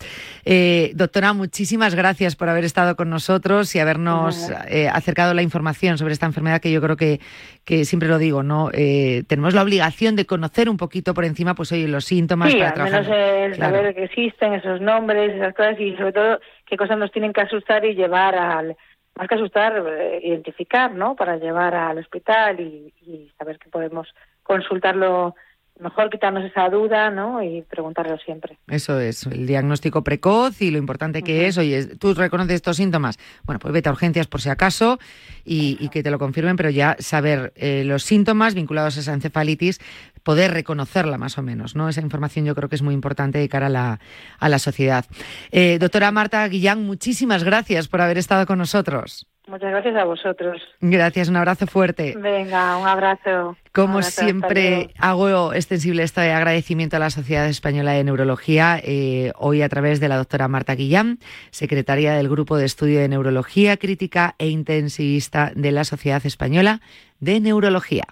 Eh, 0.45 0.91
doctora, 0.95 1.33
muchísimas 1.33 1.95
gracias 1.95 2.35
por 2.37 2.49
haber 2.49 2.65
estado 2.65 2.97
con 2.97 3.09
nosotros 3.09 3.75
y 3.75 3.79
habernos 3.79 4.51
eh, 4.69 4.89
acercado 4.89 5.33
la 5.33 5.43
información 5.43 5.97
sobre 5.97 6.13
esta 6.13 6.27
enfermedad 6.27 6.61
que 6.61 6.73
yo 6.73 6.81
creo 6.83 6.97
que, 6.97 7.21
que 7.65 7.85
siempre 7.85 8.09
lo 8.09 8.19
digo, 8.19 8.43
¿no? 8.43 8.71
Eh, 8.73 9.23
tenemos 9.29 9.55
la 9.55 9.63
obligación 9.63 10.17
de 10.17 10.27
conocer 10.27 10.69
un 10.69 10.77
poquito 10.77 11.15
por 11.15 11.25
encima, 11.25 11.55
pues 11.55 11.71
oye, 11.73 11.87
los 11.89 12.05
síntomas 12.05 12.51
Sí, 12.51 12.57
para 12.59 12.69
al 12.69 12.75
trabajar. 12.75 13.03
menos 13.03 13.17
el 13.17 13.53
Claro. 13.55 13.77
saber 13.77 13.95
que 13.95 14.05
existen 14.05 14.55
esos 14.55 14.81
nombres, 14.81 15.33
esas 15.35 15.55
cosas 15.55 15.79
y 15.79 15.95
sobre 15.97 16.13
todo 16.13 16.41
qué 16.67 16.77
cosas 16.77 16.99
nos 16.99 17.13
tienen 17.13 17.33
que 17.33 17.43
asustar 17.43 17.85
y 17.85 17.95
llevar 17.95 18.35
al, 18.35 18.77
más 19.17 19.29
que 19.29 19.35
asustar, 19.37 19.83
eh, 19.87 20.21
identificar, 20.25 20.93
¿no? 20.93 21.15
Para 21.15 21.37
llevar 21.37 21.75
al 21.75 21.99
hospital 21.99 22.59
y, 22.61 22.93
y 23.07 23.31
saber 23.39 23.59
que 23.59 23.69
podemos 23.71 24.09
consultarlo 24.45 25.35
mejor, 25.81 26.09
quitarnos 26.09 26.45
esa 26.45 26.69
duda, 26.69 27.11
¿no? 27.11 27.43
Y 27.43 27.63
preguntarlo 27.63 28.17
siempre. 28.19 28.59
Eso 28.69 29.01
es, 29.01 29.27
el 29.27 29.47
diagnóstico 29.47 30.05
precoz 30.05 30.63
y 30.63 30.71
lo 30.71 30.79
importante 30.79 31.23
que 31.23 31.47
es, 31.47 31.59
oye, 31.59 31.97
tú 31.97 32.15
reconoces 32.15 32.55
estos 32.55 32.77
síntomas, 32.77 33.19
bueno, 33.43 33.59
pues 33.59 33.75
vete 33.75 33.89
a 33.89 33.93
urgencias 33.93 34.29
por 34.29 34.41
si 34.41 34.51
acaso 34.51 34.99
y, 35.45 35.77
y 35.81 35.89
que 35.89 36.03
te 36.03 36.11
lo 36.11 36.19
confirmen, 36.19 36.57
pero 36.57 36.71
ya 36.71 36.97
saber 37.01 37.53
eh, 37.57 37.83
los 37.85 38.05
síntomas 38.05 38.55
vinculados 38.55 38.97
a 38.97 39.01
esa 39.01 39.15
encefalitis, 39.15 39.81
poder 40.23 40.53
reconocerla 40.53 41.19
más 41.19 41.39
o 41.39 41.43
menos, 41.43 41.75
¿no? 41.75 41.89
Esa 41.89 42.01
información 42.01 42.45
yo 42.45 42.55
creo 42.55 42.69
que 42.69 42.77
es 42.77 42.83
muy 42.83 42.95
importante 42.95 43.39
de 43.39 43.49
cara 43.49 43.67
a 43.67 43.71
la, 43.71 44.01
a 44.39 44.49
la 44.49 44.59
sociedad. 44.61 45.05
Eh, 45.51 45.79
doctora 45.81 46.13
Marta 46.13 46.47
Guillán, 46.47 46.85
muchísimas 46.85 47.43
gracias 47.43 47.89
por 47.89 48.01
haber 48.01 48.19
estado 48.19 48.47
con 48.47 48.59
nosotros. 48.59 49.27
Muchas 49.47 49.71
gracias 49.71 49.95
a 49.97 50.05
vosotros. 50.05 50.63
Gracias, 50.81 51.29
un 51.29 51.37
abrazo 51.37 51.67
fuerte. 51.67 52.15
Venga, 52.17 52.79
un 52.79 52.87
abrazo. 52.87 53.57
Como 53.73 53.85
Un 53.85 53.91
abrazo, 53.91 54.09
hasta 54.09 54.23
siempre, 54.25 54.89
hago 54.99 55.53
extensible 55.53 56.03
este 56.03 56.33
agradecimiento 56.33 56.97
a 56.97 56.99
la 56.99 57.11
Sociedad 57.11 57.47
Española 57.47 57.93
de 57.93 58.05
Neurología, 58.05 58.81
eh, 58.83 59.33
hoy 59.37 59.61
a 59.61 59.69
través 59.69 60.01
de 60.01 60.09
la 60.09 60.17
doctora 60.17 60.49
Marta 60.49 60.75
Guillán, 60.75 61.19
secretaria 61.51 62.15
del 62.15 62.29
Grupo 62.29 62.57
de 62.57 62.65
Estudio 62.65 63.01
de 63.01 63.09
Neurología 63.09 63.77
Crítica 63.77 64.35
e 64.39 64.49
Intensivista 64.49 65.53
de 65.55 65.73
la 65.73 65.85
Sociedad 65.85 66.25
Española 66.25 66.81
de 67.21 67.41
Neurología. 67.41 68.05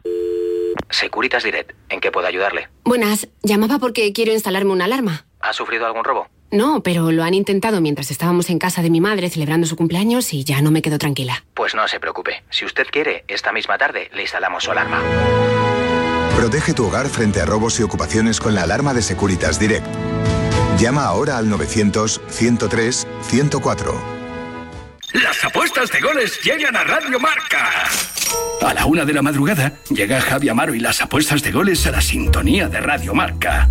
Securitas 0.90 1.44
Direct, 1.44 1.72
¿en 1.88 2.00
qué 2.00 2.10
puedo 2.10 2.26
ayudarle? 2.26 2.68
Buenas, 2.84 3.28
llamaba 3.42 3.78
porque 3.78 4.12
quiero 4.12 4.32
instalarme 4.32 4.72
una 4.72 4.84
alarma. 4.84 5.24
¿Ha 5.40 5.52
sufrido 5.54 5.86
algún 5.86 6.04
robo? 6.04 6.28
No, 6.52 6.82
pero 6.82 7.10
lo 7.12 7.24
han 7.24 7.32
intentado 7.32 7.80
mientras 7.80 8.10
estábamos 8.10 8.50
en 8.50 8.58
casa 8.58 8.82
de 8.82 8.90
mi 8.90 9.00
madre 9.00 9.30
celebrando 9.30 9.66
su 9.66 9.74
cumpleaños 9.74 10.34
y 10.34 10.44
ya 10.44 10.60
no 10.60 10.70
me 10.70 10.82
quedo 10.82 10.98
tranquila. 10.98 11.44
Pues 11.54 11.74
no 11.74 11.88
se 11.88 11.98
preocupe. 11.98 12.42
Si 12.50 12.66
usted 12.66 12.86
quiere, 12.92 13.24
esta 13.26 13.52
misma 13.52 13.78
tarde 13.78 14.10
le 14.14 14.20
instalamos 14.22 14.64
su 14.64 14.70
alarma. 14.70 15.00
Protege 16.36 16.74
tu 16.74 16.86
hogar 16.86 17.08
frente 17.08 17.40
a 17.40 17.46
robos 17.46 17.80
y 17.80 17.82
ocupaciones 17.82 18.38
con 18.38 18.54
la 18.54 18.64
alarma 18.64 18.92
de 18.92 19.00
Securitas 19.00 19.58
Direct. 19.58 19.86
Llama 20.78 21.06
ahora 21.06 21.38
al 21.38 21.46
900-103-104. 21.46 23.94
Las 25.14 25.42
apuestas 25.44 25.90
de 25.90 26.00
goles 26.00 26.38
llegan 26.42 26.76
a 26.76 26.84
Radio 26.84 27.18
Marca. 27.18 27.70
A 28.60 28.74
la 28.74 28.84
una 28.84 29.06
de 29.06 29.14
la 29.14 29.22
madrugada 29.22 29.72
llega 29.88 30.20
Javi 30.20 30.50
Amaro 30.50 30.74
y 30.74 30.80
las 30.80 31.00
apuestas 31.00 31.42
de 31.42 31.50
goles 31.50 31.86
a 31.86 31.92
la 31.92 32.02
sintonía 32.02 32.68
de 32.68 32.78
Radio 32.80 33.14
Marca. 33.14 33.70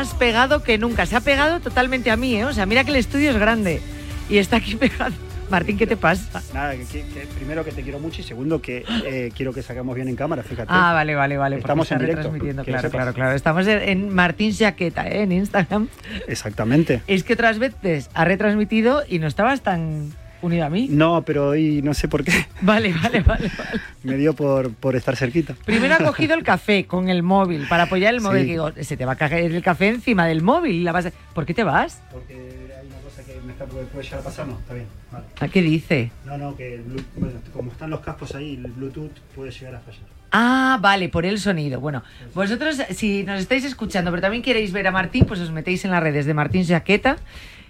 Más 0.00 0.14
pegado 0.14 0.62
que 0.62 0.78
nunca. 0.78 1.04
Se 1.04 1.14
ha 1.14 1.20
pegado 1.20 1.60
totalmente 1.60 2.10
a 2.10 2.16
mí, 2.16 2.34
¿eh? 2.34 2.46
O 2.46 2.54
sea, 2.54 2.64
mira 2.64 2.84
que 2.84 2.90
el 2.90 2.96
estudio 2.96 3.30
es 3.32 3.36
grande 3.36 3.82
y 4.30 4.38
está 4.38 4.56
aquí 4.56 4.74
pegado. 4.86 5.12
Martín, 5.50 5.76
¿qué 5.76 5.86
te 5.86 5.96
pasa? 5.96 6.40
Nada, 6.54 6.74
que, 6.76 6.84
que- 6.86 7.02
que 7.02 7.26
primero 7.36 7.64
que 7.64 7.72
te 7.72 7.82
quiero 7.82 7.98
mucho 7.98 8.20
y 8.22 8.24
segundo 8.24 8.62
que 8.62 8.84
eh, 9.04 9.30
quiero 9.36 9.52
que 9.52 9.62
saquemos 9.62 9.94
bien 9.96 10.08
en 10.08 10.16
cámara, 10.16 10.42
fíjate. 10.42 10.68
Ah, 10.72 10.92
vale, 10.94 11.14
vale, 11.16 11.36
vale. 11.36 11.56
Estamos 11.58 11.90
en 11.92 11.98
directo, 11.98 12.16
retransmitiendo, 12.22 12.64
claro, 12.64 12.88
claro, 12.90 13.12
claro. 13.12 13.32
Estamos 13.34 13.66
en, 13.66 14.14
Martín 14.14 14.54
Saqueta, 14.54 15.06
¿eh? 15.08 15.22
En 15.24 15.32
Instagram. 15.32 15.88
Exactamente. 16.28 17.02
Es 17.08 17.24
que 17.24 17.34
otras 17.34 17.58
veces 17.58 18.08
ha 18.14 18.24
retransmitido 18.24 19.02
y 19.06 19.18
no 19.18 19.26
estabas 19.26 19.60
tan 19.60 20.12
unido 20.42 20.64
a 20.66 20.70
mí. 20.70 20.88
No, 20.90 21.22
pero 21.24 21.48
hoy 21.50 21.80
no 21.82 21.94
sé 21.94 22.08
por 22.08 22.24
qué. 22.24 22.32
Vale, 22.62 22.92
vale, 22.92 23.20
vale. 23.20 23.50
vale. 23.56 23.80
Me 24.02 24.16
dio 24.16 24.34
por, 24.34 24.72
por 24.74 24.96
estar 24.96 25.16
cerquita. 25.16 25.54
Primero 25.64 25.94
ha 25.94 25.98
cogido 26.04 26.34
el 26.34 26.42
café 26.42 26.84
con 26.86 27.08
el 27.08 27.22
móvil 27.22 27.66
para 27.68 27.84
apoyar 27.84 28.14
el 28.14 28.20
móvil. 28.20 28.40
Sí. 28.42 28.46
Que 28.46 28.52
digo, 28.52 28.72
se 28.80 28.96
te 28.96 29.04
va 29.04 29.12
a 29.12 29.16
caer 29.16 29.52
el 29.52 29.62
café 29.62 29.88
encima 29.88 30.26
del 30.26 30.42
móvil. 30.42 30.76
y 30.76 30.82
La 30.82 30.92
vas 30.92 31.06
a- 31.06 31.12
¿Por 31.34 31.46
qué 31.46 31.54
te 31.54 31.64
vas? 31.64 32.02
Porque 32.12 32.34
hay 32.34 32.86
una 32.86 32.96
cosa 32.98 33.24
que 33.24 33.40
me 33.46 33.52
está 33.52 33.64
puede 33.66 33.86
llegar 34.04 34.20
a 34.20 34.22
pasar, 34.22 34.46
no, 34.46 34.58
está 34.58 34.74
bien. 34.74 34.86
vale. 35.12 35.24
¿A 35.40 35.48
qué 35.48 35.62
dice? 35.62 36.10
No, 36.24 36.36
no, 36.38 36.56
que 36.56 36.74
el 36.74 36.84
Blu- 36.84 37.04
bueno, 37.16 37.40
como 37.52 37.72
están 37.72 37.90
los 37.90 38.00
cascos 38.00 38.34
ahí, 38.34 38.54
el 38.54 38.70
Bluetooth 38.72 39.12
puede 39.34 39.50
llegar 39.50 39.74
a 39.76 39.80
fallar. 39.80 40.02
Ah, 40.32 40.78
vale, 40.80 41.08
por 41.08 41.26
el 41.26 41.40
sonido. 41.40 41.80
Bueno, 41.80 42.02
vosotros, 42.34 42.80
si 42.90 43.24
nos 43.24 43.40
estáis 43.40 43.64
escuchando, 43.64 44.10
pero 44.12 44.20
también 44.22 44.42
queréis 44.44 44.70
ver 44.72 44.86
a 44.86 44.92
Martín, 44.92 45.24
pues 45.26 45.40
os 45.40 45.50
metéis 45.50 45.84
en 45.84 45.90
las 45.90 46.00
redes 46.02 46.24
de 46.26 46.34
Martín 46.34 46.64
Jaqueta 46.64 47.16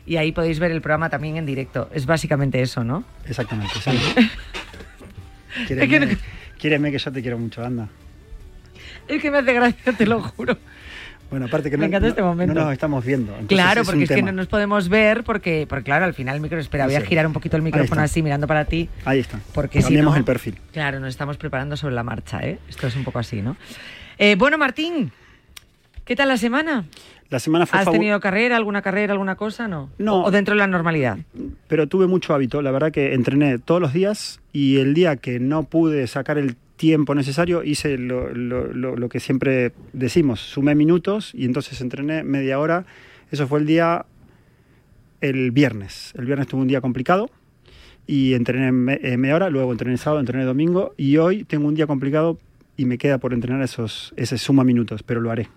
y 0.06 0.16
ahí 0.16 0.32
podéis 0.32 0.58
ver 0.58 0.70
el 0.70 0.80
programa 0.80 1.08
también 1.10 1.36
en 1.36 1.46
directo. 1.46 1.88
Es 1.92 2.06
básicamente 2.06 2.60
eso, 2.62 2.84
¿no? 2.84 3.04
Exactamente, 3.26 3.74
sí. 3.82 3.90
Es 5.58 5.66
que 5.66 6.98
yo 6.98 7.12
te 7.12 7.22
quiero 7.22 7.38
mucho, 7.38 7.64
anda. 7.64 7.88
Es 9.08 9.20
que 9.20 9.30
me 9.30 9.38
hace 9.38 9.52
gracia, 9.52 9.92
te 9.92 10.06
lo 10.06 10.22
juro. 10.22 10.56
Bueno, 11.30 11.46
aparte 11.46 11.70
que 11.70 11.76
Me 11.76 11.82
no, 11.82 11.86
encanta 11.88 12.08
este 12.08 12.22
momento. 12.22 12.54
no 12.54 12.64
nos 12.64 12.72
estamos 12.72 13.04
viendo. 13.04 13.36
Claro, 13.46 13.82
es 13.82 13.86
porque 13.88 14.04
es 14.04 14.10
que 14.10 14.22
no 14.22 14.32
nos 14.32 14.48
podemos 14.48 14.88
ver 14.88 15.22
porque, 15.22 15.64
porque 15.68 15.84
claro, 15.84 16.04
al 16.04 16.14
final 16.14 16.34
el 16.36 16.40
micro, 16.40 16.58
espera, 16.58 16.86
voy 16.86 16.96
a 16.96 17.00
girar 17.02 17.26
un 17.26 17.32
poquito 17.32 17.56
el 17.56 17.62
micrófono 17.62 18.00
así 18.02 18.20
mirando 18.22 18.46
para 18.48 18.64
ti. 18.64 18.88
Ahí 19.04 19.20
está. 19.20 19.38
Porque 19.54 19.80
si 19.80 19.96
no- 19.96 20.14
el 20.16 20.24
perfil. 20.24 20.58
Claro, 20.72 20.98
nos 20.98 21.08
estamos 21.10 21.36
preparando 21.36 21.76
sobre 21.76 21.94
la 21.94 22.02
marcha, 22.02 22.40
¿eh? 22.40 22.58
Esto 22.68 22.88
es 22.88 22.96
un 22.96 23.04
poco 23.04 23.20
así, 23.20 23.42
¿no? 23.42 23.56
Eh, 24.18 24.34
bueno, 24.36 24.58
Martín, 24.58 25.12
¿qué 26.10 26.16
tal 26.16 26.26
la 26.28 26.36
semana? 26.36 26.86
La 27.28 27.38
semana 27.38 27.66
fue 27.66 27.78
¿Has 27.78 27.88
tenido 27.88 28.18
carrera, 28.18 28.56
alguna 28.56 28.82
carrera, 28.82 29.12
alguna 29.12 29.36
cosa? 29.36 29.68
No. 29.68 29.90
No. 29.98 30.22
¿O, 30.22 30.24
o 30.26 30.30
dentro 30.32 30.54
de 30.54 30.58
la 30.58 30.66
normalidad? 30.66 31.18
pero 31.68 31.86
tuve 31.86 32.08
mucho 32.08 32.34
hábito. 32.34 32.62
La 32.62 32.72
verdad 32.72 32.90
que 32.90 33.14
entrené 33.14 33.60
todos 33.60 33.80
los 33.80 33.92
días 33.92 34.40
y 34.52 34.78
el 34.78 34.92
día 34.92 35.14
que 35.14 35.38
no 35.38 35.62
pude 35.62 36.08
sacar 36.08 36.36
el 36.36 36.56
tiempo 36.76 37.14
necesario 37.14 37.62
hice 37.62 37.96
lo, 37.96 38.28
lo- 38.34 38.72
lo- 38.72 38.96
lo 38.96 39.08
que 39.08 39.20
siempre 39.20 39.70
decimos, 39.92 40.40
sumé 40.40 40.74
minutos 40.74 41.30
y 41.32 41.44
entonces 41.44 41.80
entrené 41.80 42.24
media 42.24 42.58
hora. 42.58 42.86
Eso 43.30 43.46
fue 43.46 43.60
el 43.60 43.66
día, 43.66 44.04
el 45.20 45.52
viernes. 45.52 46.12
El 46.18 46.24
viernes 46.26 46.48
tuve 46.48 46.62
un 46.62 46.66
día 46.66 46.80
complicado 46.80 47.30
y 48.08 48.34
entrené 48.34 48.98
eh, 49.02 49.16
media 49.16 49.36
hora, 49.36 49.48
luego 49.48 49.70
entrené 49.70 49.96
sábado, 49.96 50.18
entrené 50.18 50.44
domingo 50.44 50.92
y 50.96 51.18
hoy 51.18 51.44
tengo 51.44 51.68
un 51.68 51.74
día 51.76 51.86
complicado 51.86 52.36
y 52.76 52.84
me 52.86 52.98
queda 52.98 53.18
por 53.18 53.32
entrenar 53.32 53.62
esos, 53.62 54.12
ese 54.16 54.38
suma 54.38 54.64
minutos, 54.64 55.04
pero 55.04 55.20
lo 55.20 55.30
haré. 55.30 55.48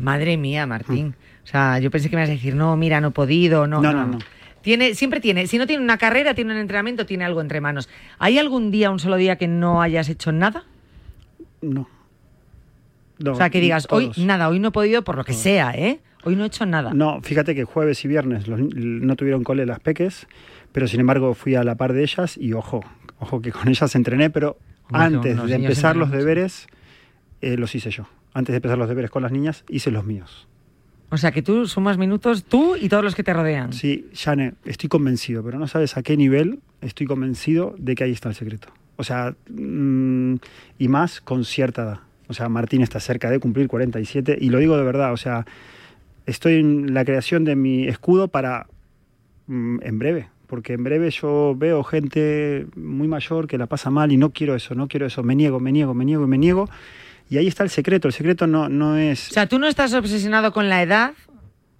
Madre 0.00 0.36
mía, 0.36 0.66
Martín. 0.66 1.14
O 1.44 1.46
sea, 1.46 1.78
yo 1.78 1.90
pensé 1.90 2.10
que 2.10 2.16
me 2.16 2.22
ibas 2.22 2.30
a 2.30 2.34
decir, 2.34 2.54
no, 2.54 2.76
mira, 2.76 3.00
no 3.00 3.08
he 3.08 3.12
podido, 3.12 3.66
no. 3.66 3.80
No, 3.80 3.92
no, 3.92 4.06
no. 4.06 4.18
Tiene, 4.62 4.94
siempre 4.94 5.20
tiene, 5.20 5.46
si 5.46 5.56
no 5.56 5.66
tiene 5.66 5.82
una 5.82 5.96
carrera, 5.96 6.34
tiene 6.34 6.52
un 6.52 6.58
entrenamiento, 6.58 7.06
tiene 7.06 7.24
algo 7.24 7.40
entre 7.40 7.60
manos. 7.60 7.88
¿Hay 8.18 8.38
algún 8.38 8.70
día, 8.70 8.90
un 8.90 8.98
solo 8.98 9.16
día 9.16 9.36
que 9.36 9.48
no 9.48 9.80
hayas 9.80 10.08
hecho 10.08 10.32
nada? 10.32 10.64
No. 11.62 11.88
No, 13.18 13.32
o 13.32 13.34
sea, 13.34 13.50
que 13.50 13.60
digas, 13.60 13.86
todos. 13.86 14.18
hoy 14.18 14.24
nada, 14.24 14.48
hoy 14.48 14.58
no 14.58 14.68
he 14.68 14.70
podido 14.70 15.02
por 15.02 15.16
lo 15.16 15.24
que 15.24 15.34
sea, 15.34 15.72
¿eh? 15.72 16.00
Hoy 16.24 16.36
no 16.36 16.44
he 16.44 16.46
hecho 16.46 16.66
nada. 16.66 16.92
No, 16.94 17.20
fíjate 17.22 17.54
que 17.54 17.64
jueves 17.64 18.04
y 18.04 18.08
viernes 18.08 18.48
los 18.48 18.60
no 18.60 19.16
tuvieron 19.16 19.44
cole 19.44 19.66
las 19.66 19.80
peques, 19.80 20.26
pero 20.72 20.86
sin 20.86 21.00
embargo 21.00 21.34
fui 21.34 21.54
a 21.54 21.64
la 21.64 21.74
par 21.74 21.92
de 21.92 22.02
ellas 22.02 22.36
y 22.36 22.52
ojo, 22.52 22.82
ojo 23.18 23.40
que 23.40 23.52
con 23.52 23.68
ellas 23.68 23.94
entrené, 23.94 24.30
pero 24.30 24.58
antes 24.90 25.42
de 25.42 25.54
empezar 25.54 25.96
los 25.96 26.08
mucho. 26.08 26.66
Eh, 27.40 27.56
los 27.56 27.74
hice 27.74 27.90
yo. 27.90 28.06
Antes 28.34 28.52
de 28.52 28.56
empezar 28.56 28.78
los 28.78 28.88
deberes 28.88 29.10
con 29.10 29.22
las 29.22 29.32
niñas 29.32 29.64
hice 29.68 29.90
los 29.90 30.04
míos. 30.04 30.46
O 31.12 31.16
sea, 31.16 31.32
que 31.32 31.42
tú 31.42 31.66
sumas 31.66 31.98
minutos, 31.98 32.44
tú 32.44 32.76
y 32.76 32.88
todos 32.88 33.02
los 33.02 33.16
que 33.16 33.24
te 33.24 33.32
rodean. 33.32 33.72
Sí, 33.72 34.06
Jane, 34.14 34.54
estoy 34.64 34.88
convencido, 34.88 35.42
pero 35.42 35.58
no 35.58 35.66
sabes 35.66 35.96
a 35.96 36.02
qué 36.02 36.16
nivel 36.16 36.60
estoy 36.80 37.06
convencido 37.06 37.74
de 37.78 37.96
que 37.96 38.04
ahí 38.04 38.12
está 38.12 38.28
el 38.28 38.36
secreto. 38.36 38.68
O 38.96 39.02
sea, 39.02 39.34
mm, 39.48 40.36
y 40.78 40.88
más 40.88 41.20
con 41.20 41.44
cierta 41.44 41.82
edad. 41.82 42.00
O 42.28 42.32
sea, 42.32 42.48
Martín 42.48 42.82
está 42.82 43.00
cerca 43.00 43.28
de 43.28 43.40
cumplir 43.40 43.66
47 43.66 44.38
y 44.40 44.50
lo 44.50 44.58
digo 44.58 44.76
de 44.76 44.84
verdad, 44.84 45.12
o 45.12 45.16
sea, 45.16 45.46
estoy 46.26 46.60
en 46.60 46.94
la 46.94 47.04
creación 47.04 47.44
de 47.44 47.56
mi 47.56 47.88
escudo 47.88 48.28
para 48.28 48.68
mm, 49.48 49.78
en 49.82 49.98
breve, 49.98 50.28
porque 50.46 50.74
en 50.74 50.84
breve 50.84 51.10
yo 51.10 51.56
veo 51.56 51.82
gente 51.82 52.66
muy 52.76 53.08
mayor 53.08 53.48
que 53.48 53.58
la 53.58 53.66
pasa 53.66 53.90
mal 53.90 54.12
y 54.12 54.16
no 54.16 54.30
quiero 54.30 54.54
eso, 54.54 54.76
no 54.76 54.86
quiero 54.86 55.06
eso, 55.06 55.24
me 55.24 55.34
niego, 55.34 55.58
me 55.58 55.72
niego, 55.72 55.92
me 55.92 56.04
niego 56.04 56.24
y 56.24 56.28
me 56.28 56.38
niego. 56.38 56.68
Y 57.30 57.38
ahí 57.38 57.46
está 57.46 57.62
el 57.62 57.70
secreto, 57.70 58.08
el 58.08 58.12
secreto 58.14 58.46
no, 58.46 58.68
no 58.68 58.96
es... 58.98 59.30
O 59.30 59.32
sea, 59.34 59.46
tú 59.46 59.58
no 59.58 59.66
estás 59.68 59.94
obsesionado 59.94 60.52
con 60.52 60.68
la 60.68 60.82
edad 60.82 61.12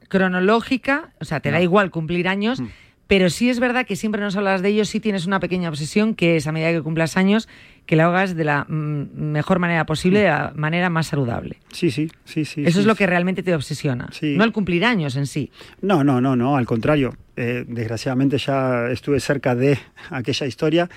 cronológica, 0.09 1.11
o 1.21 1.25
sea, 1.25 1.41
te 1.41 1.51
da 1.51 1.59
No. 1.59 1.65
igual 1.65 1.91
cumplir 1.91 2.29
años, 2.29 2.61
Mm. 2.61 2.67
pero 3.07 3.31
sí 3.31 3.49
es 3.51 3.59
verdad 3.61 3.87
que 3.87 3.97
siempre 3.97 4.21
nos 4.21 4.37
hablas 4.37 4.63
de 4.63 4.69
ellos, 4.69 4.89
sí 4.89 5.01
tienes 5.01 5.27
una 5.27 5.41
pequeña 5.41 5.69
obsesión, 5.69 6.15
que 6.15 6.37
es 6.37 6.47
a 6.47 6.53
medida 6.53 6.71
que 6.73 6.83
cumplas 6.83 7.17
años, 7.17 7.49
que 7.87 7.97
la 7.97 8.07
hagas 8.07 8.37
de 8.37 8.45
la 8.45 8.65
mm, 8.69 9.09
mejor 9.33 9.59
manera 9.59 9.87
posible, 9.87 10.21
de 10.21 10.29
la 10.29 10.53
manera 10.55 10.91
más 10.91 11.09
saludable. 11.09 11.59
Sí, 11.73 11.91
sí, 11.91 12.09
sí, 12.25 12.45
sí. 12.45 12.63
Eso 12.63 12.75
sí, 12.75 12.81
es 12.81 12.87
lo 12.87 12.95
sí. 12.95 12.99
que 12.99 13.07
realmente 13.07 13.43
te 13.43 13.55
obsesiona, 13.55 14.09
Sí. 14.13 14.37
no 14.37 14.45
el 14.45 14.53
cumplir 14.53 14.85
años 14.85 15.17
en 15.17 15.27
sí. 15.27 15.51
No, 15.83 16.05
no, 16.05 16.21
no, 16.21 16.37
no, 16.37 16.57
al 16.57 16.67
contrario. 16.67 17.17
Eh, 17.37 17.65
desgraciadamente 17.67 18.37
ya 18.39 18.89
estuve 18.91 19.19
cerca 19.21 19.55
de 19.55 19.79
aquella 20.11 20.47
historia 20.47 20.91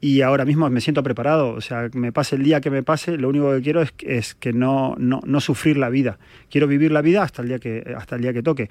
y 0.00 0.20
ahora 0.20 0.44
mismo 0.44 0.68
me 0.70 0.80
siento 0.80 1.02
preparado. 1.02 1.50
O 1.50 1.60
sea, 1.60 1.88
me 1.94 2.12
pase 2.12 2.36
el 2.36 2.42
día 2.42 2.60
que 2.60 2.70
me 2.70 2.82
pase, 2.82 3.16
lo 3.16 3.28
único 3.28 3.52
que 3.54 3.62
quiero 3.62 3.82
es, 3.82 3.94
es 4.00 4.34
que 4.34 4.52
no, 4.52 4.94
no, 4.98 5.20
no 5.24 5.40
sufrir 5.40 5.76
la 5.76 5.88
vida. 5.88 6.18
Quiero 6.50 6.66
vivir 6.66 6.92
la 6.92 7.02
vida 7.02 7.22
hasta 7.22 7.42
el 7.42 7.48
día 7.48 7.58
que, 7.58 7.94
hasta 7.96 8.16
el 8.16 8.22
día 8.22 8.32
que 8.32 8.42
toque. 8.42 8.68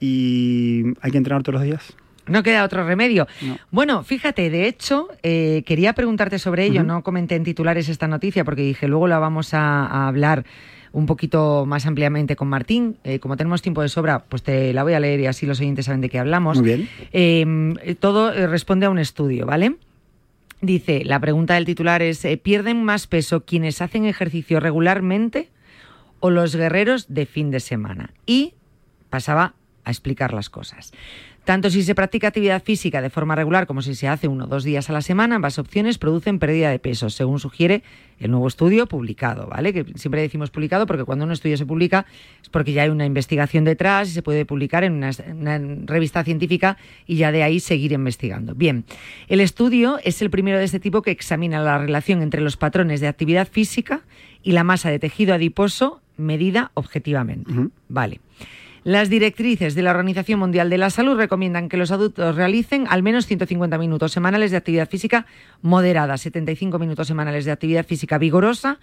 Y 0.00 0.84
hay 1.00 1.10
que 1.10 1.18
entrenar 1.18 1.42
todos 1.42 1.54
los 1.54 1.62
días. 1.62 1.96
No 2.26 2.42
queda 2.42 2.64
otro 2.64 2.84
remedio. 2.84 3.28
No. 3.40 3.56
Bueno, 3.70 4.02
fíjate, 4.02 4.50
de 4.50 4.66
hecho, 4.66 5.08
eh, 5.22 5.62
quería 5.64 5.92
preguntarte 5.92 6.38
sobre 6.38 6.64
ello. 6.64 6.80
Ujú. 6.80 6.88
No 6.88 7.02
comenté 7.02 7.36
en 7.36 7.44
titulares 7.44 7.88
esta 7.88 8.08
noticia 8.08 8.44
porque 8.44 8.62
dije, 8.62 8.88
luego 8.88 9.06
la 9.06 9.18
vamos 9.18 9.54
a, 9.54 9.86
a 9.86 10.08
hablar 10.08 10.44
un 10.96 11.04
poquito 11.04 11.66
más 11.66 11.84
ampliamente 11.84 12.36
con 12.36 12.48
Martín. 12.48 12.96
Eh, 13.04 13.18
como 13.18 13.36
tenemos 13.36 13.60
tiempo 13.60 13.82
de 13.82 13.90
sobra, 13.90 14.24
pues 14.24 14.42
te 14.42 14.72
la 14.72 14.82
voy 14.82 14.94
a 14.94 15.00
leer 15.00 15.20
y 15.20 15.26
así 15.26 15.44
los 15.44 15.60
oyentes 15.60 15.84
saben 15.84 16.00
de 16.00 16.08
qué 16.08 16.18
hablamos. 16.18 16.58
Muy 16.58 16.66
bien. 16.66 16.88
Eh, 17.12 17.96
todo 18.00 18.32
eh, 18.32 18.46
responde 18.46 18.86
a 18.86 18.90
un 18.90 18.98
estudio, 18.98 19.44
¿vale? 19.44 19.76
Dice, 20.60 21.04
la 21.04 21.20
pregunta 21.20 21.54
del 21.54 21.64
titular 21.64 22.02
es, 22.02 22.24
eh, 22.24 22.36
¿pierden 22.38 22.82
más 22.82 23.06
peso 23.06 23.44
quienes 23.44 23.82
hacen 23.82 24.06
ejercicio 24.06 24.58
regularmente 24.58 25.50
o 26.20 26.30
los 26.30 26.56
guerreros 26.56 27.06
de 27.08 27.26
fin 27.26 27.50
de 27.50 27.60
semana? 27.60 28.14
Y 28.24 28.54
pasaba 29.10 29.54
a 29.84 29.90
explicar 29.90 30.32
las 30.32 30.50
cosas. 30.50 30.92
Tanto 31.46 31.70
si 31.70 31.84
se 31.84 31.94
practica 31.94 32.26
actividad 32.26 32.60
física 32.60 33.00
de 33.00 33.08
forma 33.08 33.36
regular 33.36 33.68
como 33.68 33.80
si 33.80 33.94
se 33.94 34.08
hace 34.08 34.26
uno 34.26 34.46
o 34.46 34.46
dos 34.48 34.64
días 34.64 34.90
a 34.90 34.92
la 34.92 35.00
semana, 35.00 35.36
ambas 35.36 35.60
opciones 35.60 35.96
producen 35.96 36.40
pérdida 36.40 36.70
de 36.70 36.80
peso, 36.80 37.08
según 37.08 37.38
sugiere 37.38 37.84
el 38.18 38.32
nuevo 38.32 38.48
estudio 38.48 38.86
publicado, 38.86 39.46
¿vale? 39.46 39.72
Que 39.72 39.84
siempre 39.94 40.22
decimos 40.22 40.50
publicado 40.50 40.86
porque 40.86 41.04
cuando 41.04 41.24
un 41.24 41.30
estudio 41.30 41.56
se 41.56 41.64
publica 41.64 42.04
es 42.42 42.48
porque 42.48 42.72
ya 42.72 42.82
hay 42.82 42.88
una 42.88 43.06
investigación 43.06 43.62
detrás 43.62 44.08
y 44.08 44.10
se 44.10 44.22
puede 44.22 44.44
publicar 44.44 44.82
en 44.82 44.94
una, 44.94 45.10
una 45.30 45.60
revista 45.84 46.24
científica 46.24 46.78
y 47.06 47.14
ya 47.14 47.30
de 47.30 47.44
ahí 47.44 47.60
seguir 47.60 47.92
investigando. 47.92 48.56
Bien, 48.56 48.84
el 49.28 49.40
estudio 49.40 50.00
es 50.02 50.22
el 50.22 50.30
primero 50.30 50.58
de 50.58 50.64
este 50.64 50.80
tipo 50.80 51.00
que 51.00 51.12
examina 51.12 51.60
la 51.60 51.78
relación 51.78 52.22
entre 52.22 52.40
los 52.40 52.56
patrones 52.56 53.00
de 53.00 53.06
actividad 53.06 53.46
física 53.46 54.00
y 54.42 54.50
la 54.50 54.64
masa 54.64 54.90
de 54.90 54.98
tejido 54.98 55.32
adiposo 55.32 56.00
medida 56.16 56.72
objetivamente. 56.74 57.52
Vale. 57.88 58.18
Las 58.86 59.10
directrices 59.10 59.74
de 59.74 59.82
la 59.82 59.90
Organización 59.90 60.38
Mundial 60.38 60.70
de 60.70 60.78
la 60.78 60.90
Salud 60.90 61.16
recomiendan 61.16 61.68
que 61.68 61.76
los 61.76 61.90
adultos 61.90 62.36
realicen 62.36 62.86
al 62.88 63.02
menos 63.02 63.26
150 63.26 63.78
minutos 63.78 64.12
semanales 64.12 64.52
de 64.52 64.58
actividad 64.58 64.88
física 64.88 65.26
moderada, 65.60 66.16
75 66.16 66.78
minutos 66.78 67.08
semanales 67.08 67.44
de 67.44 67.50
actividad 67.50 67.84
física 67.84 68.16
vigorosa, 68.16 68.78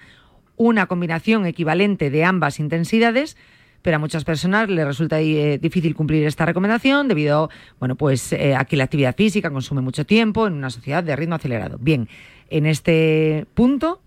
una 0.57 0.87
combinación 0.87 1.45
equivalente 1.45 2.09
de 2.09 2.25
ambas 2.25 2.59
intensidades, 2.59 3.37
pero 3.81 3.95
a 3.95 3.99
muchas 3.99 4.25
personas 4.25 4.67
les 4.67 4.85
resulta 4.85 5.21
eh, 5.21 5.57
difícil 5.57 5.95
cumplir 5.95 6.27
esta 6.27 6.45
recomendación 6.45 7.07
debido 7.07 7.49
bueno, 7.79 7.95
pues, 7.95 8.33
eh, 8.33 8.55
a 8.57 8.65
que 8.65 8.75
la 8.75 8.83
actividad 8.83 9.15
física 9.15 9.51
consume 9.51 9.79
mucho 9.79 10.05
tiempo 10.05 10.47
en 10.47 10.53
una 10.55 10.69
sociedad 10.69 11.01
de 11.01 11.15
ritmo 11.15 11.35
acelerado. 11.35 11.77
Bien, 11.79 12.09
en 12.49 12.65
este 12.65 13.45
punto, 13.53 14.01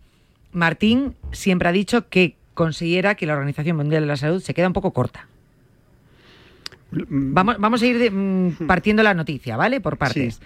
Martín 0.53 1.15
siempre 1.33 1.71
ha 1.71 1.73
dicho 1.73 2.11
que 2.11 2.37
considera 2.53 3.15
que 3.15 3.25
la 3.25 3.33
Organización 3.33 3.79
Mundial 3.79 4.03
de 4.03 4.09
la 4.09 4.17
Salud 4.19 4.43
se 4.43 4.53
queda 4.53 4.67
un 4.67 4.75
poco 4.75 4.93
corta. 4.93 5.27
Vamos, 6.91 7.57
vamos 7.59 7.83
a 7.83 7.87
ir 7.87 7.99
de- 7.99 8.11
mm, 8.11 8.67
partiendo 8.67 9.03
la 9.03 9.15
noticia, 9.15 9.57
¿vale? 9.57 9.81
Por 9.81 9.97
partes. 9.97 10.41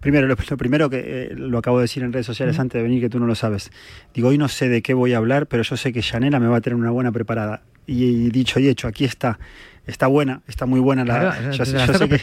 Primero, 0.00 0.26
lo, 0.26 0.36
lo 0.50 0.56
primero 0.56 0.90
que 0.90 0.98
eh, 1.30 1.34
lo 1.34 1.58
acabo 1.58 1.78
de 1.78 1.82
decir 1.84 2.02
en 2.02 2.12
redes 2.12 2.26
sociales 2.26 2.58
antes 2.58 2.78
de 2.78 2.82
venir, 2.82 3.00
que 3.00 3.08
tú 3.08 3.18
no 3.18 3.26
lo 3.26 3.34
sabes. 3.34 3.70
Digo, 4.14 4.28
hoy 4.28 4.38
no 4.38 4.46
sé 4.48 4.68
de 4.68 4.82
qué 4.82 4.94
voy 4.94 5.14
a 5.14 5.16
hablar, 5.16 5.46
pero 5.46 5.62
yo 5.62 5.76
sé 5.76 5.92
que 5.92 6.02
Janela 6.02 6.38
me 6.38 6.48
va 6.48 6.58
a 6.58 6.60
tener 6.60 6.76
una 6.78 6.90
buena 6.90 7.12
preparada. 7.12 7.62
Y, 7.86 8.30
dicho 8.30 8.60
y 8.60 8.68
hecho, 8.68 8.88
aquí 8.88 9.04
está. 9.04 9.38
Está 9.86 10.08
buena, 10.08 10.42
está 10.48 10.66
muy 10.66 10.80
buena 10.80 11.04
la. 11.04 11.20
Claro, 11.20 11.52
yo 11.52 11.64
yo 11.86 11.86
sé 11.86 12.08
que 12.08 12.18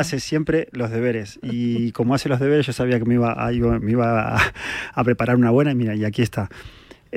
hace 0.00 0.20
siempre 0.20 0.68
los 0.72 0.90
deberes. 0.90 1.38
Y 1.42 1.90
como 1.92 2.14
hace 2.14 2.28
los 2.28 2.38
deberes, 2.40 2.64
yo 2.66 2.72
sabía 2.72 2.98
que 2.98 3.04
me 3.04 3.14
iba 3.14 3.44
a, 3.44 3.52
iba- 3.52 3.78
me 3.80 3.90
iba 3.90 4.36
a, 4.36 4.52
a 4.94 5.04
preparar 5.04 5.36
una 5.36 5.50
buena. 5.50 5.72
Y 5.72 5.74
mira, 5.74 5.94
y 5.96 6.04
aquí 6.04 6.22
está. 6.22 6.48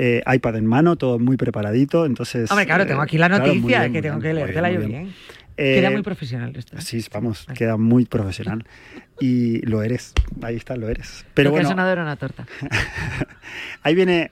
Eh, 0.02 0.24
iPad 0.34 0.56
en 0.56 0.66
mano, 0.66 0.96
todo 0.96 1.20
muy 1.20 1.36
preparadito. 1.36 2.06
Entonces. 2.06 2.50
Hombre, 2.50 2.66
claro, 2.66 2.88
tengo 2.88 3.02
eh, 3.02 3.04
aquí 3.04 3.18
la 3.18 3.28
claro, 3.28 3.48
muy 3.48 3.56
noticia, 3.56 3.80
bien, 3.82 3.92
que 3.94 4.02
tengo 4.02 4.20
bien, 4.20 4.30
que 4.30 4.34
leértela 4.34 4.72
yo 4.72 4.80
bien. 4.80 5.14
Eh, 5.58 5.76
Queda 5.76 5.90
muy 5.92 6.04
profesional 6.04 6.56
esto. 6.56 6.80
Sí, 6.80 7.04
vamos, 7.12 7.46
queda 7.54 7.76
muy 7.76 8.06
profesional. 8.06 8.66
Y 9.20 9.60
lo 9.66 9.84
eres, 9.84 10.14
ahí 10.42 10.56
está, 10.56 10.78
lo 10.78 10.88
eres. 10.88 11.26
Pero 11.34 11.50
Lo 11.50 11.56
que 11.56 11.60
ha 11.60 11.64
bueno, 11.64 11.70
sonado 11.72 11.92
era 11.92 12.02
una 12.04 12.16
torta. 12.16 12.46
ahí 13.84 13.94
viene. 13.94 14.32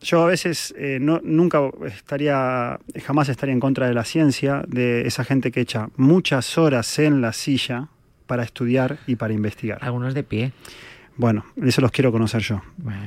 Yo 0.00 0.22
a 0.22 0.26
veces 0.26 0.72
eh, 0.78 0.96
no, 0.98 1.20
nunca 1.22 1.60
estaría, 1.84 2.80
jamás 3.04 3.28
estaría 3.28 3.52
en 3.52 3.60
contra 3.60 3.88
de 3.88 3.92
la 3.92 4.04
ciencia, 4.04 4.62
de 4.66 5.06
esa 5.06 5.22
gente 5.22 5.50
que 5.50 5.60
echa 5.60 5.90
muchas 5.96 6.56
horas 6.56 6.98
en 6.98 7.20
la 7.20 7.34
silla 7.34 7.88
para 8.26 8.42
estudiar 8.42 8.96
y 9.06 9.16
para 9.16 9.34
investigar. 9.34 9.76
Algunos 9.82 10.14
de 10.14 10.22
pie. 10.22 10.52
Bueno, 11.20 11.44
eso 11.62 11.82
los 11.82 11.90
quiero 11.90 12.12
conocer 12.12 12.40
yo. 12.40 12.62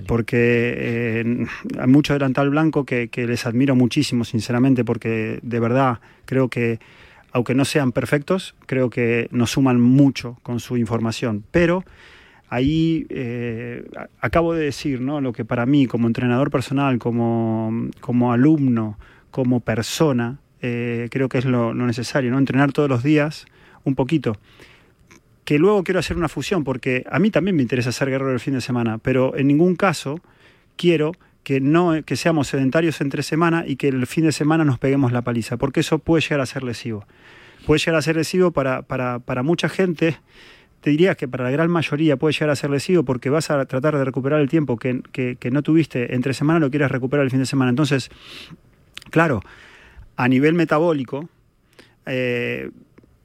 Porque 0.06 0.36
eh, 0.78 1.48
hay 1.80 1.88
mucho 1.88 2.14
delantal 2.14 2.52
blanco 2.52 2.86
que, 2.86 3.08
que 3.08 3.26
les 3.26 3.48
admiro 3.48 3.76
muchísimo, 3.76 4.24
sinceramente, 4.24 4.86
porque 4.86 5.40
de 5.42 5.60
verdad 5.60 6.00
creo 6.26 6.48
que, 6.48 6.80
aunque 7.32 7.56
no 7.56 7.66
sean 7.66 7.92
perfectos, 7.92 8.54
creo 8.68 8.92
que 8.92 9.28
nos 9.32 9.50
suman 9.50 9.82
mucho 9.82 10.38
con 10.44 10.60
su 10.60 10.78
información. 10.78 11.44
Pero 11.50 11.86
ahí 12.50 13.08
eh, 13.10 13.84
acabo 14.22 14.54
de 14.54 14.66
decir, 14.66 15.02
¿no? 15.02 15.20
Lo 15.20 15.34
que 15.34 15.44
para 15.44 15.66
mí, 15.66 15.88
como 15.88 16.06
entrenador 16.06 16.52
personal, 16.52 17.00
como, 17.00 17.90
como 18.00 18.32
alumno, 18.32 19.00
como 19.32 19.60
persona, 19.60 20.38
eh, 20.62 21.08
creo 21.10 21.30
que 21.30 21.40
es 21.40 21.46
lo, 21.46 21.74
lo 21.74 21.88
necesario, 21.88 22.30
¿no? 22.30 22.38
Entrenar 22.38 22.74
todos 22.74 22.90
los 22.90 23.02
días 23.02 23.48
un 23.86 23.96
poquito 23.96 24.38
que 25.46 25.60
luego 25.60 25.84
quiero 25.84 26.00
hacer 26.00 26.18
una 26.18 26.30
fusión, 26.30 26.64
porque 26.64 27.06
a 27.10 27.20
mí 27.20 27.32
también 27.32 27.56
me 27.56 27.62
interesa 27.62 27.92
ser 27.92 28.10
guerrero 28.10 28.32
el 28.32 28.40
fin 28.40 28.54
de 28.54 28.62
semana, 28.62 28.98
pero 28.98 29.36
en 29.36 29.48
ningún 29.48 29.76
caso 29.76 30.20
quiero 30.78 31.14
que 31.44 31.60
no 31.60 32.04
que 32.06 32.16
seamos 32.16 32.48
sedentarios 32.48 33.02
entre 33.02 33.22
semana 33.22 33.66
y 33.68 33.76
que 33.76 33.90
el 33.90 34.08
fin 34.08 34.24
de 34.24 34.32
semana 34.32 34.64
nos 34.64 34.80
peguemos 34.80 35.12
la 35.12 35.22
paliza, 35.22 35.58
porque 35.58 35.82
eso 35.82 36.00
puede 36.00 36.22
llegar 36.22 36.40
a 36.40 36.46
ser 36.46 36.64
lesivo. 36.64 37.06
Puede 37.66 37.80
llegar 37.80 37.96
a 37.96 38.02
ser 38.02 38.16
lesivo 38.16 38.52
para, 38.52 38.82
para, 38.82 39.20
para 39.20 39.44
mucha 39.44 39.70
gente, 39.70 40.18
te 40.82 40.90
diría 40.90 41.16
que 41.16 41.30
para 41.30 41.46
la 41.46 41.52
gran 41.52 41.72
mayoría 41.72 42.18
puede 42.18 42.34
llegar 42.34 42.50
a 42.50 42.56
ser 42.58 42.70
lesivo 42.70 43.04
porque 43.04 43.30
vas 43.30 43.50
a 43.50 43.66
tratar 43.66 43.98
de 43.98 44.04
recuperar 44.04 44.42
el 44.42 44.50
tiempo 44.50 44.78
que, 44.78 45.02
que, 45.12 45.52
no 45.52 45.64
tuviste 45.64 46.14
entre 46.14 46.34
semana, 46.34 46.60
lo 46.60 46.70
quieres 46.70 46.92
recuperar 46.92 47.24
el 47.24 47.32
fin 47.32 47.40
de 47.40 47.46
semana. 47.46 47.70
Entonces, 47.70 48.10
claro, 49.10 49.42
a 50.18 50.28
nivel 50.28 50.56
metabólico, 50.56 51.30
eh, 52.06 52.70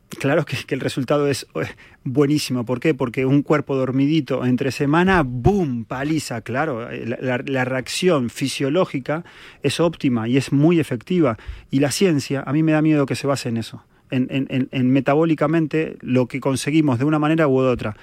Claro 0.08 0.44
que, 0.46 0.56
el 0.74 0.80
resultado 0.80 1.28
es 1.28 1.46
eh, 1.54 1.66
buenísimo. 2.02 2.64
¿Por 2.64 2.80
qué? 2.80 2.94
Porque 2.94 3.26
un 3.26 3.42
cuerpo 3.42 3.76
dormidito 3.76 4.44
entre 4.46 4.72
semana, 4.72 5.22
¡boom! 5.22 5.84
Paliza. 5.84 6.40
Claro, 6.40 6.90
eh, 6.90 7.04
la, 7.20 7.64
reacción 7.64 8.30
fisiológica 8.30 9.24
es 9.62 9.80
óptima 9.80 10.26
y 10.26 10.36
es 10.38 10.50
muy 10.50 10.80
efectiva. 10.80 11.36
Y 11.70 11.80
la 11.80 11.90
ciencia, 11.90 12.42
a 12.46 12.52
mí 12.52 12.62
me 12.62 12.72
da 12.72 12.80
miedo 12.80 13.04
que 13.04 13.16
se 13.16 13.26
base 13.26 13.50
en 13.50 13.58
eso. 13.58 13.84
En, 14.10 14.26
en- 14.30 14.46
en- 14.48 14.68
en 14.72 14.90
metabólicamente 14.90 15.98
lo 16.00 16.26
que 16.26 16.40
conseguimos 16.40 16.98
de 16.98 17.04
una 17.04 17.18
manera 17.18 17.46
u 17.46 17.58
otra. 17.58 17.94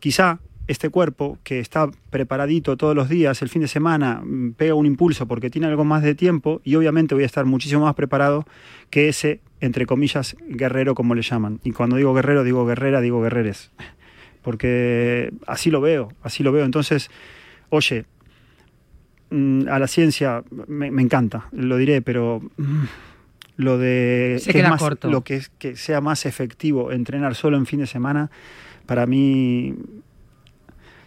Quizá 0.00 0.40
este 0.66 0.88
cuerpo 0.88 1.38
que 1.44 1.60
está 1.60 1.90
preparadito 2.10 2.76
todos 2.76 2.94
los 2.96 3.08
días, 3.08 3.42
el 3.42 3.48
fin 3.50 3.62
de 3.62 3.68
semana 3.68 4.22
mm, 4.24 4.52
pega 4.52 4.74
un 4.74 4.86
impulso 4.86 5.26
porque 5.26 5.50
tiene 5.50 5.66
algo 5.66 5.84
más 5.84 6.02
de 6.02 6.14
tiempo 6.14 6.60
y 6.64 6.74
obviamente 6.76 7.14
voy 7.14 7.24
a 7.24 7.26
estar 7.26 7.44
muchísimo 7.44 7.84
más 7.84 7.94
preparado 7.94 8.46
que 8.90 9.08
ese, 9.08 9.40
entre 9.60 9.84
comillas, 9.86 10.36
guerrero 10.48 10.94
como 10.94 11.14
le 11.14 11.22
llaman. 11.22 11.60
Y 11.64 11.72
cuando 11.72 11.96
digo 11.96 12.14
guerrero, 12.14 12.44
digo 12.44 12.64
guerrera, 12.66 13.00
digo 13.00 13.20
guerreres. 13.20 13.70
Porque 14.42 15.32
así 15.46 15.70
lo 15.70 15.80
veo, 15.80 16.08
así 16.22 16.42
lo 16.42 16.52
veo. 16.52 16.64
Entonces, 16.64 17.10
oye, 17.70 18.04
mm, 19.30 19.68
a 19.68 19.78
la 19.78 19.86
ciencia 19.86 20.42
me, 20.66 20.90
me 20.90 21.02
encanta, 21.02 21.48
lo 21.52 21.76
diré, 21.76 22.02
pero 22.02 22.40
mm, 22.56 22.84
lo 23.56 23.78
de 23.78 24.36
Se 24.40 24.52
que 24.52 24.58
es 24.58 24.62
queda 24.62 24.70
más- 24.70 24.80
corto. 24.80 25.10
lo 25.10 25.22
que 25.22 25.36
es 25.36 25.48
que 25.58 25.76
sea 25.76 26.00
más 26.00 26.26
efectivo 26.26 26.92
entrenar 26.92 27.34
solo 27.34 27.56
en 27.56 27.66
fin 27.66 27.80
de 27.80 27.86
semana, 27.86 28.30
para 28.86 29.06
mí 29.06 29.74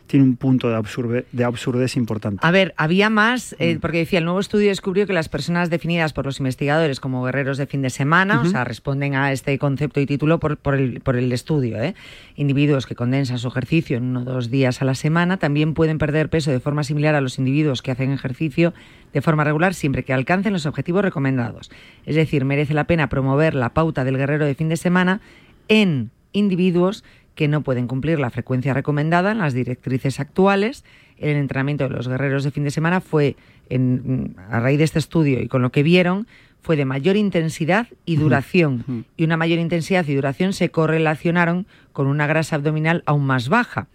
tiene 0.07 0.25
un 0.25 0.35
punto 0.37 0.69
de, 0.69 0.75
absurde- 0.75 1.25
de 1.31 1.43
absurdez 1.43 1.95
importante. 1.97 2.39
A 2.45 2.51
ver, 2.51 2.73
había 2.77 3.09
más, 3.09 3.55
eh, 3.59 3.75
Mm. 3.75 3.79
porque 3.79 3.97
decía, 3.99 4.19
el 4.19 4.25
nuevo 4.25 4.39
estudio 4.39 4.69
descubrió 4.69 5.05
que 5.05 5.13
las 5.13 5.29
personas 5.29 5.69
definidas 5.69 6.13
por 6.13 6.25
los 6.25 6.39
investigadores 6.39 6.99
como 6.99 7.23
guerreros 7.23 7.57
de 7.57 7.67
fin 7.67 7.81
de 7.81 7.89
semana, 7.89 8.41
o 8.41 8.45
sea, 8.45 8.63
responden 8.63 9.15
a 9.15 9.31
este 9.31 9.57
concepto 9.59 9.99
y 9.99 10.05
título 10.05 10.39
por, 10.39 10.57
por 10.57 10.75
el, 10.75 11.01
por 11.01 11.15
el 11.17 11.31
estudio, 11.31 11.81
¿eh? 11.81 11.93
individuos 12.35 12.85
que 12.85 12.95
condensan 12.95 13.37
su 13.39 13.47
ejercicio 13.49 13.97
en 13.97 14.03
uno 14.05 14.21
o 14.21 14.23
dos 14.23 14.49
días 14.49 14.81
a 14.81 14.85
la 14.85 14.95
semana, 14.95 15.37
también 15.37 15.73
pueden 15.73 15.97
perder 15.97 16.29
peso 16.29 16.51
de 16.51 16.59
forma 16.59 16.83
similar 16.83 17.13
a 17.15 17.21
los 17.21 17.37
individuos 17.37 17.81
que 17.81 17.91
hacen 17.91 18.11
ejercicio 18.11 18.73
de 19.13 19.21
forma 19.21 19.43
regular 19.43 19.73
siempre 19.73 20.03
que 20.03 20.13
alcancen 20.13 20.53
los 20.53 20.65
objetivos 20.65 21.01
recomendados. 21.03 21.69
Es 22.05 22.15
decir, 22.15 22.45
merece 22.45 22.73
la 22.73 22.85
pena 22.85 23.09
promover 23.09 23.55
la 23.55 23.73
pauta 23.73 24.03
del 24.03 24.17
guerrero 24.17 24.45
de 24.45 24.55
fin 24.55 24.69
de 24.69 24.77
semana 24.77 25.21
en 25.67 26.11
individuos 26.33 27.03
que 27.37 27.47
no 27.47 27.61
pueden 27.61 27.87
cumplir 27.87 28.19
la 28.19 28.31
frecuencia 28.31 28.73
recomendada 28.73 29.31
en 29.31 29.37
las 29.37 29.53
directrices 29.53 30.19
actuales. 30.19 30.83
El 31.19 31.37
entrenamiento 31.37 31.87
de 31.87 31.91
los 31.91 32.07
guerreros 32.07 32.43
de 32.43 32.49
fin 32.51 32.63
de 32.63 32.71
semana 32.71 32.99
fue, 32.99 33.35
en- 33.69 34.35
a 34.49 34.59
raíz 34.59 34.79
de 34.79 34.83
este 34.83 34.97
estudio 34.99 35.39
y 35.39 35.47
con 35.47 35.61
lo 35.61 35.71
que 35.71 35.83
vieron, 35.83 36.27
fue 36.63 36.75
de 36.75 36.85
mayor 36.85 37.15
intensidad 37.15 37.87
y 38.05 38.15
duración. 38.17 39.05
Y 39.15 39.23
una 39.23 39.37
mayor 39.37 39.59
intensidad 39.59 40.05
y 40.07 40.15
duración 40.15 40.51
se 40.51 40.69
correlacionaron 40.71 41.67
con 41.93 42.07
una 42.07 42.25
grasa 42.25 42.55
abdominal 42.55 43.03
aún 43.05 43.25
más 43.25 43.49
baja. 43.49 43.87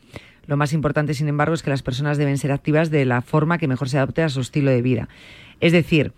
Lo 0.47 0.57
más 0.57 0.73
importante, 0.73 1.13
sin 1.13 1.27
embargo, 1.29 1.53
es 1.55 1.63
que 1.65 1.71
las 1.71 1.83
personas 1.83 2.19
deben 2.19 2.39
ser 2.39 2.53
activas 2.53 2.91
de 2.91 3.05
la 3.05 3.23
forma 3.23 3.59
que 3.59 3.67
mejor 3.69 3.89
se 3.89 3.99
adapte 3.99 4.23
a 4.23 4.29
su 4.29 4.41
estilo 4.41 4.71
de 4.71 4.83
vida. 4.83 5.09
Es 5.61 5.73
decir, 5.73 6.13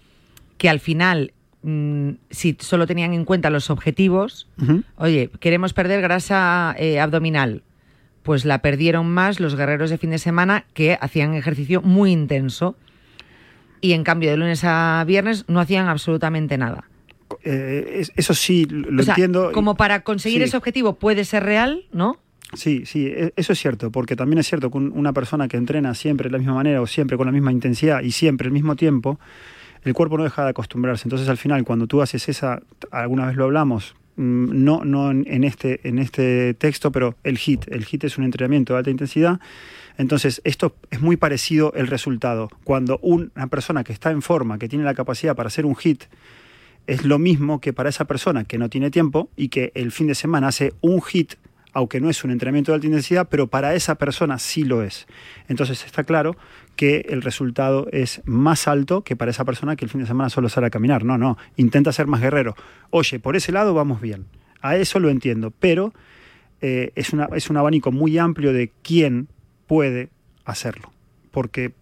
que 0.58 0.68
al 0.68 0.78
final, 0.78 1.32
mm, 1.64 2.10
si 2.30 2.56
solo 2.60 2.86
tenían 2.86 3.12
en 3.14 3.24
cuenta 3.24 3.50
los 3.50 3.70
objetivos, 3.70 4.46
oye, 4.96 5.30
queremos 5.40 5.72
perder 5.72 6.00
grasa 6.02 6.76
eh, 6.78 7.00
abdominal, 7.00 7.62
pues 8.22 8.44
la 8.44 8.60
perdieron 8.62 9.08
más 9.08 9.40
los 9.40 9.56
guerreros 9.56 9.90
de 9.90 9.98
fin 9.98 10.10
de 10.10 10.18
semana 10.18 10.64
que 10.74 10.96
hacían 11.00 11.34
ejercicio 11.34 11.82
muy 11.82 12.12
intenso 12.12 12.76
y 13.80 13.92
en 13.92 14.04
cambio 14.04 14.30
de 14.30 14.36
lunes 14.36 14.62
a 14.64 15.02
viernes 15.06 15.44
no 15.48 15.58
hacían 15.60 15.88
absolutamente 15.88 16.56
nada. 16.56 16.84
Eh, 17.42 17.96
es- 18.00 18.12
eso 18.16 18.32
sí, 18.34 18.64
lo 18.66 19.00
O 19.00 19.04
sea, 19.04 19.12
entiendo. 19.14 19.50
Como 19.52 19.74
para 19.76 20.00
conseguir 20.00 20.38
Sí. 20.40 20.44
ese 20.44 20.56
objetivo 20.56 20.94
puede 20.94 21.24
ser 21.24 21.42
real, 21.42 21.84
¿no? 21.92 22.18
Sí, 22.54 22.84
sí, 22.86 23.06
e- 23.06 23.32
eso 23.36 23.52
es 23.52 23.58
cierto, 23.58 23.90
porque 23.90 24.14
también 24.16 24.38
es 24.38 24.46
cierto 24.46 24.70
que 24.70 24.78
un- 24.78 24.92
una 24.94 25.12
persona 25.12 25.48
que 25.48 25.56
entrena 25.56 25.94
siempre 25.94 26.28
de 26.28 26.32
la 26.32 26.38
misma 26.38 26.54
manera 26.54 26.80
o 26.80 26.86
siempre 26.86 27.16
con 27.16 27.26
la 27.26 27.32
misma 27.32 27.50
intensidad 27.52 28.00
y 28.02 28.12
siempre 28.12 28.46
al 28.46 28.52
mismo 28.52 28.76
tiempo, 28.76 29.18
el 29.84 29.94
cuerpo 29.94 30.18
no 30.18 30.24
deja 30.24 30.44
de 30.44 30.50
acostumbrarse. 30.50 31.06
Entonces 31.06 31.28
al 31.28 31.36
final 31.36 31.64
cuando 31.64 31.86
tú 31.86 32.02
haces 32.02 32.28
esa, 32.28 32.62
alguna 32.90 33.26
vez 33.26 33.36
lo 33.36 33.44
hablamos, 33.44 33.94
mm, 34.16 34.64
no, 34.64 34.84
no 34.84 35.10
en, 35.10 35.44
este, 35.44 35.86
en 35.86 35.98
este 35.98 36.54
texto, 36.54 36.90
pero 36.92 37.16
el 37.24 37.38
HIT, 37.38 37.68
el 37.68 37.84
HIT 37.84 38.04
es 38.04 38.18
un 38.18 38.24
entrenamiento 38.24 38.72
de 38.72 38.78
alta 38.78 38.90
intensidad. 38.90 39.40
Entonces 39.96 40.40
esto 40.44 40.74
es 40.90 41.00
muy 41.00 41.16
parecido 41.16 41.72
el 41.74 41.86
resultado. 41.86 42.48
Cuando 42.64 42.98
una 43.02 43.46
persona 43.48 43.84
que 43.84 43.92
está 43.92 44.10
en 44.10 44.22
forma, 44.22 44.58
que 44.58 44.68
tiene 44.68 44.84
la 44.84 44.94
capacidad 44.94 45.36
para 45.36 45.48
hacer 45.48 45.66
un 45.66 45.76
HIT, 45.76 46.04
es 46.86 47.04
lo 47.04 47.18
mismo 47.18 47.60
que 47.60 47.72
para 47.72 47.88
esa 47.88 48.04
persona 48.04 48.44
que 48.44 48.58
no 48.58 48.68
tiene 48.68 48.90
tiempo 48.90 49.28
y 49.36 49.48
que 49.48 49.72
el 49.74 49.92
fin 49.92 50.06
de 50.06 50.14
semana 50.14 50.48
hace 50.48 50.74
un 50.80 51.00
hit, 51.02 51.34
aunque 51.74 52.00
no 52.00 52.08
es 52.08 52.24
un 52.24 52.30
entrenamiento 52.30 52.72
de 52.72 52.76
alta 52.76 52.86
intensidad, 52.86 53.28
pero 53.28 53.48
para 53.48 53.74
esa 53.74 53.96
persona 53.96 54.38
sí 54.38 54.64
lo 54.64 54.82
es. 54.82 55.06
Entonces 55.48 55.84
está 55.84 56.04
claro 56.04 56.36
que 56.76 57.06
el 57.08 57.20
resultado 57.22 57.88
es 57.92 58.22
más 58.24 58.66
alto 58.68 59.02
que 59.02 59.16
para 59.16 59.30
esa 59.30 59.44
persona 59.44 59.76
que 59.76 59.84
el 59.84 59.90
fin 59.90 60.00
de 60.00 60.06
semana 60.06 60.30
solo 60.30 60.48
sale 60.48 60.68
a 60.68 60.70
caminar. 60.70 61.04
No, 61.04 61.18
no, 61.18 61.36
intenta 61.56 61.92
ser 61.92 62.06
más 62.06 62.20
guerrero. 62.20 62.54
Oye, 62.90 63.18
por 63.18 63.36
ese 63.36 63.52
lado 63.52 63.74
vamos 63.74 64.00
bien. 64.00 64.26
A 64.62 64.76
eso 64.76 64.98
lo 65.00 65.10
entiendo, 65.10 65.50
pero 65.50 65.92
eh, 66.60 66.92
es, 66.94 67.12
una, 67.12 67.28
es 67.34 67.50
un 67.50 67.56
abanico 67.58 67.92
muy 67.92 68.16
amplio 68.18 68.52
de 68.52 68.72
quién 68.82 69.28
puede 69.66 70.08
hacerlo. 70.44 70.92
Porque 71.30 71.72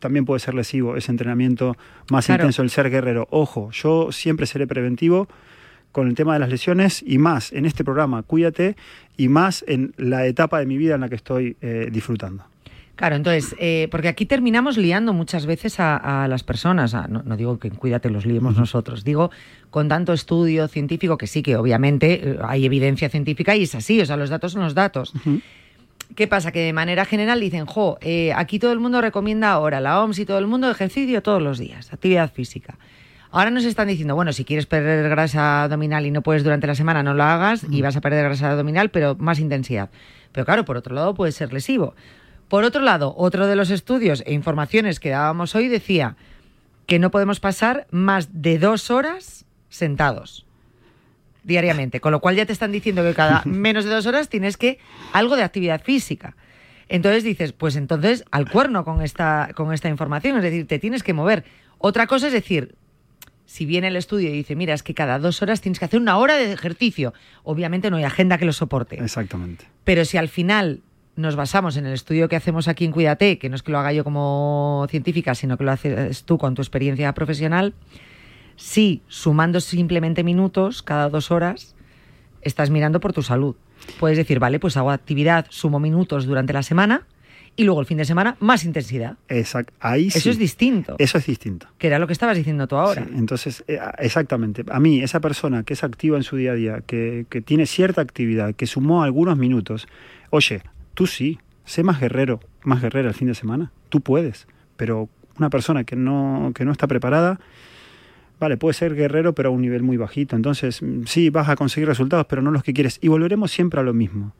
también 0.00 0.24
puede 0.24 0.40
ser 0.40 0.54
lesivo 0.54 0.96
ese 0.96 1.10
entrenamiento 1.12 1.76
más 2.10 2.26
Claro. 2.26 2.42
intenso, 2.42 2.62
el 2.62 2.70
ser 2.70 2.90
guerrero. 2.90 3.26
Ojo, 3.30 3.70
yo 3.70 4.10
siempre 4.12 4.46
seré 4.46 4.66
preventivo 4.66 5.28
con 5.94 6.08
el 6.08 6.14
tema 6.14 6.32
de 6.34 6.40
las 6.40 6.48
lesiones 6.50 7.02
y 7.06 7.16
más 7.18 7.52
en 7.52 7.64
este 7.64 7.84
programa, 7.84 8.22
cuídate, 8.24 8.76
y 9.16 9.28
más 9.28 9.64
en 9.68 9.94
la 9.96 10.26
etapa 10.26 10.58
de 10.58 10.66
mi 10.66 10.76
vida 10.76 10.96
en 10.96 11.00
la 11.02 11.08
que 11.08 11.14
estoy 11.14 11.56
eh, 11.62 11.88
disfrutando. 11.92 12.44
Claro, 12.96 13.16
entonces, 13.16 13.54
eh, 13.58 13.88
porque 13.90 14.08
aquí 14.08 14.26
terminamos 14.26 14.76
liando 14.76 15.12
muchas 15.12 15.46
veces 15.46 15.80
a, 15.80 16.22
a 16.24 16.28
las 16.28 16.42
personas, 16.44 16.94
a- 16.94 17.06
no, 17.08 17.22
no 17.24 17.36
digo 17.36 17.58
que 17.58 17.68
en 17.68 17.74
cuídate 17.76 18.10
los 18.10 18.24
liemos 18.26 18.56
nosotros, 18.56 19.02
digo 19.04 19.30
con 19.70 19.88
tanto 19.88 20.12
estudio 20.12 20.68
científico 20.68 21.16
que 21.16 21.26
sí, 21.26 21.42
que 21.42 21.56
obviamente 21.56 22.30
eh, 22.30 22.38
hay 22.42 22.64
evidencia 22.66 23.08
científica 23.08 23.56
y 23.56 23.62
es 23.64 23.74
así, 23.74 24.00
o 24.00 24.06
sea, 24.06 24.16
los 24.16 24.30
datos 24.30 24.52
son 24.52 24.62
los 24.62 24.74
datos. 24.74 25.12
¿Qué 26.14 26.28
pasa? 26.28 26.52
Que 26.52 26.60
de 26.60 26.72
manera 26.72 27.04
general 27.04 27.40
dicen, 27.40 27.66
jo, 27.66 27.98
eh, 28.00 28.32
aquí 28.34 28.58
todo 28.60 28.72
el 28.72 28.78
mundo 28.78 29.00
recomienda 29.00 29.50
ahora, 29.50 29.80
la 29.80 30.00
OMS 30.02 30.18
y 30.20 30.26
todo 30.26 30.38
el 30.38 30.46
mundo, 30.46 30.70
ejercicio 30.70 31.22
todos 31.22 31.42
los 31.42 31.58
días, 31.58 31.92
actividad 31.92 32.32
física. 32.32 32.78
Ahora 33.34 33.50
nos 33.50 33.64
están 33.64 33.88
diciendo, 33.88 34.14
bueno, 34.14 34.32
si 34.32 34.44
quieres 34.44 34.66
perder 34.66 35.08
grasa 35.08 35.64
abdominal 35.64 36.06
y 36.06 36.12
no 36.12 36.22
puedes 36.22 36.44
durante 36.44 36.68
la 36.68 36.76
semana, 36.76 37.02
no 37.02 37.14
lo 37.14 37.24
hagas 37.24 37.66
y 37.68 37.82
vas 37.82 37.96
a 37.96 38.00
perder 38.00 38.22
grasa 38.22 38.52
abdominal, 38.52 38.90
pero 38.90 39.16
más 39.16 39.40
intensidad. 39.40 39.90
Pero 40.30 40.46
claro, 40.46 40.64
por 40.64 40.76
otro 40.76 40.94
lado 40.94 41.14
puede 41.14 41.32
ser 41.32 41.52
lesivo. 41.52 41.96
Por 42.46 42.62
otro 42.62 42.80
lado, 42.80 43.12
otro 43.16 43.48
de 43.48 43.56
los 43.56 43.70
estudios 43.70 44.22
e 44.24 44.34
informaciones 44.34 45.00
que 45.00 45.10
dábamos 45.10 45.56
hoy 45.56 45.66
decía 45.66 46.14
que 46.86 47.00
no 47.00 47.10
podemos 47.10 47.40
pasar 47.40 47.88
más 47.90 48.40
de 48.40 48.60
dos 48.60 48.92
horas 48.92 49.46
sentados 49.68 50.46
diariamente, 51.42 51.98
con 51.98 52.12
lo 52.12 52.20
cual 52.20 52.36
ya 52.36 52.46
te 52.46 52.52
están 52.52 52.70
diciendo 52.70 53.02
que 53.02 53.14
cada 53.14 53.42
menos 53.46 53.84
de 53.84 53.90
dos 53.90 54.06
horas 54.06 54.28
tienes 54.28 54.56
que 54.56 54.78
algo 55.12 55.34
de 55.34 55.42
actividad 55.42 55.82
física. 55.82 56.36
Entonces 56.88 57.24
dices, 57.24 57.52
pues 57.52 57.74
entonces 57.74 58.24
al 58.30 58.48
cuerno 58.48 58.84
con 58.84 59.02
esta, 59.02 59.50
con 59.56 59.72
esta 59.72 59.88
información, 59.88 60.36
es 60.36 60.44
decir, 60.44 60.68
te 60.68 60.78
tienes 60.78 61.02
que 61.02 61.14
mover. 61.14 61.42
Otra 61.78 62.06
cosa 62.06 62.28
es 62.28 62.32
decir, 62.32 62.76
si 63.46 63.66
viene 63.66 63.88
el 63.88 63.96
estudio 63.96 64.30
y 64.30 64.32
dice, 64.32 64.56
mira, 64.56 64.74
es 64.74 64.82
que 64.82 64.94
cada 64.94 65.18
dos 65.18 65.42
horas 65.42 65.60
tienes 65.60 65.78
que 65.78 65.84
hacer 65.84 66.00
una 66.00 66.16
hora 66.16 66.36
de 66.36 66.52
ejercicio, 66.52 67.12
obviamente 67.42 67.90
no 67.90 67.96
hay 67.96 68.04
agenda 68.04 68.38
que 68.38 68.44
lo 68.44 68.52
soporte. 68.52 69.02
Exactamente. 69.02 69.66
Pero 69.84 70.04
si 70.04 70.16
al 70.16 70.28
final 70.28 70.80
nos 71.16 71.36
basamos 71.36 71.76
en 71.76 71.86
el 71.86 71.92
estudio 71.92 72.28
que 72.28 72.36
hacemos 72.36 72.68
aquí 72.68 72.84
en 72.84 72.92
Cuídate, 72.92 73.38
que 73.38 73.48
no 73.48 73.56
es 73.56 73.62
que 73.62 73.70
lo 73.70 73.78
haga 73.78 73.92
yo 73.92 74.02
como 74.02 74.86
científica, 74.90 75.34
sino 75.34 75.56
que 75.56 75.64
lo 75.64 75.72
haces 75.72 76.24
tú 76.24 76.38
con 76.38 76.54
tu 76.54 76.62
experiencia 76.62 77.12
profesional, 77.14 77.74
sí, 78.56 79.02
sumando 79.08 79.60
simplemente 79.60 80.24
minutos 80.24 80.82
cada 80.82 81.08
dos 81.08 81.30
horas, 81.30 81.76
estás 82.42 82.70
mirando 82.70 83.00
por 83.00 83.12
tu 83.12 83.22
salud. 83.22 83.56
Puedes 84.00 84.16
decir, 84.16 84.38
vale, 84.38 84.58
pues 84.58 84.76
hago 84.76 84.90
actividad, 84.90 85.46
sumo 85.50 85.78
minutos 85.78 86.26
durante 86.26 86.52
la 86.52 86.62
semana 86.62 87.06
y 87.56 87.64
luego 87.64 87.80
el 87.80 87.86
fin 87.86 87.98
de 87.98 88.04
semana 88.04 88.36
más 88.40 88.64
intensidad. 88.64 89.16
Exacto. 89.28 89.72
Ahí 89.80 90.08
Eso 90.08 90.20
sí. 90.20 90.30
es 90.30 90.38
distinto. 90.38 90.96
Eso 90.98 91.18
es 91.18 91.26
distinto. 91.26 91.66
Que 91.78 91.86
era 91.86 91.98
lo 91.98 92.06
que 92.06 92.12
estabas 92.12 92.36
diciendo 92.36 92.66
tú 92.66 92.76
ahora. 92.76 93.04
Sí, 93.04 93.10
entonces, 93.16 93.64
eh, 93.68 93.78
exactamente. 93.98 94.64
A 94.70 94.80
mí, 94.80 95.02
esa 95.02 95.20
persona 95.20 95.62
que 95.62 95.74
es 95.74 95.84
activa 95.84 96.16
en 96.16 96.22
su 96.22 96.36
día 96.36 96.52
a 96.52 96.54
día, 96.54 96.80
que, 96.86 97.26
que 97.28 97.40
tiene 97.40 97.66
cierta 97.66 98.00
actividad, 98.00 98.54
que 98.54 98.66
sumó 98.66 99.02
algunos 99.02 99.38
minutos, 99.38 99.86
oye, 100.30 100.62
tú 100.94 101.06
sí, 101.06 101.38
sé 101.64 101.82
más 101.82 102.00
guerrero, 102.00 102.40
más 102.62 102.82
guerrera 102.82 103.08
el 103.08 103.14
fin 103.14 103.28
de 103.28 103.34
semana. 103.34 103.70
Tú 103.88 104.00
puedes. 104.00 104.46
Pero 104.76 105.08
una 105.38 105.50
persona 105.50 105.84
que 105.84 105.96
no, 105.96 106.52
que 106.54 106.64
no 106.64 106.72
está 106.72 106.86
preparada, 106.86 107.38
vale, 108.40 108.56
puede 108.56 108.74
ser 108.74 108.94
guerrero, 108.94 109.34
pero 109.34 109.50
a 109.50 109.52
un 109.52 109.62
nivel 109.62 109.82
muy 109.82 109.96
bajito. 109.96 110.36
Entonces, 110.36 110.82
mm, 110.82 111.04
sí, 111.06 111.30
vas 111.30 111.48
a 111.48 111.56
conseguir 111.56 111.88
resultados, 111.88 112.26
pero 112.26 112.42
no 112.42 112.50
los 112.50 112.62
que 112.62 112.72
quieres. 112.72 112.98
Y 113.00 113.08
volveremos 113.08 113.52
siempre 113.52 113.80
a 113.80 113.82
lo 113.82 113.94
mismo. 113.94 114.32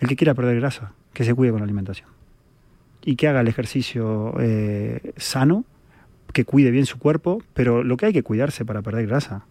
El 0.00 0.08
que 0.08 0.16
quiera 0.16 0.34
perder 0.34 0.56
grasa, 0.56 0.92
que 1.12 1.24
se 1.24 1.34
cuide 1.34 1.50
con 1.50 1.60
la 1.60 1.64
alimentación. 1.64 2.08
Y 3.04 3.16
que 3.16 3.28
haga 3.28 3.40
el 3.40 3.48
ejercicio 3.48 4.34
eh, 4.40 5.12
sano, 5.16 5.64
que 6.32 6.44
cuide 6.44 6.70
bien 6.70 6.86
su 6.86 6.98
cuerpo, 6.98 7.42
pero 7.54 7.82
lo 7.82 7.96
que 7.96 8.06
hay 8.06 8.12
que 8.12 8.22
cuidarse 8.22 8.64
para 8.64 8.82
perder 8.82 9.06
grasa, 9.06 9.46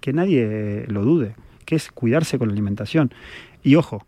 que 0.00 0.12
nadie 0.12 0.84
lo 0.88 1.02
dude, 1.02 1.34
que 1.64 1.76
es 1.76 1.90
cuidarse 1.90 2.38
con 2.38 2.48
la 2.48 2.52
alimentación. 2.52 3.12
Y 3.62 3.76
ojo, 3.76 4.06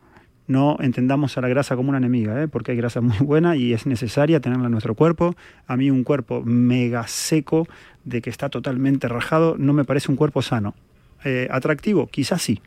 no 0.48 0.78
entendamos 0.80 1.36
a 1.36 1.42
la 1.42 1.48
grasa 1.48 1.76
como 1.76 1.90
una 1.90 1.98
enemiga, 1.98 2.42
¿eh? 2.42 2.48
porque 2.48 2.72
hay 2.72 2.78
grasa 2.78 3.00
muy 3.00 3.18
buena 3.18 3.54
y 3.54 3.74
es 3.74 3.86
necesaria 3.86 4.40
tenerla 4.40 4.66
en 4.66 4.72
nuestro 4.72 4.94
cuerpo. 4.94 5.36
A 5.66 5.76
mí 5.76 5.90
un 5.90 6.04
cuerpo 6.04 6.42
mega 6.42 7.06
seco, 7.06 7.68
de 8.04 8.22
que 8.22 8.30
está 8.30 8.48
totalmente 8.48 9.06
rajado, 9.08 9.56
no 9.58 9.74
me 9.74 9.84
parece 9.84 10.10
un 10.10 10.16
cuerpo 10.16 10.40
sano. 10.40 10.74
Eh, 11.24 11.48
¿Atractivo? 11.50 12.06
Quizás 12.06 12.40
sí, 12.40 12.62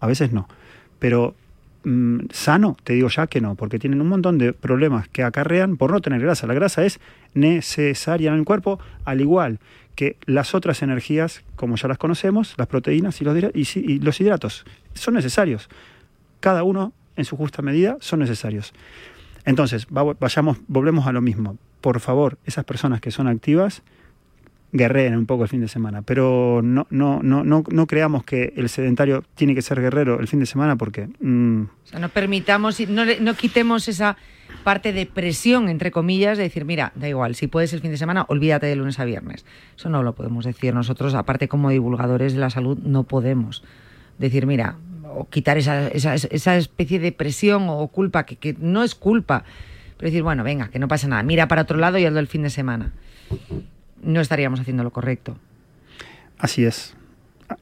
a 0.00 0.06
veces 0.06 0.32
no. 0.32 0.48
Pero 0.98 1.34
mm, 1.84 2.26
sano, 2.30 2.76
te 2.84 2.94
digo 2.94 3.08
ya 3.08 3.26
que 3.26 3.40
no, 3.40 3.54
porque 3.54 3.78
tienen 3.78 4.00
un 4.00 4.08
montón 4.08 4.38
de 4.38 4.52
problemas 4.52 5.08
que 5.08 5.22
acarrean 5.22 5.76
por 5.76 5.90
no 5.90 6.00
tener 6.00 6.20
grasa. 6.20 6.46
La 6.46 6.54
grasa 6.54 6.84
es 6.84 7.00
necesaria 7.34 8.30
en 8.30 8.38
el 8.38 8.44
cuerpo, 8.44 8.78
al 9.04 9.20
igual 9.20 9.58
que 9.94 10.16
las 10.24 10.54
otras 10.54 10.82
energías, 10.82 11.42
como 11.56 11.76
ya 11.76 11.88
las 11.88 11.98
conocemos, 11.98 12.54
las 12.56 12.66
proteínas 12.66 13.20
y 13.20 13.24
los, 13.24 13.36
y, 13.54 13.98
los 13.98 14.20
hidratos, 14.20 14.64
son 14.94 15.14
necesarios. 15.14 15.68
Cada 16.40 16.62
uno 16.62 16.92
en 17.16 17.24
su 17.24 17.36
justa 17.36 17.62
medida 17.62 17.96
son 18.00 18.20
necesarios. 18.20 18.72
Entonces, 19.44 19.86
vayamos, 19.90 20.58
volvemos 20.68 21.06
a 21.06 21.12
lo 21.12 21.20
mismo. 21.20 21.58
Por 21.80 22.00
favor, 22.00 22.38
esas 22.46 22.64
personas 22.64 23.00
que 23.00 23.10
son 23.10 23.26
activas, 23.26 23.82
guerreen 24.72 25.16
un 25.16 25.26
poco 25.26 25.42
el 25.44 25.48
fin 25.48 25.60
de 25.60 25.68
semana, 25.68 26.02
pero 26.02 26.60
no, 26.64 26.86
no, 26.90 27.20
no, 27.22 27.44
no, 27.44 27.62
no 27.68 27.86
creamos 27.86 28.24
que 28.24 28.54
el 28.56 28.68
sedentario 28.70 29.22
tiene 29.34 29.54
que 29.54 29.62
ser 29.62 29.80
guerrero 29.80 30.18
el 30.18 30.28
fin 30.28 30.40
de 30.40 30.46
semana 30.46 30.76
porque... 30.76 31.08
Mm, 31.20 31.62
o 31.62 31.86
sea, 31.86 31.98
no 31.98 32.08
permitamos, 32.08 32.80
no, 32.88 33.04
no 33.20 33.34
quitemos 33.34 33.86
esa 33.88 34.16
parte 34.64 34.92
de 34.92 35.06
presión, 35.06 35.68
entre 35.68 35.90
comillas, 35.90 36.38
de 36.38 36.44
decir, 36.44 36.64
mira, 36.64 36.92
da 36.94 37.08
igual, 37.08 37.34
si 37.34 37.48
puedes 37.48 37.72
el 37.74 37.80
fin 37.80 37.90
de 37.90 37.98
semana, 37.98 38.24
olvídate 38.28 38.66
de 38.66 38.76
lunes 38.76 38.98
a 38.98 39.04
viernes. 39.04 39.44
Eso 39.76 39.90
no 39.90 40.02
lo 40.02 40.14
podemos 40.14 40.44
decir 40.44 40.74
nosotros, 40.74 41.14
aparte 41.14 41.48
como 41.48 41.70
divulgadores 41.70 42.32
de 42.32 42.40
la 42.40 42.48
salud, 42.48 42.78
no 42.78 43.02
podemos 43.02 43.62
decir, 44.18 44.46
mira, 44.46 44.76
o 45.14 45.28
quitar 45.28 45.58
esa, 45.58 45.88
esa, 45.88 46.14
esa 46.14 46.56
especie 46.56 46.98
de 46.98 47.12
presión 47.12 47.66
o 47.68 47.86
culpa, 47.88 48.24
que, 48.24 48.36
que, 48.36 48.56
no 48.58 48.82
es 48.82 48.94
culpa, 48.94 49.44
pero 49.98 50.08
decir, 50.08 50.22
bueno, 50.22 50.44
venga, 50.44 50.68
que 50.68 50.78
no 50.78 50.88
pasa 50.88 51.08
nada, 51.08 51.22
mira 51.22 51.48
para 51.48 51.62
otro 51.62 51.76
lado 51.76 51.98
y 51.98 52.06
hazlo 52.06 52.20
el 52.20 52.28
fin 52.28 52.42
de 52.42 52.50
semana. 52.50 52.92
No 54.02 54.20
estaríamos 54.20 54.60
haciendo 54.60 54.82
lo 54.82 54.90
correcto. 54.90 55.36
Así 56.38 56.64
es. 56.64 56.94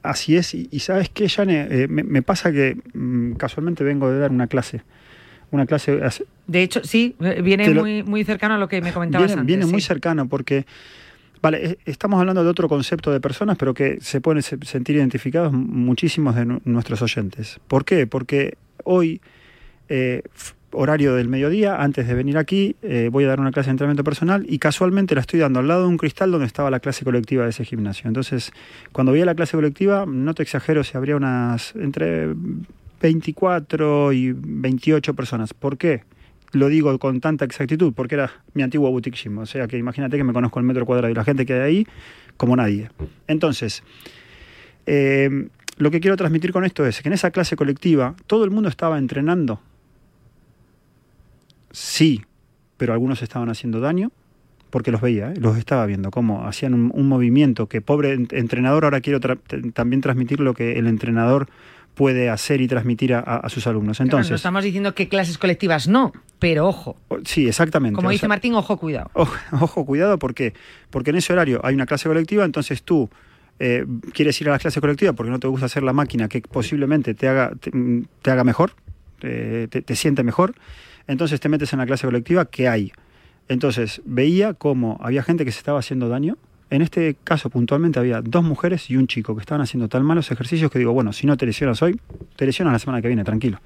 Así 0.03 0.35
es. 0.35 0.53
Y, 0.53 0.67
y 0.71 0.79
sabes 0.79 1.09
qué, 1.09 1.29
Jane, 1.29 1.67
eh, 1.69 1.87
me, 1.87 2.03
me, 2.03 2.21
pasa 2.21 2.51
que 2.51 2.77
mmm, 2.93 3.33
casualmente 3.33 3.83
vengo 3.83 4.09
de 4.11 4.19
dar 4.19 4.31
una 4.31 4.47
clase. 4.47 4.81
Una 5.51 5.65
clase. 5.65 5.99
De 6.47 6.63
hecho, 6.63 6.81
sí, 6.83 7.15
viene 7.43 7.67
lo, 7.69 7.81
muy, 7.81 8.03
muy 8.03 8.23
cercano 8.23 8.55
a 8.55 8.57
lo 8.57 8.69
que 8.69 8.81
me 8.81 8.93
comentabas 8.93 9.27
viene, 9.27 9.39
antes. 9.41 9.47
Viene 9.47 9.65
sí. 9.65 9.71
muy 9.71 9.81
cercano 9.81 10.27
porque. 10.27 10.65
Vale, 11.41 11.79
estamos 11.85 12.19
hablando 12.19 12.43
de 12.43 12.49
otro 12.51 12.69
concepto 12.69 13.11
de 13.11 13.19
personas, 13.19 13.57
pero 13.57 13.73
que 13.73 13.97
se 13.99 14.21
pueden 14.21 14.43
sentir 14.43 14.95
identificados 14.95 15.51
muchísimos 15.51 16.35
de 16.35 16.45
nuestros 16.65 17.01
oyentes. 17.01 17.59
¿Por 17.67 17.83
qué? 17.83 18.05
Porque 18.05 18.59
hoy, 18.83 19.21
eh, 19.89 20.21
horario 20.71 21.15
del 21.15 21.27
mediodía, 21.27 21.81
antes 21.81 22.07
de 22.07 22.13
venir 22.13 22.37
aquí, 22.37 22.75
eh, 22.81 23.09
voy 23.11 23.25
a 23.25 23.27
dar 23.27 23.39
una 23.39 23.51
clase 23.51 23.67
de 23.67 23.71
entrenamiento 23.71 24.03
personal 24.03 24.45
y 24.47 24.59
casualmente 24.59 25.15
la 25.15 25.21
estoy 25.21 25.39
dando 25.39 25.59
al 25.59 25.67
lado 25.67 25.81
de 25.81 25.87
un 25.87 25.97
cristal 25.97 26.31
donde 26.31 26.47
estaba 26.47 26.69
la 26.69 26.79
clase 26.79 27.03
colectiva 27.03 27.43
de 27.43 27.49
ese 27.49 27.65
gimnasio. 27.65 28.07
Entonces, 28.07 28.51
cuando 28.91 29.11
vi 29.11 29.21
a 29.21 29.25
la 29.25 29.35
clase 29.35 29.57
colectiva, 29.57 30.05
no 30.07 30.33
te 30.33 30.43
exagero 30.43 30.83
si 30.83 30.97
habría 30.97 31.15
unas 31.15 31.75
entre 31.75 32.33
24 33.01 34.13
y 34.13 34.33
28 34.35 35.13
personas. 35.13 35.53
¿Por 35.53 35.77
qué? 35.77 36.03
lo 36.53 36.67
digo 36.67 36.97
con 36.99 37.21
tanta 37.21 37.45
exactitud 37.45 37.93
porque 37.93 38.15
era 38.15 38.31
mi 38.53 38.63
antiguo 38.63 38.89
boutique 38.89 39.17
gym. 39.17 39.37
O 39.39 39.45
sea 39.45 39.67
que 39.67 39.77
imagínate 39.77 40.17
que 40.17 40.23
me 40.23 40.33
conozco 40.33 40.59
el 40.59 40.65
metro 40.65 40.85
cuadrado 40.85 41.11
y 41.11 41.15
la 41.15 41.23
gente 41.23 41.45
que 41.45 41.53
hay 41.53 41.61
ahí 41.61 41.87
como 42.37 42.55
nadie. 42.55 42.89
Entonces, 43.27 43.83
eh, 44.85 45.47
lo 45.77 45.91
que 45.91 45.99
quiero 45.99 46.17
transmitir 46.17 46.51
con 46.51 46.65
esto 46.65 46.85
es 46.85 47.01
que 47.01 47.09
en 47.09 47.13
esa 47.13 47.31
clase 47.31 47.55
colectiva 47.55 48.15
todo 48.27 48.43
el 48.43 48.51
mundo 48.51 48.69
estaba 48.69 48.97
entrenando. 48.97 49.61
Sí, 51.71 52.21
pero 52.77 52.93
algunos 52.93 53.21
estaban 53.21 53.49
haciendo 53.49 53.79
daño 53.79 54.11
porque 54.69 54.91
los 54.91 55.01
veía, 55.01 55.31
¿eh? 55.31 55.33
los 55.37 55.57
estaba 55.57 55.85
viendo, 55.85 56.11
cómo 56.11 56.47
hacían 56.47 56.73
un, 56.73 56.91
un, 56.93 57.07
movimiento 57.07 57.67
que 57.67 57.81
pobre 57.81 58.13
entrenador, 58.13 58.85
ahora 58.85 59.01
quiero 59.01 59.19
tra 59.19 59.37
también 59.73 60.01
transmitir 60.01 60.39
lo 60.39 60.53
que 60.53 60.79
el 60.79 60.87
entrenador 60.87 61.49
puede 61.93 62.29
hacer 62.29 62.61
y 62.61 62.67
transmitir 62.67 63.13
a, 63.13 63.19
a 63.19 63.49
sus 63.49 63.67
alumnos. 63.67 63.99
Entonces, 63.99 64.27
claro, 64.27 64.33
no 64.33 64.35
estamos 64.37 64.63
diciendo 64.63 64.95
que 64.95 65.09
clases 65.09 65.37
colectivas 65.37 65.87
no, 65.87 66.13
pero 66.39 66.67
ojo. 66.67 66.95
Sí, 67.25 67.47
exactamente. 67.47 67.95
Como 67.95 68.07
o 68.07 68.11
dice 68.11 68.21
sea, 68.21 68.29
Martín, 68.29 68.55
ojo, 68.55 68.77
cuidado. 68.77 69.11
Ojo, 69.13 69.35
ojo, 69.59 69.85
cuidado, 69.85 70.17
¿por 70.17 70.33
qué? 70.33 70.53
Porque 70.89 71.11
en 71.11 71.17
ese 71.17 71.33
horario 71.33 71.59
hay 71.63 71.75
una 71.75 71.85
clase 71.85 72.07
colectiva, 72.07 72.45
entonces 72.45 72.83
tú 72.83 73.09
eh, 73.59 73.85
quieres 74.13 74.39
ir 74.41 74.49
a 74.49 74.53
la 74.53 74.59
clase 74.59 74.79
colectiva 74.79 75.13
porque 75.13 75.29
no 75.29 75.39
te 75.39 75.47
gusta 75.47 75.65
hacer 75.65 75.83
la 75.83 75.93
máquina 75.93 76.29
que 76.29 76.41
posiblemente 76.41 77.13
te 77.13 77.27
haga, 77.27 77.51
te, 77.59 77.71
te 78.21 78.31
haga 78.31 78.43
mejor, 78.43 78.73
te, 79.19 79.67
te, 79.67 79.81
te 79.81 79.95
siente 79.95 80.23
mejor, 80.23 80.55
entonces 81.07 81.39
te 81.39 81.49
metes 81.49 81.73
en 81.73 81.79
la 81.79 81.85
clase 81.85 82.07
colectiva 82.07 82.45
que 82.45 82.67
hay. 82.67 82.91
Entonces 83.47 84.01
veía 84.05 84.53
cómo 84.53 84.97
había 85.01 85.23
gente 85.23 85.45
que 85.45 85.51
se 85.51 85.59
estaba 85.59 85.79
haciendo 85.79 86.09
daño, 86.09 86.37
en 86.71 86.81
este 86.81 87.17
caso, 87.21 87.49
puntualmente, 87.49 87.99
había 87.99 88.21
dos 88.21 88.45
mujeres 88.45 88.89
y 88.89 88.95
un 88.95 89.05
chico 89.05 89.35
que 89.35 89.41
estaban 89.41 89.61
haciendo 89.61 89.89
tan 89.89 90.05
malos 90.05 90.31
ejercicios 90.31 90.71
que 90.71 90.79
digo, 90.79 90.93
bueno, 90.93 91.11
si 91.11 91.27
no 91.27 91.35
te 91.35 91.45
lesionas 91.45 91.81
hoy, 91.81 91.99
te 92.37 92.45
lesionas 92.45 92.71
la 92.71 92.79
semana 92.79 93.01
que 93.01 93.09
viene, 93.09 93.25
tranquilo. 93.25 93.59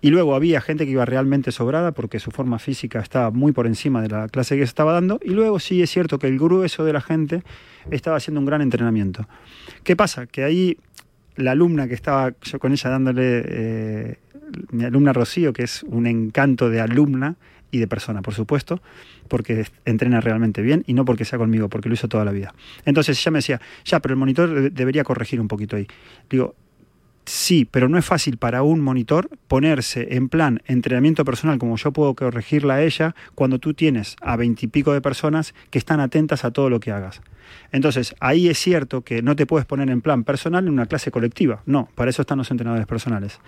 Y 0.00 0.10
luego 0.10 0.34
había 0.34 0.60
gente 0.60 0.84
que 0.84 0.90
iba 0.90 1.04
realmente 1.04 1.52
sobrada 1.52 1.92
porque 1.92 2.18
su 2.18 2.32
forma 2.32 2.58
física 2.58 2.98
estaba 2.98 3.30
muy 3.30 3.52
por 3.52 3.68
encima 3.68 4.02
de 4.02 4.08
la 4.08 4.28
clase 4.28 4.56
que 4.56 4.62
se 4.62 4.70
estaba 4.70 4.92
dando. 4.92 5.20
Y 5.22 5.30
luego 5.30 5.60
sí 5.60 5.80
es 5.82 5.90
cierto 5.90 6.18
que 6.18 6.26
el 6.26 6.36
grueso 6.36 6.84
de 6.84 6.92
la 6.92 7.00
gente 7.00 7.44
estaba 7.92 8.16
haciendo 8.16 8.40
un 8.40 8.46
gran 8.46 8.60
entrenamiento. 8.60 9.28
¿Qué 9.84 9.94
pasa? 9.94 10.26
Que 10.26 10.42
ahí 10.42 10.76
la 11.36 11.52
alumna 11.52 11.86
que 11.86 11.94
estaba 11.94 12.32
yo 12.42 12.58
con 12.58 12.72
ella 12.72 12.90
dándole, 12.90 13.44
eh, 13.46 14.18
mi 14.70 14.84
alumna 14.84 15.12
Rocío, 15.12 15.52
que 15.52 15.62
es 15.64 15.82
un 15.84 16.06
encanto 16.06 16.70
de 16.70 16.80
alumna, 16.80 17.36
y 17.72 17.78
de 17.78 17.88
persona, 17.88 18.22
por 18.22 18.34
supuesto, 18.34 18.80
porque 19.26 19.66
entrena 19.84 20.20
realmente 20.20 20.62
bien 20.62 20.84
y 20.86 20.92
no 20.92 21.04
porque 21.04 21.24
sea 21.24 21.38
conmigo, 21.38 21.68
porque 21.68 21.88
lo 21.88 21.94
hizo 21.94 22.06
toda 22.06 22.24
la 22.24 22.30
vida. 22.30 22.54
Entonces 22.84 23.18
ella 23.18 23.32
me 23.32 23.38
decía, 23.38 23.60
ya, 23.84 23.98
pero 23.98 24.12
el 24.12 24.18
monitor 24.18 24.70
debería 24.70 25.02
corregir 25.02 25.40
un 25.40 25.48
poquito 25.48 25.74
ahí. 25.74 25.88
Digo, 26.30 26.54
Sí, 27.24 27.68
pero 27.70 27.88
no 27.88 27.98
es 27.98 28.04
fácil 28.04 28.36
para 28.36 28.64
un 28.64 28.80
monitor 28.80 29.30
ponerse 29.46 30.16
en 30.16 30.28
plan 30.28 30.60
entrenamiento 30.66 31.24
personal, 31.24 31.56
como 31.56 31.76
yo 31.76 31.92
puedo 31.92 32.14
corregirla 32.14 32.74
a 32.74 32.82
ella, 32.82 33.14
cuando 33.36 33.60
tú 33.60 33.74
tienes 33.74 34.16
a 34.20 34.34
veintipico 34.34 34.92
de 34.92 35.00
personas 35.00 35.54
que 35.70 35.78
están 35.78 36.00
atentas 36.00 36.44
a 36.44 36.50
todo 36.50 36.68
lo 36.68 36.80
que 36.80 36.90
hagas. 36.90 37.22
Entonces, 37.72 38.14
ahí 38.20 38.48
es 38.48 38.58
cierto 38.58 39.02
que 39.02 39.22
no 39.22 39.36
te 39.36 39.46
puedes 39.46 39.66
poner 39.66 39.90
en 39.90 40.00
plan 40.00 40.24
personal 40.24 40.64
en 40.66 40.72
una 40.72 40.86
clase 40.86 41.10
colectiva. 41.10 41.62
No, 41.66 41.88
para 41.94 42.10
eso 42.10 42.22
están 42.22 42.38
los 42.38 42.50
entrenadores 42.50 42.86
personales. 42.86 43.40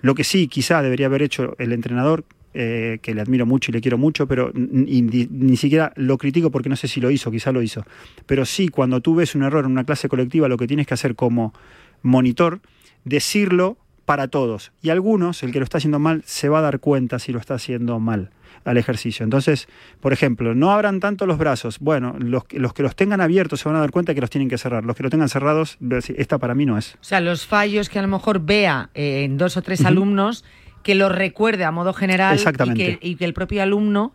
Lo 0.00 0.14
que 0.14 0.24
sí, 0.24 0.48
quizá 0.48 0.82
debería 0.82 1.06
haber 1.06 1.22
hecho 1.22 1.54
el 1.58 1.72
entrenador, 1.72 2.24
eh, 2.54 2.98
que 3.00 3.14
le 3.14 3.22
admiro 3.22 3.46
mucho 3.46 3.70
y 3.70 3.72
le 3.72 3.80
quiero 3.80 3.96
mucho, 3.96 4.26
pero 4.26 4.50
ni, 4.54 5.00
ni, 5.00 5.26
ni, 5.30 5.56
siquiera 5.56 5.92
lo 5.96 6.18
critico 6.18 6.50
porque 6.50 6.68
no 6.68 6.76
sé 6.76 6.86
si 6.86 7.00
lo 7.00 7.10
hizo, 7.10 7.30
quizá 7.30 7.50
lo 7.50 7.62
hizo. 7.62 7.84
Pero 8.26 8.44
sí, 8.44 8.68
cuando 8.68 9.00
tú 9.00 9.14
ves 9.14 9.34
un 9.34 9.42
error 9.42 9.64
en 9.64 9.70
una 9.70 9.84
clase 9.84 10.08
colectiva, 10.08 10.48
lo 10.48 10.58
que 10.58 10.66
tienes 10.66 10.86
que 10.86 10.92
hacer 10.92 11.14
como 11.14 11.54
monitor, 12.02 12.60
decirlo 13.04 13.78
para 14.04 14.28
todos. 14.28 14.72
Y 14.82 14.90
algunos, 14.90 15.42
el 15.42 15.52
que 15.52 15.58
lo 15.58 15.64
está 15.64 15.78
haciendo 15.78 15.98
mal, 15.98 16.22
se 16.26 16.48
va 16.48 16.58
a 16.58 16.62
dar 16.62 16.80
cuenta 16.80 17.18
si 17.18 17.32
lo 17.32 17.38
está 17.38 17.54
haciendo 17.54 17.98
mal 18.00 18.30
al 18.64 18.76
ejercicio. 18.76 19.24
Entonces, 19.24 19.68
por 20.00 20.12
ejemplo, 20.12 20.54
no 20.54 20.70
abran 20.70 21.00
tanto 21.00 21.26
los 21.26 21.38
brazos. 21.38 21.78
Bueno, 21.80 22.14
los, 22.18 22.44
los 22.52 22.72
que 22.72 22.82
los 22.82 22.94
tengan 22.94 23.20
abiertos 23.20 23.60
se 23.60 23.68
van 23.68 23.76
a 23.76 23.80
dar 23.80 23.90
cuenta 23.90 24.14
que 24.14 24.20
los 24.20 24.30
tienen 24.30 24.48
que 24.48 24.58
cerrar. 24.58 24.84
Los 24.84 24.96
que 24.96 25.02
lo 25.02 25.10
tengan 25.10 25.28
cerrados, 25.28 25.78
esta 26.16 26.38
para 26.38 26.54
mí 26.54 26.66
no 26.66 26.78
es. 26.78 26.94
O 26.94 27.04
sea, 27.04 27.20
los 27.20 27.46
fallos 27.46 27.88
que 27.88 27.98
a 27.98 28.02
lo 28.02 28.08
mejor 28.08 28.40
vea 28.40 28.90
eh, 28.94 29.24
en 29.24 29.38
dos 29.38 29.56
o 29.56 29.62
tres 29.62 29.80
uh 29.80 29.84
-huh. 29.84 29.88
alumnos, 29.88 30.44
que 30.82 30.94
lo 30.94 31.08
recuerde 31.08 31.64
a 31.64 31.70
modo 31.70 31.92
general 31.92 32.38
y 32.38 32.74
que, 32.74 32.98
y 33.00 33.16
que 33.16 33.24
el 33.24 33.34
propio 33.34 33.62
alumno 33.62 34.14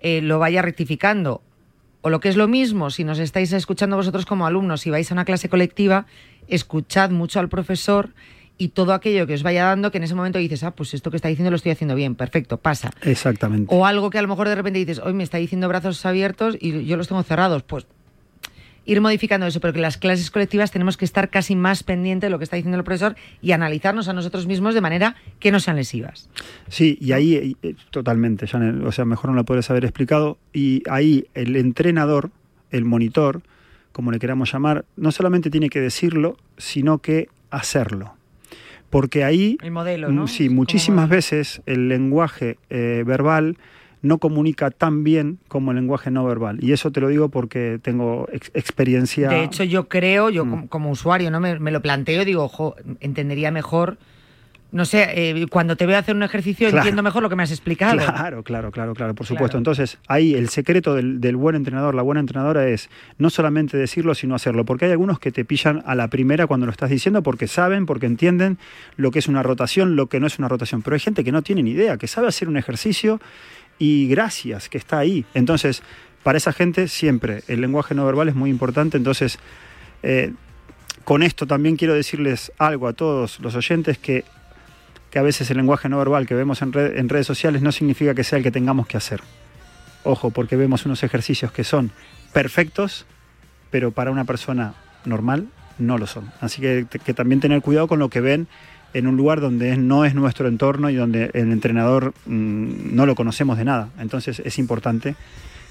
eh, 0.00 0.20
lo 0.22 0.38
vaya 0.38 0.62
rectificando. 0.62 1.42
O 2.02 2.10
lo 2.10 2.20
que 2.20 2.28
es 2.28 2.36
lo 2.36 2.48
mismo, 2.48 2.90
si 2.90 3.02
nos 3.02 3.18
estáis 3.18 3.52
escuchando 3.52 3.96
vosotros 3.96 4.26
como 4.26 4.46
alumnos, 4.46 4.82
si 4.82 4.90
vais 4.90 5.10
a 5.10 5.14
una 5.14 5.24
clase 5.24 5.48
colectiva, 5.48 6.06
escuchad 6.48 7.10
mucho 7.10 7.40
al 7.40 7.48
profesor 7.48 8.10
y 8.56 8.68
todo 8.68 8.92
aquello 8.92 9.26
que 9.26 9.34
os 9.34 9.42
vaya 9.42 9.64
dando, 9.64 9.90
que 9.90 9.98
en 9.98 10.04
ese 10.04 10.14
momento 10.14 10.38
dices, 10.38 10.62
ah, 10.62 10.70
pues 10.70 10.94
esto 10.94 11.10
que 11.10 11.16
está 11.16 11.28
diciendo 11.28 11.50
lo 11.50 11.56
estoy 11.56 11.72
haciendo 11.72 11.94
bien, 11.94 12.14
perfecto, 12.14 12.58
pasa. 12.58 12.90
Exactamente. 13.02 13.74
O 13.74 13.86
algo 13.86 14.10
que 14.10 14.18
a 14.18 14.22
lo 14.22 14.28
mejor 14.28 14.48
de 14.48 14.54
repente 14.54 14.78
dices, 14.78 15.00
hoy 15.00 15.12
me 15.12 15.24
está 15.24 15.38
diciendo 15.38 15.68
brazos 15.68 16.04
abiertos 16.06 16.56
y 16.60 16.84
yo 16.84 16.96
los 16.96 17.08
tengo 17.08 17.22
cerrados, 17.22 17.62
pues 17.62 17.86
ir 18.86 19.00
modificando 19.00 19.46
eso, 19.46 19.60
pero 19.60 19.72
que 19.72 19.80
las 19.80 19.96
clases 19.96 20.30
colectivas 20.30 20.70
tenemos 20.70 20.96
que 20.96 21.04
estar 21.04 21.30
casi 21.30 21.56
más 21.56 21.82
pendientes 21.82 22.28
de 22.28 22.30
lo 22.30 22.38
que 22.38 22.44
está 22.44 22.56
diciendo 22.56 22.78
el 22.78 22.84
profesor 22.84 23.16
y 23.40 23.52
analizarnos 23.52 24.08
a 24.08 24.12
nosotros 24.12 24.46
mismos 24.46 24.74
de 24.74 24.80
manera 24.80 25.16
que 25.38 25.50
no 25.50 25.60
sean 25.60 25.76
lesivas. 25.76 26.28
Sí, 26.68 26.98
y 27.00 27.12
ahí 27.12 27.56
eh, 27.62 27.74
totalmente, 27.90 28.46
Janel, 28.46 28.86
o 28.86 28.92
sea, 28.92 29.04
mejor 29.04 29.30
no 29.30 29.36
lo 29.36 29.44
puedes 29.44 29.70
haber 29.70 29.84
explicado, 29.84 30.38
y 30.52 30.82
ahí 30.88 31.26
el 31.34 31.56
entrenador, 31.56 32.30
el 32.70 32.84
monitor, 32.84 33.42
como 33.92 34.10
le 34.10 34.18
queramos 34.18 34.52
llamar, 34.52 34.84
no 34.96 35.12
solamente 35.12 35.50
tiene 35.50 35.70
que 35.70 35.80
decirlo, 35.80 36.36
sino 36.58 36.98
que 36.98 37.28
hacerlo. 37.50 38.14
Porque 38.94 39.24
ahí, 39.24 39.58
el 39.60 39.72
modelo, 39.72 40.08
¿no? 40.12 40.28
sí, 40.28 40.48
muchísimas 40.48 41.08
veces 41.08 41.60
el 41.66 41.88
lenguaje 41.88 42.58
eh, 42.70 43.02
verbal 43.04 43.56
no 44.02 44.18
comunica 44.18 44.70
tan 44.70 45.02
bien 45.02 45.40
como 45.48 45.72
el 45.72 45.78
lenguaje 45.78 46.12
no 46.12 46.24
verbal. 46.24 46.62
Y 46.62 46.70
eso 46.70 46.92
te 46.92 47.00
lo 47.00 47.08
digo 47.08 47.28
porque 47.28 47.80
tengo 47.82 48.28
ex 48.30 48.52
experiencia. 48.54 49.30
De 49.30 49.42
hecho, 49.42 49.64
yo 49.64 49.88
creo, 49.88 50.30
yo 50.30 50.44
mm. 50.44 50.50
como, 50.50 50.68
como, 50.68 50.90
usuario, 50.90 51.32
¿no? 51.32 51.40
Me, 51.40 51.58
me, 51.58 51.72
lo 51.72 51.82
planteo, 51.82 52.24
digo, 52.24 52.44
ojo, 52.44 52.76
entendería 53.00 53.50
mejor. 53.50 53.98
No 54.74 54.84
sé, 54.84 55.06
eh, 55.14 55.46
cuando 55.48 55.76
te 55.76 55.86
veo 55.86 55.96
hacer 55.96 56.16
un 56.16 56.24
ejercicio 56.24 56.68
claro. 56.68 56.78
entiendo 56.78 57.04
mejor 57.04 57.22
lo 57.22 57.28
que 57.28 57.36
me 57.36 57.44
has 57.44 57.52
explicado. 57.52 57.96
Claro, 57.96 58.42
claro, 58.42 58.72
claro, 58.72 58.92
claro, 58.92 59.14
por 59.14 59.24
supuesto. 59.24 59.52
Claro. 59.52 59.58
Entonces, 59.58 59.98
ahí 60.08 60.34
el 60.34 60.48
secreto 60.48 60.96
del, 60.96 61.20
del, 61.20 61.36
buen 61.36 61.54
entrenador, 61.54 61.94
la 61.94 62.02
buena 62.02 62.18
entrenadora 62.18 62.66
es 62.66 62.90
no 63.16 63.30
solamente 63.30 63.76
decirlo, 63.76 64.16
sino 64.16 64.34
hacerlo. 64.34 64.64
Porque 64.64 64.86
hay 64.86 64.90
algunos 64.90 65.20
que 65.20 65.30
te 65.30 65.44
pillan 65.44 65.84
a 65.86 65.94
la 65.94 66.08
primera 66.08 66.48
cuando 66.48 66.66
lo 66.66 66.72
estás 66.72 66.90
diciendo 66.90 67.22
porque 67.22 67.46
saben, 67.46 67.86
porque 67.86 68.06
entienden 68.06 68.58
lo 68.96 69.12
que 69.12 69.20
es 69.20 69.28
una 69.28 69.44
rotación, 69.44 69.94
lo 69.94 70.08
que 70.08 70.18
no 70.18 70.26
es 70.26 70.40
una 70.40 70.48
rotación. 70.48 70.82
Pero 70.82 70.94
hay 70.94 71.00
gente 71.00 71.22
que 71.22 71.30
no 71.30 71.42
tiene 71.42 71.62
ni 71.62 71.70
idea, 71.70 71.96
que 71.96 72.08
sabe 72.08 72.26
hacer 72.26 72.48
un 72.48 72.56
ejercicio 72.56 73.20
y 73.78 74.08
gracias 74.08 74.68
que 74.68 74.78
está 74.78 74.98
ahí. 74.98 75.24
Entonces, 75.34 75.84
para 76.24 76.36
esa 76.36 76.52
gente 76.52 76.88
siempre 76.88 77.44
el 77.46 77.60
lenguaje 77.60 77.94
no 77.94 78.04
verbal 78.04 78.28
es 78.28 78.34
muy 78.34 78.50
importante. 78.50 78.96
Entonces, 78.96 79.38
eh, 80.02 80.32
con 81.04 81.22
esto 81.22 81.46
también 81.46 81.76
quiero 81.76 81.94
decirles 81.94 82.50
algo 82.58 82.88
a 82.88 82.92
todos 82.92 83.38
los 83.38 83.54
oyentes 83.54 83.98
que, 83.98 84.24
que 85.14 85.20
a 85.20 85.22
veces 85.22 85.48
el 85.48 85.58
lenguaje 85.58 85.88
no 85.88 85.96
verbal 85.96 86.26
que 86.26 86.34
vemos 86.34 86.60
en, 86.60 86.72
red, 86.72 86.98
en 86.98 87.08
redes 87.08 87.28
sociales 87.28 87.62
no 87.62 87.70
significa 87.70 88.16
que 88.16 88.24
sea 88.24 88.38
el 88.38 88.42
que 88.42 88.50
tengamos 88.50 88.88
que 88.88 88.96
hacer. 88.96 89.20
Ojo, 90.02 90.30
porque 90.30 90.56
vemos 90.56 90.86
unos 90.86 91.04
ejercicios 91.04 91.52
que 91.52 91.62
son 91.62 91.92
perfectos, 92.32 93.06
pero 93.70 93.92
para 93.92 94.10
una 94.10 94.24
persona 94.24 94.74
normal 95.04 95.46
no 95.78 95.98
lo 95.98 96.08
son. 96.08 96.32
Así 96.40 96.60
que, 96.60 96.86
que 97.04 97.14
también 97.14 97.38
tener 97.38 97.62
cuidado 97.62 97.86
con 97.86 98.00
lo 98.00 98.08
que 98.08 98.20
ven 98.20 98.48
en 98.92 99.06
un 99.06 99.16
lugar 99.16 99.40
donde 99.40 99.76
no 99.76 100.04
es 100.04 100.16
nuestro 100.16 100.48
entorno 100.48 100.90
y 100.90 100.96
donde 100.96 101.30
el 101.32 101.52
entrenador 101.52 102.12
mmm, 102.26 102.96
no 102.96 103.06
lo 103.06 103.14
conocemos 103.14 103.56
de 103.56 103.66
nada. 103.66 103.90
Entonces 104.00 104.42
es 104.44 104.58
importante 104.58 105.14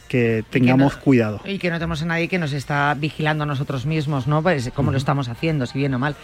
que 0.08 0.46
tengamos 0.50 0.94
y 0.94 0.96
que 0.96 1.00
no, 1.00 1.04
cuidado. 1.04 1.42
Y 1.44 1.58
que 1.58 1.70
no 1.70 1.80
tenemos 1.80 2.02
a 2.02 2.06
nadie 2.06 2.30
que 2.30 2.40
nos 2.40 2.54
está 2.54 2.96
vigilando 2.98 3.44
a 3.44 3.48
nosotros 3.48 3.86
mismos, 3.86 4.26
¿no? 4.26 4.42
Pues 4.42 4.72
cómo 4.74 4.88
uh 4.88 4.90
-huh. 4.90 4.94
lo 4.94 4.98
estamos 5.00 5.28
haciendo, 5.28 5.66
si 5.66 5.80
bien 5.80 5.94
o 5.96 6.00
mal. 6.00 6.16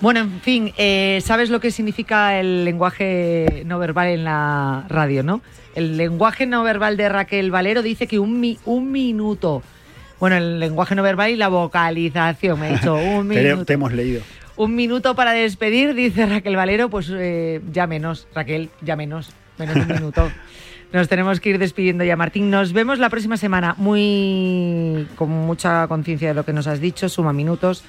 Bueno, 0.00 0.20
en 0.20 0.40
fin, 0.40 0.72
eh, 0.76 1.20
¿sabes 1.24 1.48
lo 1.48 1.58
que 1.58 1.70
significa 1.70 2.38
el 2.38 2.64
lenguaje 2.64 3.62
no 3.64 3.78
verbal 3.78 4.08
en 4.08 4.24
la 4.24 4.84
radio, 4.88 5.22
no? 5.22 5.40
El 5.74 5.96
lenguaje 5.96 6.46
no 6.46 6.62
verbal 6.62 6.96
de 6.96 7.08
Raquel 7.08 7.50
Valero 7.50 7.82
dice 7.82 8.06
que 8.06 8.18
un, 8.18 8.38
mi, 8.38 8.58
un 8.66 8.92
minuto. 8.92 9.62
Bueno, 10.20 10.36
el 10.36 10.60
lenguaje 10.60 10.94
no 10.94 11.02
verbal 11.02 11.30
y 11.30 11.36
la 11.36 11.48
vocalización, 11.48 12.60
me 12.60 12.66
ha 12.68 12.72
dicho 12.72 12.94
un 12.94 13.26
minuto. 13.28 13.58
te, 13.60 13.64
te 13.64 13.72
hemos 13.72 13.92
leído. 13.92 14.22
Un 14.56 14.74
minuto 14.74 15.14
para 15.14 15.32
despedir, 15.32 15.94
dice 15.94 16.26
Raquel 16.26 16.56
Valero, 16.56 16.90
pues 16.90 17.10
eh, 17.14 17.62
ya 17.72 17.86
menos, 17.86 18.28
Raquel, 18.34 18.70
ya 18.82 18.96
menos, 18.96 19.30
menos 19.58 19.74
de 19.74 19.80
un 19.80 19.88
minuto. 19.88 20.30
Nos 20.92 21.08
tenemos 21.08 21.40
que 21.40 21.50
ir 21.50 21.58
despidiendo 21.58 22.04
ya, 22.04 22.16
Martín. 22.16 22.48
Nos 22.48 22.72
vemos 22.72 22.98
la 22.98 23.10
próxima 23.10 23.36
semana, 23.36 23.74
muy 23.76 25.06
con 25.16 25.28
mucha 25.30 25.86
conciencia 25.88 26.28
de 26.28 26.34
lo 26.34 26.44
que 26.44 26.52
nos 26.52 26.68
has 26.68 26.80
dicho, 26.80 27.08
suma 27.08 27.32
minutos 27.32 27.82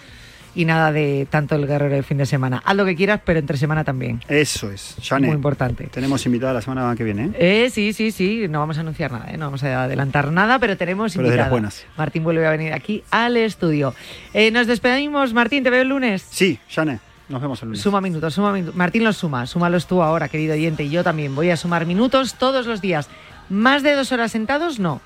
y 0.58 0.66
nada 0.66 0.92
de 0.92 1.28
tanto 1.30 1.54
el 1.54 1.68
guerrero 1.68 1.94
del 1.94 2.04
fin 2.04 2.18
de 2.18 2.26
semana. 2.26 2.64
Haz 2.66 2.76
lo 2.76 2.84
que 2.84 2.96
quieras, 2.96 3.22
pero 3.24 3.38
entre 3.38 3.58
semana 3.58 3.84
también. 3.84 4.24
Eso 4.28 4.72
es, 4.72 4.96
Jane. 5.04 5.28
Muy 5.28 5.36
importante. 5.36 5.86
Tenemos 5.86 6.26
invitada 6.26 6.52
la 6.52 6.62
semana 6.64 6.96
que 6.96 7.04
viene. 7.04 7.26
¿eh? 7.36 7.66
eh 7.66 7.70
sí, 7.70 7.94
sí, 7.94 8.10
sí. 8.10 8.48
No 8.50 8.58
vamos 8.58 8.78
a 8.78 8.82
anunciar 8.82 9.12
nada, 9.12 9.30
¿eh? 9.32 9.38
no 9.38 9.46
vamos 9.46 9.64
a 9.64 9.84
adelantar 9.84 10.32
nada, 10.32 10.58
pero 10.58 10.76
tenemos 10.76 11.14
pero 11.14 11.28
invitada. 11.28 11.36
De 11.36 11.42
las 11.44 11.52
buenas. 11.52 11.86
Martín 11.96 12.24
vuelve 12.24 12.48
a 12.48 12.50
venir 12.50 12.74
aquí 12.74 13.04
al 13.12 13.38
estudio. 13.38 13.94
Eh, 14.34 14.50
nos 14.50 14.66
despedimos, 14.66 15.32
Martín, 15.32 15.64
¿te 15.64 15.70
veo 15.70 15.84
el 15.84 15.90
lunes? 15.90 16.26
Sí, 16.28 16.58
Jane. 16.70 17.02
Nos 17.30 17.40
vemos 17.40 17.62
el 17.62 17.68
lunes. 17.68 17.82
Suma 17.84 18.02
minutos, 18.02 18.34
suma 18.34 18.52
minutos. 18.52 18.76
Martín 18.76 19.04
los 19.04 19.16
suma, 19.16 19.46
súmalos 19.46 19.86
tú 19.86 20.02
ahora, 20.02 20.28
querido 20.28 20.56
oyente, 20.56 20.84
y 20.84 20.90
yo 20.90 21.04
también. 21.04 21.36
Voy 21.36 21.52
a 21.52 21.58
sumar 21.58 21.86
minutos 21.86 22.34
todos 22.34 22.66
los 22.66 22.82
días. 22.82 23.10
Más 23.48 23.84
de 23.84 23.94
dos 23.94 24.12
horas 24.12 24.32
sentados, 24.32 24.80
no 24.80 25.02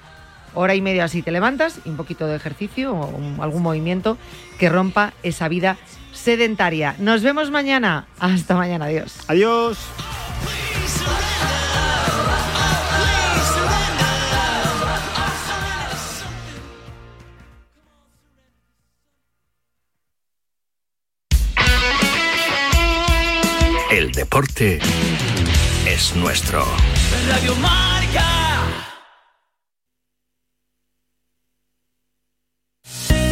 hora 0.54 0.76
y 0.76 0.82
media 0.82 1.06
así 1.06 1.22
te 1.22 1.32
levantas 1.32 1.80
y 1.86 1.90
un 1.90 1.98
poquito 1.98 2.28
de 2.28 2.36
ejercicio 2.36 2.94
o 2.94 3.08
un, 3.08 3.38
algún 3.42 3.64
movimiento 3.64 4.18
que 4.58 4.70
rompa 4.70 5.14
esa 5.24 5.48
vida 5.48 5.78
sedentaria. 6.14 6.96
Nos 7.00 7.24
vemos 7.24 7.52
mañana. 7.52 8.08
Hasta 8.20 8.56
mañana. 8.56 8.86
Adiós. 8.86 9.18
Adiós. 9.28 9.78
El 23.92 24.14
deporte 24.14 24.80
es 25.86 26.16
nuestro. 26.16 26.66
Radio 27.28 27.54
Marca. 27.58 28.41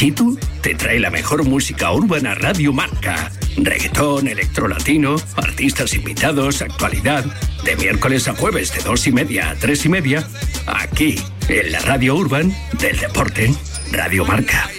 Chitu 0.00 0.38
te 0.62 0.74
trae 0.74 0.98
la 0.98 1.10
mejor 1.10 1.44
música 1.44 1.92
urbana 1.92 2.34
Radio 2.34 2.72
Marca. 2.72 3.30
Reggaetón, 3.58 4.28
electrolatino, 4.28 5.16
artistas 5.36 5.92
invitados, 5.92 6.62
actualidad. 6.62 7.22
De 7.66 7.76
miércoles 7.76 8.26
a 8.26 8.34
jueves 8.34 8.72
de 8.72 8.82
dos 8.82 9.06
y 9.06 9.12
media 9.12 9.50
a 9.50 9.56
tres 9.56 9.84
y 9.84 9.90
media. 9.90 10.26
Aquí, 10.66 11.16
en 11.50 11.70
la 11.70 11.80
Radio 11.80 12.14
Urban 12.16 12.50
del 12.80 12.98
Deporte. 12.98 13.52
Radio 13.92 14.24
Marca. 14.24 14.70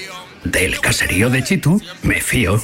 Del 0.43 0.79
caserío 0.79 1.29
de 1.29 1.43
Chitu, 1.43 1.79
me 2.01 2.19
fío. 2.19 2.59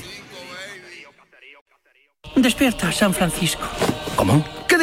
Despierta, 2.36 2.92
San 2.92 3.14
Francisco. 3.14 3.68
¿Cómo? 4.16 4.44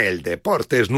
El 0.00 0.22
deporte 0.22 0.80
es 0.80 0.88